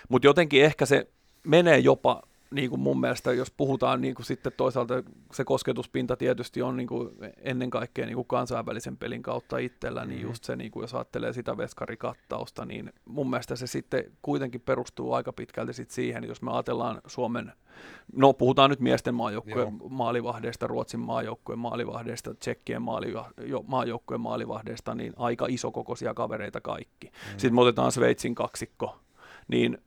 [0.09, 1.07] Mutta jotenkin ehkä se
[1.43, 2.21] menee jopa
[2.51, 6.87] niin kuin mun mielestä, jos puhutaan niin kuin sitten toisaalta se kosketuspinta tietysti on niin
[6.87, 10.29] kuin ennen kaikkea niin kuin kansainvälisen pelin kautta itsellä, niin mm-hmm.
[10.29, 15.13] just se, niin kuin jos ajattelee sitä veskarikattausta, niin mun mielestä se sitten kuitenkin perustuu
[15.13, 17.51] aika pitkälti sit siihen, jos me ajatellaan Suomen,
[18.13, 22.81] no puhutaan nyt miesten maajoukkueen maalivahdeista, Ruotsin maajoukkueen maalivahdeista, Tsekkien
[23.67, 27.07] maajoukkueen maalivahdeista, niin aika isokokoisia kavereita kaikki.
[27.07, 27.31] Mm-hmm.
[27.31, 28.99] Sitten me otetaan Sveitsin kaksikko,
[29.47, 29.77] niin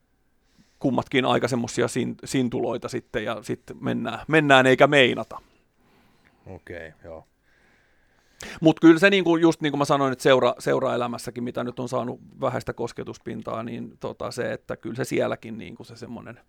[0.80, 5.38] kummatkin aika semmoisia sin, sintuloita sitten ja sitten mennään, mennään eikä meinata.
[6.46, 7.26] Okei, okay, joo.
[8.60, 11.88] Mutta kyllä se, niinku, just niin kuin mä sanoin, että seura, seuraelämässäkin, mitä nyt on
[11.88, 16.40] saanut vähäistä kosketuspintaa, niin tota, se, että kyllä se sielläkin niinku se semmoinen,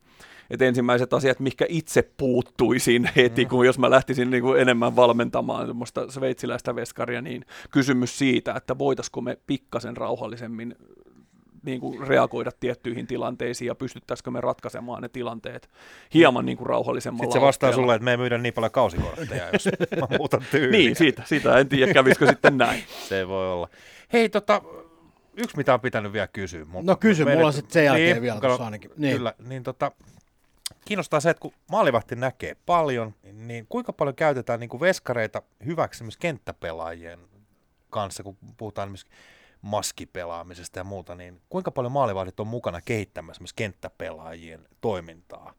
[0.50, 3.50] että ensimmäiset asiat, mikä itse puuttuisin heti, mm.
[3.50, 9.22] kun jos mä lähtisin niinku enemmän valmentamaan semmoista sveitsiläistä veskaria, niin kysymys siitä, että voitaisiko
[9.22, 10.76] me pikkasen rauhallisemmin
[11.64, 15.70] niin kuin reagoida tiettyihin tilanteisiin ja pystyttäisikö me ratkaisemaan ne tilanteet
[16.14, 19.50] hieman niin kuin rauhallisemmalla Sitten se vastaa sulle, että me ei myydä niin paljon kausikortteja,
[19.54, 20.80] jos mä muutan tyyliä.
[20.80, 22.84] niin, siitä, siitä en tiedä, kävisikö sitten näin.
[23.10, 23.70] Se voi olla.
[24.14, 24.62] Hei, tota,
[25.38, 26.66] yksi mitä on pitänyt vielä kysyä.
[26.66, 28.92] Mutta no kysy, meidät, mulla on sitten sen jälkeen niin, vielä tuossa ainakin.
[28.98, 29.18] Niin.
[29.18, 29.92] Kyllä, niin tota,
[30.86, 36.04] kiinnostaa se, että kun maalivahti näkee paljon, niin kuinka paljon käytetään niin kuin veskareita hyväksi
[36.04, 37.20] myös kenttäpelaajien
[37.90, 39.08] kanssa, kun puhutaan esimerkiksi
[39.62, 45.54] maskipelaamisesta ja muuta, niin kuinka paljon maalivahdit on mukana kehittämässä myös kenttäpelaajien toimintaa,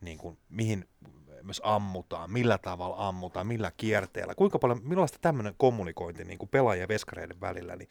[0.00, 0.88] niin kuin, mihin
[1.42, 6.84] myös ammutaan, millä tavalla ammutaan, millä kierteellä, kuinka paljon, millaista tämmöinen kommunikointi niin kuin pelaajien
[6.84, 7.88] ja veskareiden välillä, niin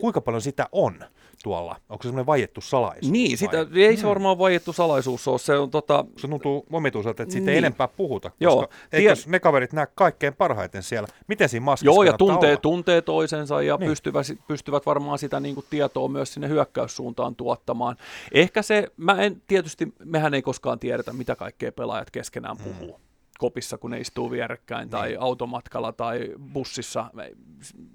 [0.00, 1.04] kuinka paljon sitä on
[1.42, 1.76] tuolla?
[1.88, 3.12] Onko se semmoinen vaiettu salaisuus?
[3.12, 5.38] Niin, sitä, ei se varmaan vaiettu salaisuus ole.
[5.38, 6.04] Se, on, tota...
[6.16, 7.52] se tuntuu omituiselta, että siitä niin.
[7.52, 9.24] ei enempää puhuta, koska Joo, eikö tie...
[9.26, 11.08] ne kaverit näe kaikkein parhaiten siellä?
[11.26, 13.88] Miten siinä maskissa Joo, ja tuntee, tuntee toisensa ja niin.
[13.88, 17.96] pystyvät, pystyvät varmaan sitä niin kuin, tietoa myös sinne hyökkäyssuuntaan tuottamaan.
[18.32, 22.64] Ehkä se, mä en tietysti, mehän ei koskaan tiedetä, mitä kaikkea pelaajat keskenään mm.
[22.64, 22.96] puhuu.
[22.96, 24.90] Mm kopissa, kun ne istuu vierekkäin, niin.
[24.90, 27.10] tai automatkalla tai bussissa.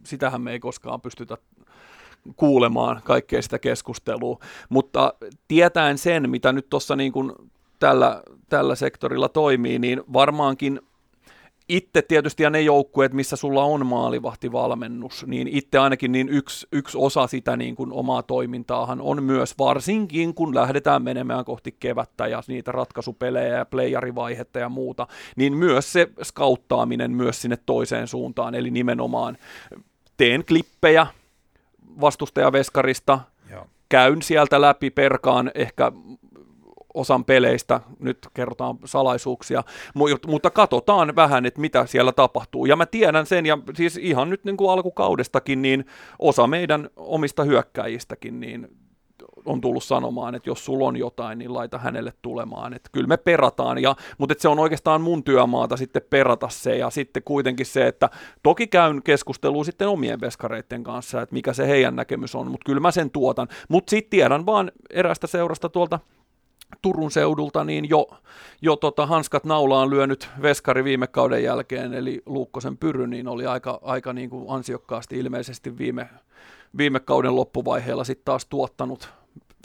[0.04, 1.38] Sitähän me ei koskaan pystytä
[2.36, 5.14] kuulemaan kaikkea sitä keskustelua, mutta
[5.48, 7.32] tietäen sen, mitä nyt tuossa niin kuin
[7.80, 10.80] tällä, tällä sektorilla toimii, niin varmaankin
[11.70, 16.98] itse tietysti ja ne joukkueet, missä sulla on maalivahtivalmennus, niin itse ainakin niin yksi, yksi
[17.02, 22.44] osa sitä niin kuin omaa toimintaahan on myös varsinkin, kun lähdetään menemään kohti kevättä ja
[22.48, 28.72] niitä ratkaisupelejä ja playerivaihetta ja muuta, niin myös se skauttaaminen myös sinne toiseen suuntaan, eli
[28.72, 29.38] nimenomaan
[30.18, 31.08] teen klippejä,
[32.02, 33.20] vastustajaveskarista,
[33.52, 33.68] Joo.
[33.90, 35.92] käyn sieltä läpi, perkaan ehkä
[36.94, 39.64] osan peleistä, nyt kerrotaan salaisuuksia,
[40.28, 42.66] mutta katsotaan vähän, että mitä siellä tapahtuu.
[42.66, 45.86] Ja mä tiedän sen, ja siis ihan nyt niin kuin alkukaudestakin, niin
[46.20, 48.68] osa meidän omista hyökkäjistäkin, niin
[49.46, 52.74] on tullut sanomaan, että jos sulla on jotain, niin laita hänelle tulemaan.
[52.74, 56.78] Että kyllä me perataan, ja, mutta että se on oikeastaan mun työmaata sitten perata se,
[56.78, 58.10] ja sitten kuitenkin se, että
[58.44, 62.80] toki käyn keskustelua sitten omien veskareiden kanssa, että mikä se heidän näkemys on, mutta kyllä
[62.80, 63.48] mä sen tuotan.
[63.70, 66.00] Mutta sitten tiedän vaan erästä seurasta tuolta
[66.82, 68.08] Turun seudulta, niin jo,
[68.62, 73.80] jo tota hanskat naulaan lyönyt veskari viime kauden jälkeen, eli Luukkosen Pyry, niin oli aika,
[73.82, 76.10] aika niin kuin ansiokkaasti ilmeisesti viime,
[76.78, 79.10] viime kauden loppuvaiheella sitten taas tuottanut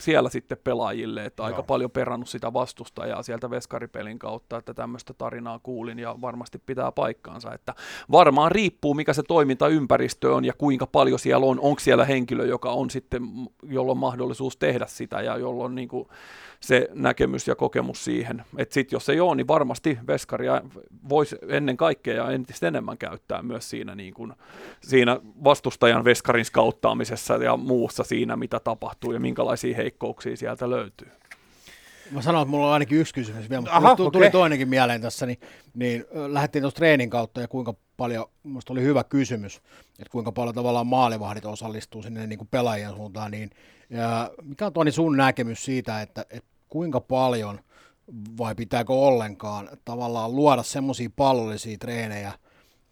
[0.01, 1.47] siellä sitten pelaajille, että Joo.
[1.47, 6.91] aika paljon perannut sitä vastustajaa sieltä veskaripelin kautta, että tämmöistä tarinaa kuulin ja varmasti pitää
[6.91, 7.73] paikkaansa, että
[8.11, 12.71] varmaan riippuu mikä se toimintaympäristö on ja kuinka paljon siellä on, onko siellä henkilö, joka
[12.71, 13.23] on sitten,
[13.63, 16.07] jolla on mahdollisuus tehdä sitä ja jolla on niin kuin
[16.61, 18.43] se näkemys ja kokemus siihen.
[18.57, 20.61] Että sitten jos ei ole, niin varmasti veskaria
[21.09, 24.33] voisi ennen kaikkea ja entistä enemmän käyttää myös siinä, niin kuin,
[24.81, 31.11] siinä vastustajan veskarin skauttaamisessa ja muussa siinä, mitä tapahtuu ja minkälaisia heikkouksia sieltä löytyy.
[32.11, 34.19] Mä sanon, että mulla on ainakin yksi kysymys vielä, mutta Aha, tuli, okay.
[34.19, 35.39] tuli toinenkin mieleen tässä, niin,
[35.73, 39.61] niin lähdettiin tuosta treenin kautta ja kuinka paljon, minusta oli hyvä kysymys,
[39.99, 43.49] että kuinka paljon tavallaan maalivahdit osallistuu sinne niin kuin pelaajien suuntaan, niin
[43.89, 47.59] ja mikä on Toni sun näkemys siitä, että, että kuinka paljon
[48.37, 52.31] vai pitääkö ollenkaan tavallaan luoda semmoisia pallollisia treenejä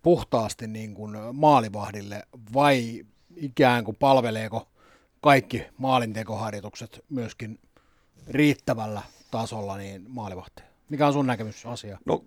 [0.01, 2.23] puhtaasti niin kuin maalivahdille
[2.53, 3.05] vai
[3.35, 4.67] ikään kuin palveleeko
[5.21, 7.59] kaikki maalintekoharjoitukset myöskin
[8.27, 9.01] riittävällä
[9.31, 10.67] tasolla niin maalivahteen?
[10.89, 11.97] Mikä on sun näkemys asia?
[12.05, 12.23] No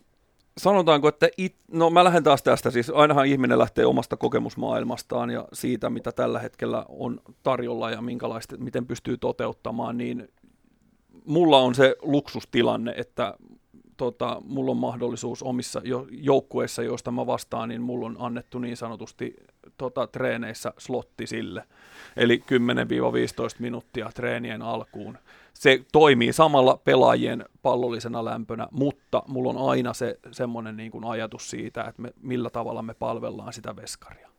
[0.59, 5.49] sanotaanko, että it, no mä lähden taas tästä, siis ainahan ihminen lähtee omasta kokemusmaailmastaan ja
[5.53, 10.29] siitä, mitä tällä hetkellä on tarjolla ja minkälaista, miten pystyy toteuttamaan, niin
[11.27, 13.35] mulla on se luksustilanne, että
[13.97, 18.77] tota, mulla on mahdollisuus omissa jo, joukkueissa, joista mä vastaan, niin mulla on annettu niin
[18.77, 19.37] sanotusti
[19.77, 21.65] tota, treeneissä slotti sille.
[22.17, 22.43] Eli
[23.57, 25.19] 10-15 minuuttia treenien alkuun.
[25.55, 31.85] Se toimii samalla pelaajien pallollisena lämpönä, mutta mulla on aina se semmoinen niin ajatus siitä,
[31.85, 34.32] että me, millä tavalla me palvellaan sitä veskaria.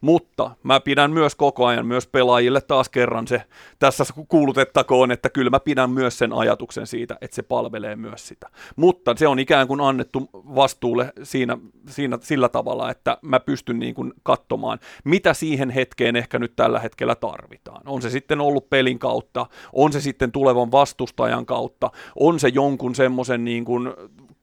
[0.00, 3.42] Mutta mä pidän myös koko ajan myös pelaajille taas kerran se
[3.78, 8.48] tässä kuulutettakoon, että kyllä mä pidän myös sen ajatuksen siitä, että se palvelee myös sitä.
[8.76, 13.94] Mutta se on ikään kuin annettu vastuulle siinä, siinä sillä tavalla, että mä pystyn niin
[13.94, 17.82] kuin katsomaan, mitä siihen hetkeen ehkä nyt tällä hetkellä tarvitaan.
[17.86, 21.90] On se sitten ollut pelin kautta, on se sitten tulevan vastustajan kautta,
[22.20, 23.88] on se jonkun semmoisen niin kuin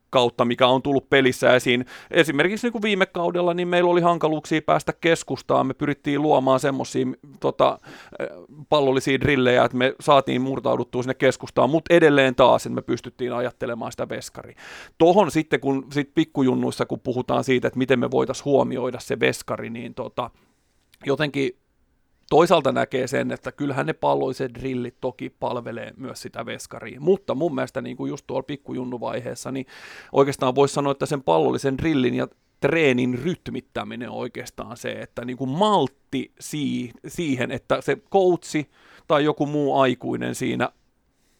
[0.10, 1.86] kautta, mikä on tullut pelissä esiin.
[2.12, 5.68] Esimerkiksi niin kuin viime kaudella niin meillä oli hankaluuksia päästä keskustaan.
[5.68, 7.05] Me pyrittiin luomaan semmoisia
[7.39, 7.80] tota,
[8.70, 13.91] pallollisia drillejä, että me saatiin murtauduttua sinne keskustaan, mutta edelleen taas, että me pystyttiin ajattelemaan
[13.91, 14.55] sitä veskaria.
[14.97, 19.69] Tohon sitten, kun sit pikkujunnuissa, kun puhutaan siitä, että miten me voitaisiin huomioida se veskari,
[19.69, 20.30] niin tota,
[21.06, 21.57] jotenkin
[22.30, 27.56] toisaalta näkee sen, että kyllähän ne palloiset drillit toki palvelee myös sitä veskaria, mutta mun
[27.56, 29.66] mielestä niin kuin just tuolla pikkujunnuvaiheessa, niin
[30.12, 32.28] oikeastaan voisi sanoa, että sen pallollisen drillin ja
[32.60, 36.32] treenin rytmittäminen on oikeastaan se, että niin kuin maltti
[37.08, 38.70] siihen, että se koutsi
[39.08, 40.70] tai joku muu aikuinen siinä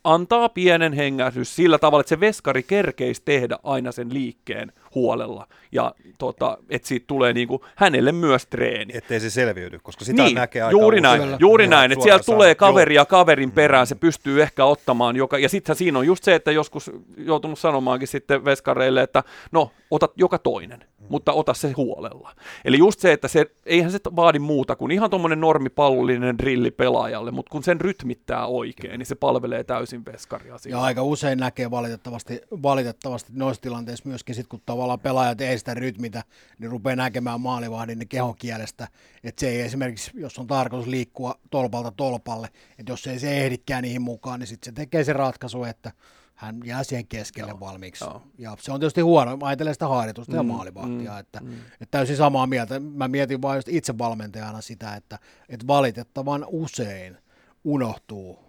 [0.04, 5.96] antaa pienen hengähdys sillä tavalla, että se veskari kerkeisi tehdä aina sen liikkeen huolella ja
[6.18, 8.98] tota, että siitä tulee niinku hänelle myös treeni.
[8.98, 11.20] Ettei se selviydy, koska sitä niin, näkee aika juuri usein.
[11.20, 12.56] näin, juuri näin, että suoraan tulee sanoen.
[12.56, 16.36] kaveri ja kaverin perään, se pystyy ehkä ottamaan, joka, ja sitten siinä on just se,
[16.36, 22.32] että joskus joutunut sanomaankin sitten veskareille, että no, otat joka toinen, mutta ota se huolella.
[22.66, 27.32] Eli just se, että se, eihän se vaadi muuta kuin ihan tuommoinen normipallollinen drilli pelaajalle,
[27.32, 30.82] mutta kun sen rytmittää oikein, niin se palvelee täysin veskaria Ja siinä.
[30.82, 36.24] aika usein näkee valitettavasti, valitettavasti noissa tilanteissa myöskin sit, kun tavallaan pelaajat ei sitä rytmitä,
[36.60, 38.88] niin rupeaa näkemään maalivahdin niin kehon kielestä,
[39.24, 42.50] että se ei esimerkiksi, jos on tarkoitus liikkua tolpalta tolpalle,
[42.80, 45.92] että jos ei se ehdikään niihin mukaan, niin sitten se tekee se ratkaisu, että
[46.36, 48.04] hän jää siihen keskelle Joo, valmiiksi.
[48.06, 48.22] joo.
[48.38, 51.54] Ja se on tietysti huono, mä ajattelen sitä harjoitusta ja Mm, maalivahtia, mm, että, mm.
[51.54, 52.80] että täysin samaa mieltä.
[52.80, 57.18] Mä mietin vain just itse valmentajana sitä, että, että valitettavan usein
[57.64, 58.40] unohtuu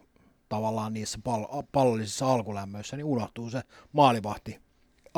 [0.48, 4.67] tavallaan niissä pal- pallollisissa alkulämmöissä, niin unohtuu se maalivahti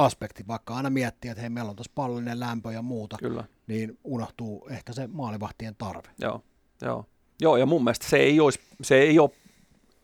[0.05, 3.45] aspekti, vaikka aina miettii, että hei, meillä on tuossa pallollinen lämpö ja muuta, Kyllä.
[3.67, 6.09] niin unohtuu ehkä se maalivahtien tarve.
[6.19, 6.43] Joo,
[6.83, 7.07] joo.
[7.41, 9.31] Joo, ja mun mielestä se ei, olisi, se ei ole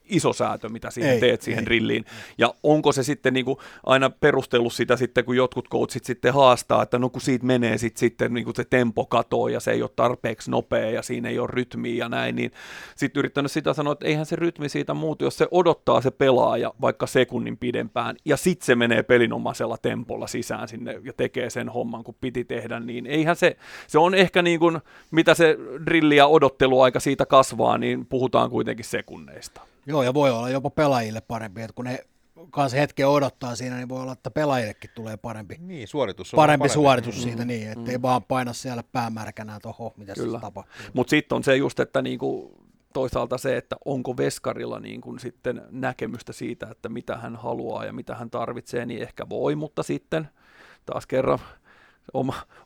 [0.08, 1.66] iso säätö, mitä siihen Ei, teet siihen ei.
[1.66, 2.04] drilliin.
[2.38, 6.82] Ja onko se sitten niin kuin aina perustellut sitä sitten, kun jotkut coachit sitten haastaa,
[6.82, 9.82] että no kun siitä menee sit, sitten niin kuin se tempo katoo ja se ei
[9.82, 12.52] ole tarpeeksi nopea ja siinä ei ole rytmiä ja näin, niin
[12.96, 16.72] sitten yrittänyt sitä sanoa, että eihän se rytmi siitä muutu, jos se odottaa se pelaaja
[16.80, 22.04] vaikka sekunnin pidempään ja sitten se menee pelinomaisella tempolla sisään sinne ja tekee sen homman,
[22.04, 23.56] kun piti tehdä, niin eihän se,
[23.86, 24.78] se on ehkä niin kuin,
[25.10, 25.56] mitä se
[25.86, 29.60] drilli ja odotteluaika siitä kasvaa, niin puhutaan kuitenkin sekunneista.
[29.86, 31.98] Joo, ja voi olla jopa pelaajille parempi, että kun ne
[32.50, 36.60] kanssa hetken odottaa siinä, niin voi olla, että pelaajillekin tulee parempi, Niin, suoritus on parempi
[36.60, 36.74] parempi.
[36.74, 40.38] suoritus siitä niin, ettei vaan paina siellä päämärkänä, että oho, mitä Kyllä.
[40.38, 40.74] se tapahtuu.
[40.92, 42.54] Mutta sitten on se just, että niinku,
[42.92, 47.92] toisaalta se, että onko veskarilla niin kuin sitten näkemystä siitä, että mitä hän haluaa ja
[47.92, 50.28] mitä hän tarvitsee, niin ehkä voi, mutta sitten
[50.86, 51.38] taas kerran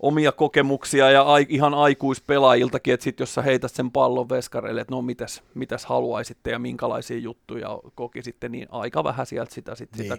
[0.01, 4.95] omia kokemuksia ja ai, ihan aikuispelaajiltakin, että sitten jos sä heität sen pallon veskareille, että
[4.95, 10.03] no mitäs, mitäs haluaisitte ja minkälaisia juttuja kokisitte, niin aika vähän sieltä sitä, sit, Niin.
[10.03, 10.19] sitä,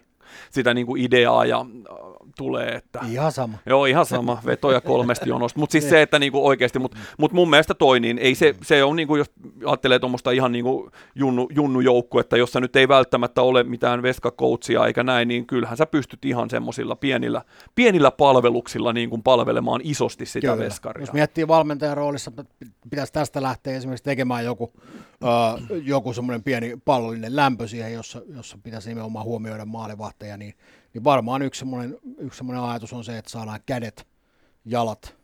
[0.50, 1.96] sitä niin kuin ideaa ja äh,
[2.38, 3.58] tulee, että Ihan sama.
[3.66, 7.50] Joo, ihan sama, vetoja kolmesta jonosta, mutta siis se, että niinku oikeasti, mutta mut mun
[7.50, 9.32] mielestä toi, niin ei se, se on niinku, jos
[9.66, 15.28] ajattelee tuommoista ihan niinku junnu, junnujoukkuetta, jossa nyt ei välttämättä ole mitään veskakoutsia eikä näin,
[15.28, 17.42] niin kyllähän sä pystyt ihan semmoisilla pienillä,
[17.76, 20.58] pienillä palveluksilla niin kuin palvelemaan isosti sitä Kyllä.
[20.58, 21.02] veskaria.
[21.02, 22.32] Jos miettii valmentajan roolissa,
[22.90, 28.58] pitäisi tästä lähteä esimerkiksi tekemään joku, ö, joku semmoinen pieni pallollinen lämpö siihen, jossa, jossa
[28.64, 30.54] pitäisi nimenomaan huomioida maalivahteja, niin,
[30.94, 34.08] niin varmaan yksi semmoinen, yksi semmoinen ajatus on se, että saadaan kädet,
[34.66, 35.16] jalat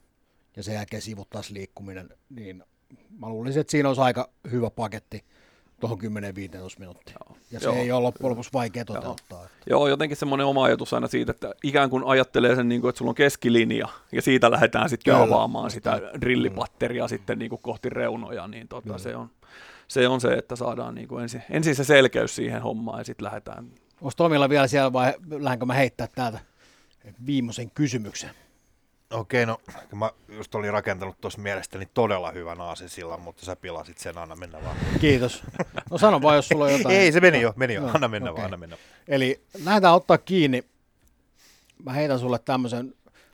[0.56, 2.64] ja sen jälkeen sivuttaisi liikkuminen, niin
[3.20, 5.24] mä luulisin, että siinä olisi aika hyvä paketti
[5.80, 6.04] tuohon 10-15
[6.80, 7.18] minuuttia.
[7.52, 9.46] Ja se Joo, ei ole loppujen lopuksi vaikea toteuttaa.
[9.46, 9.58] Että.
[9.70, 12.98] Joo, jotenkin semmoinen oma ajatus aina siitä, että ikään kuin ajattelee sen, niin kuin, että
[12.98, 15.26] sulla on keskilinja, ja siitä lähdetään sitten Kyllä.
[15.26, 19.30] avaamaan sitä drillipatteria sitten niin kuin kohti reunoja, niin tota, se, on,
[19.88, 23.26] se on se, että saadaan niin kuin ensin, ensin se selkeys siihen hommaan, ja sitten
[23.26, 23.66] lähdetään.
[24.02, 26.40] Onko Tomilla vielä siellä vai lähdenkö mä heittää täältä
[27.26, 28.30] viimeisen kysymyksen?
[29.12, 29.58] Okei, no
[29.96, 34.64] mä just olin rakentanut tuossa mielestäni todella hyvän aasinsillan, mutta sä pilasit sen, anna mennä
[34.64, 34.78] vaan.
[35.02, 35.44] Kiitos.
[35.92, 36.96] No sano vaan, jos sulla on jotain.
[36.96, 37.82] Ei, se meni jo, meni jo.
[37.82, 38.42] Joo, Anna mennä okei.
[38.42, 38.78] vaan, anna mennä.
[39.08, 40.64] Eli lähdetään ottaa kiinni.
[41.84, 42.94] Mä heitän sulle tämmöisen,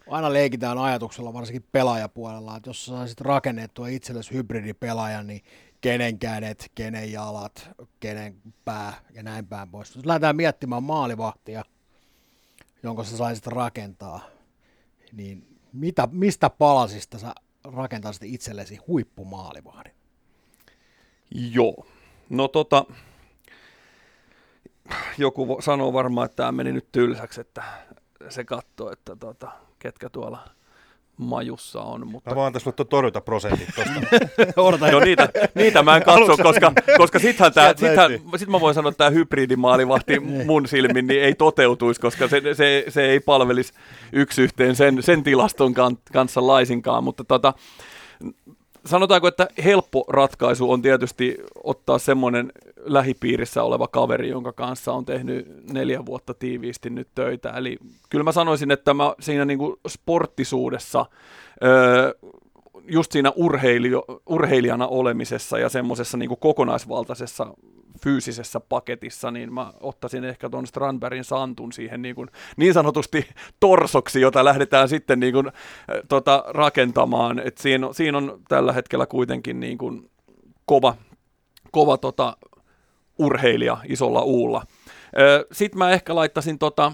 [0.09, 5.41] aina leikitään ajatuksella, varsinkin pelaajapuolella, että jos sä saisit rakennettua itsellesi hybridipelaajan, niin
[5.81, 7.69] kenen kädet, kenen jalat,
[7.99, 8.35] kenen
[8.65, 9.95] pää ja näin päin pois.
[9.95, 11.65] Jos lähdetään miettimään maalivahtia,
[12.83, 14.21] jonka sä saisit rakentaa,
[15.11, 19.93] niin mitä, mistä palasista sä rakentaisit itsellesi huippumaalivahdin?
[21.31, 21.85] Joo.
[22.29, 22.85] No tota,
[25.17, 27.63] joku sanoo varmaan, että tämä meni nyt tylsäksi, että
[28.29, 30.47] se katsoo, että tota, ketkä tuolla
[31.23, 33.91] majussa on, mutta Mä vaan tässä sulle tuon torjuntaprosentit tosta.
[34.61, 38.59] Odota, No niitä, niitä mä en katso, koska, koska sittenhän tää, Sieltä sittenhän, sit mä
[38.59, 43.19] voin sanoa, että tämä hybridimaalivahti mun silmin niin ei toteutuisi, koska se, se, se ei
[43.19, 43.73] palvelisi
[44.13, 47.53] yksi yhteen sen, sen tilaston kan, kanssa laisinkaan, mutta tota,
[48.85, 55.47] sanotaanko, että helppo ratkaisu on tietysti ottaa semmoinen lähipiirissä oleva kaveri, jonka kanssa on tehnyt
[55.73, 57.49] neljä vuotta tiiviisti nyt töitä.
[57.49, 57.77] Eli
[58.09, 61.05] kyllä mä sanoisin, että mä siinä niinku sporttisuudessa,
[61.63, 62.11] öö,
[62.87, 67.53] just siinä urheilio, urheilijana olemisessa ja semmoisessa niinku kokonaisvaltaisessa
[68.03, 73.27] fyysisessä paketissa, niin mä ottaisin ehkä tuon Strandbergin Santun siihen niin, kuin, niin sanotusti
[73.59, 75.53] torsoksi, jota lähdetään sitten niin kuin, äh,
[76.07, 77.39] tota, rakentamaan.
[77.39, 80.09] Et siinä, siinä on tällä hetkellä kuitenkin niin kuin
[80.65, 80.95] kova,
[81.71, 82.37] kova tota,
[83.19, 84.65] urheilija isolla uulla.
[85.51, 86.93] Sitten mä ehkä laittaisin tota,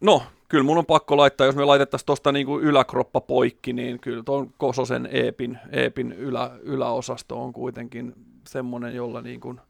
[0.00, 4.22] no kyllä mun on pakko laittaa, jos me laitettaisiin tuosta niinku yläkroppa poikki, niin kyllä
[4.22, 8.14] tuon Kososen Eepin, Eepin ylä, yläosasto on kuitenkin
[8.46, 9.60] semmoinen, jolla niin kuin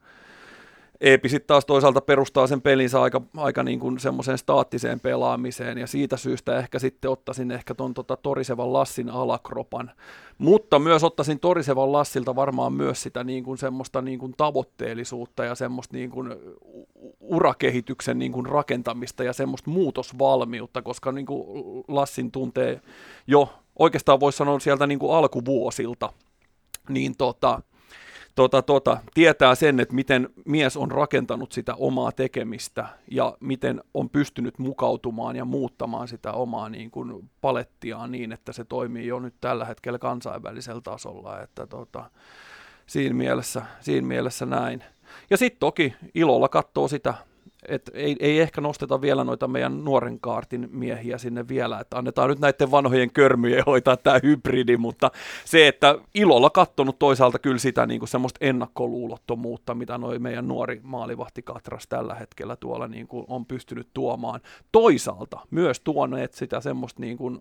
[1.01, 5.86] Eepi sitten taas toisaalta perustaa sen pelinsä aika, aika niin kuin semmoiseen staattiseen pelaamiseen ja
[5.86, 9.90] siitä syystä ehkä sitten ottaisin ehkä ton tota Torisevan Lassin alakropan.
[10.39, 15.55] Mutta myös ottaisin Torisevan Lassilta varmaan myös sitä niin kuin semmoista niin kuin tavoitteellisuutta ja
[15.55, 16.35] semmoista niin kuin
[17.20, 22.81] urakehityksen niin kuin rakentamista ja semmoista muutosvalmiutta, koska niin kuin Lassin tuntee
[23.27, 23.48] jo
[23.78, 26.12] oikeastaan voisi sanoa sieltä niin kuin alkuvuosilta,
[26.89, 27.62] niin tota,
[28.41, 34.11] tota, tota, tietää sen, että miten mies on rakentanut sitä omaa tekemistä ja miten on
[34.11, 39.35] pystynyt mukautumaan ja muuttamaan sitä omaa niin kuin palettiaan niin, että se toimii jo nyt
[39.41, 41.41] tällä hetkellä kansainvälisellä tasolla.
[41.41, 42.11] Että tota,
[42.87, 44.85] siinä, mielessä, siinä mielessä näin.
[45.31, 47.15] Ja sitten toki ilolla katsoo sitä
[47.70, 52.30] et ei, ei ehkä nosteta vielä noita meidän nuoren kaartin miehiä sinne vielä, että annetaan
[52.30, 55.10] nyt näiden vanhojen körmyjen hoitaa tämä hybridi, mutta
[55.44, 60.80] se, että ilolla kattonut toisaalta kyllä sitä niin kuin semmoista ennakkoluulottomuutta, mitä noi meidän nuori
[60.82, 64.40] maalivahti Katras tällä hetkellä tuolla niin kuin on pystynyt tuomaan.
[64.72, 67.40] Toisaalta myös tuoneet sitä semmoista niin kuin,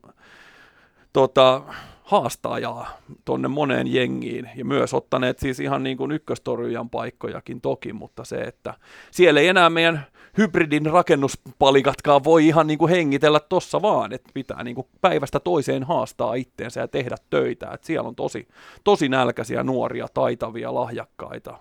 [1.13, 1.61] tota,
[2.03, 2.87] haastajaa
[3.25, 8.35] tonne moneen jengiin ja myös ottaneet siis ihan niin kuin ykköstorjujan paikkojakin toki, mutta se,
[8.35, 8.73] että
[9.11, 10.05] siellä ei enää meidän
[10.37, 15.83] hybridin rakennuspalikatkaan voi ihan niin kuin hengitellä tossa vaan, että pitää niin kuin päivästä toiseen
[15.83, 18.47] haastaa itteensä ja tehdä töitä, että siellä on tosi,
[18.83, 21.57] tosi nälkäisiä nuoria, taitavia, lahjakkaita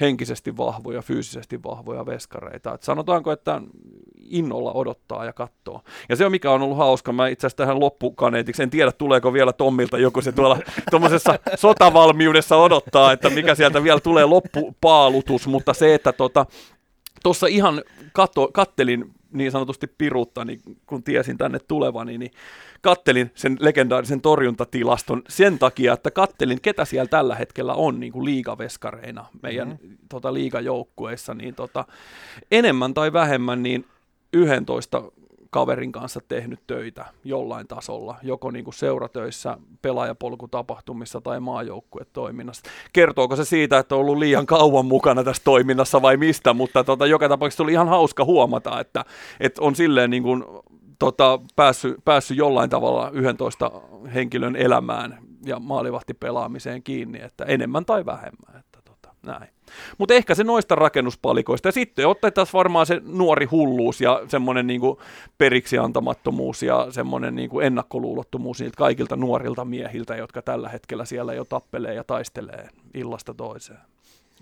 [0.00, 2.74] henkisesti vahvoja, fyysisesti vahvoja veskareita.
[2.74, 3.60] Et sanotaanko, että
[4.30, 5.80] innolla odottaa ja katsoo.
[6.08, 9.32] Ja se on mikä on ollut hauska, mä itse asiassa tähän loppukaneetiksi, en tiedä tuleeko
[9.32, 10.58] vielä Tommilta joku se tuolla
[10.90, 16.46] tuommoisessa sotavalmiudessa odottaa, että mikä sieltä vielä tulee loppupaalutus, mutta se, että tuossa
[17.22, 17.82] tota, ihan
[18.12, 22.30] katto, kattelin niin sanotusti piruutta, niin kun tiesin tänne tulevani, niin
[22.80, 28.24] kattelin sen legendaarisen torjuntatilaston sen takia, että kattelin, ketä siellä tällä hetkellä on niin kuin
[28.24, 29.96] liigaveskareina meidän mm-hmm.
[30.08, 31.84] tota, liigajoukkueissa, niin tota,
[32.50, 33.84] enemmän tai vähemmän niin
[34.32, 35.02] 11
[35.50, 42.62] kaverin kanssa tehnyt töitä jollain tasolla, joko niin kuin seuratöissä, pelaajapolkutapahtumissa tai maajoukkuetoiminnassa.
[42.92, 47.06] Kertooko se siitä, että on ollut liian kauan mukana tässä toiminnassa vai mistä, mutta tota,
[47.06, 49.04] joka tapauksessa oli ihan hauska huomata, että,
[49.40, 50.44] että on silleen niin kuin,
[51.00, 53.70] tota, päässyt, päässyt jollain tavalla 11
[54.14, 58.60] henkilön elämään ja maalivahti pelaamiseen kiinni, että enemmän tai vähemmän.
[58.60, 59.48] Että tota, näin.
[59.98, 61.68] Mutta ehkä se noista rakennuspalikoista.
[61.68, 65.00] Ja sitten otetaan varmaan se nuori hulluus ja semmoinen niinku
[65.38, 71.44] periksi antamattomuus ja semmoinen niinku ennakkoluulottomuus niiltä kaikilta nuorilta miehiltä, jotka tällä hetkellä siellä jo
[71.44, 73.80] tappelee ja taistelee illasta toiseen.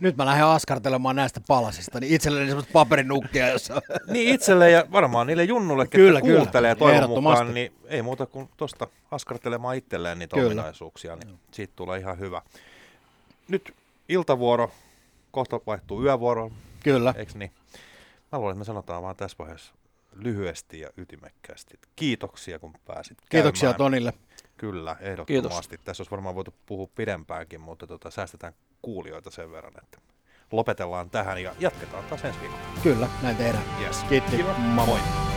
[0.01, 3.83] Nyt mä lähden askartelemaan näistä palasista, niin itselleni semmoista paperinukkia, jossa...
[4.07, 6.93] niin itselle ja varmaan niille junnulle, ketkä kyllä, kuuntelee kyllä.
[7.01, 10.47] toivon mukaan, niin ei muuta kuin tuosta askartelemaan itselleen niitä kyllä.
[10.47, 12.43] ominaisuuksia, niin siitä tulee ihan hyvä.
[13.49, 13.75] Nyt
[14.09, 14.70] iltavuoro,
[15.31, 16.51] kohta vaihtuu yövuoro.
[16.83, 17.15] Kyllä.
[17.16, 17.51] Eikö niin?
[18.33, 19.73] Mä luulen, että me sanotaan vaan tässä vaiheessa
[20.12, 21.79] lyhyesti ja ytimekkäästi.
[21.97, 23.79] Kiitoksia, kun pääsit Kiitoksia käymään.
[23.79, 24.12] Tonille.
[24.59, 25.69] Kyllä, ehdottomasti.
[25.69, 25.85] Kiitos.
[25.85, 28.53] Tässä olisi varmaan voitu puhua pidempäänkin, mutta tota, säästetään
[28.83, 29.99] kuulijoita sen verran, että
[30.53, 32.63] lopetellaan tähän ja jatketaan taas ensi viikolla.
[32.83, 33.65] Kyllä, näin tehdään.
[33.81, 34.05] Yes.
[34.09, 34.43] Kiitti.
[34.59, 34.87] Moi.
[34.87, 35.28] moi.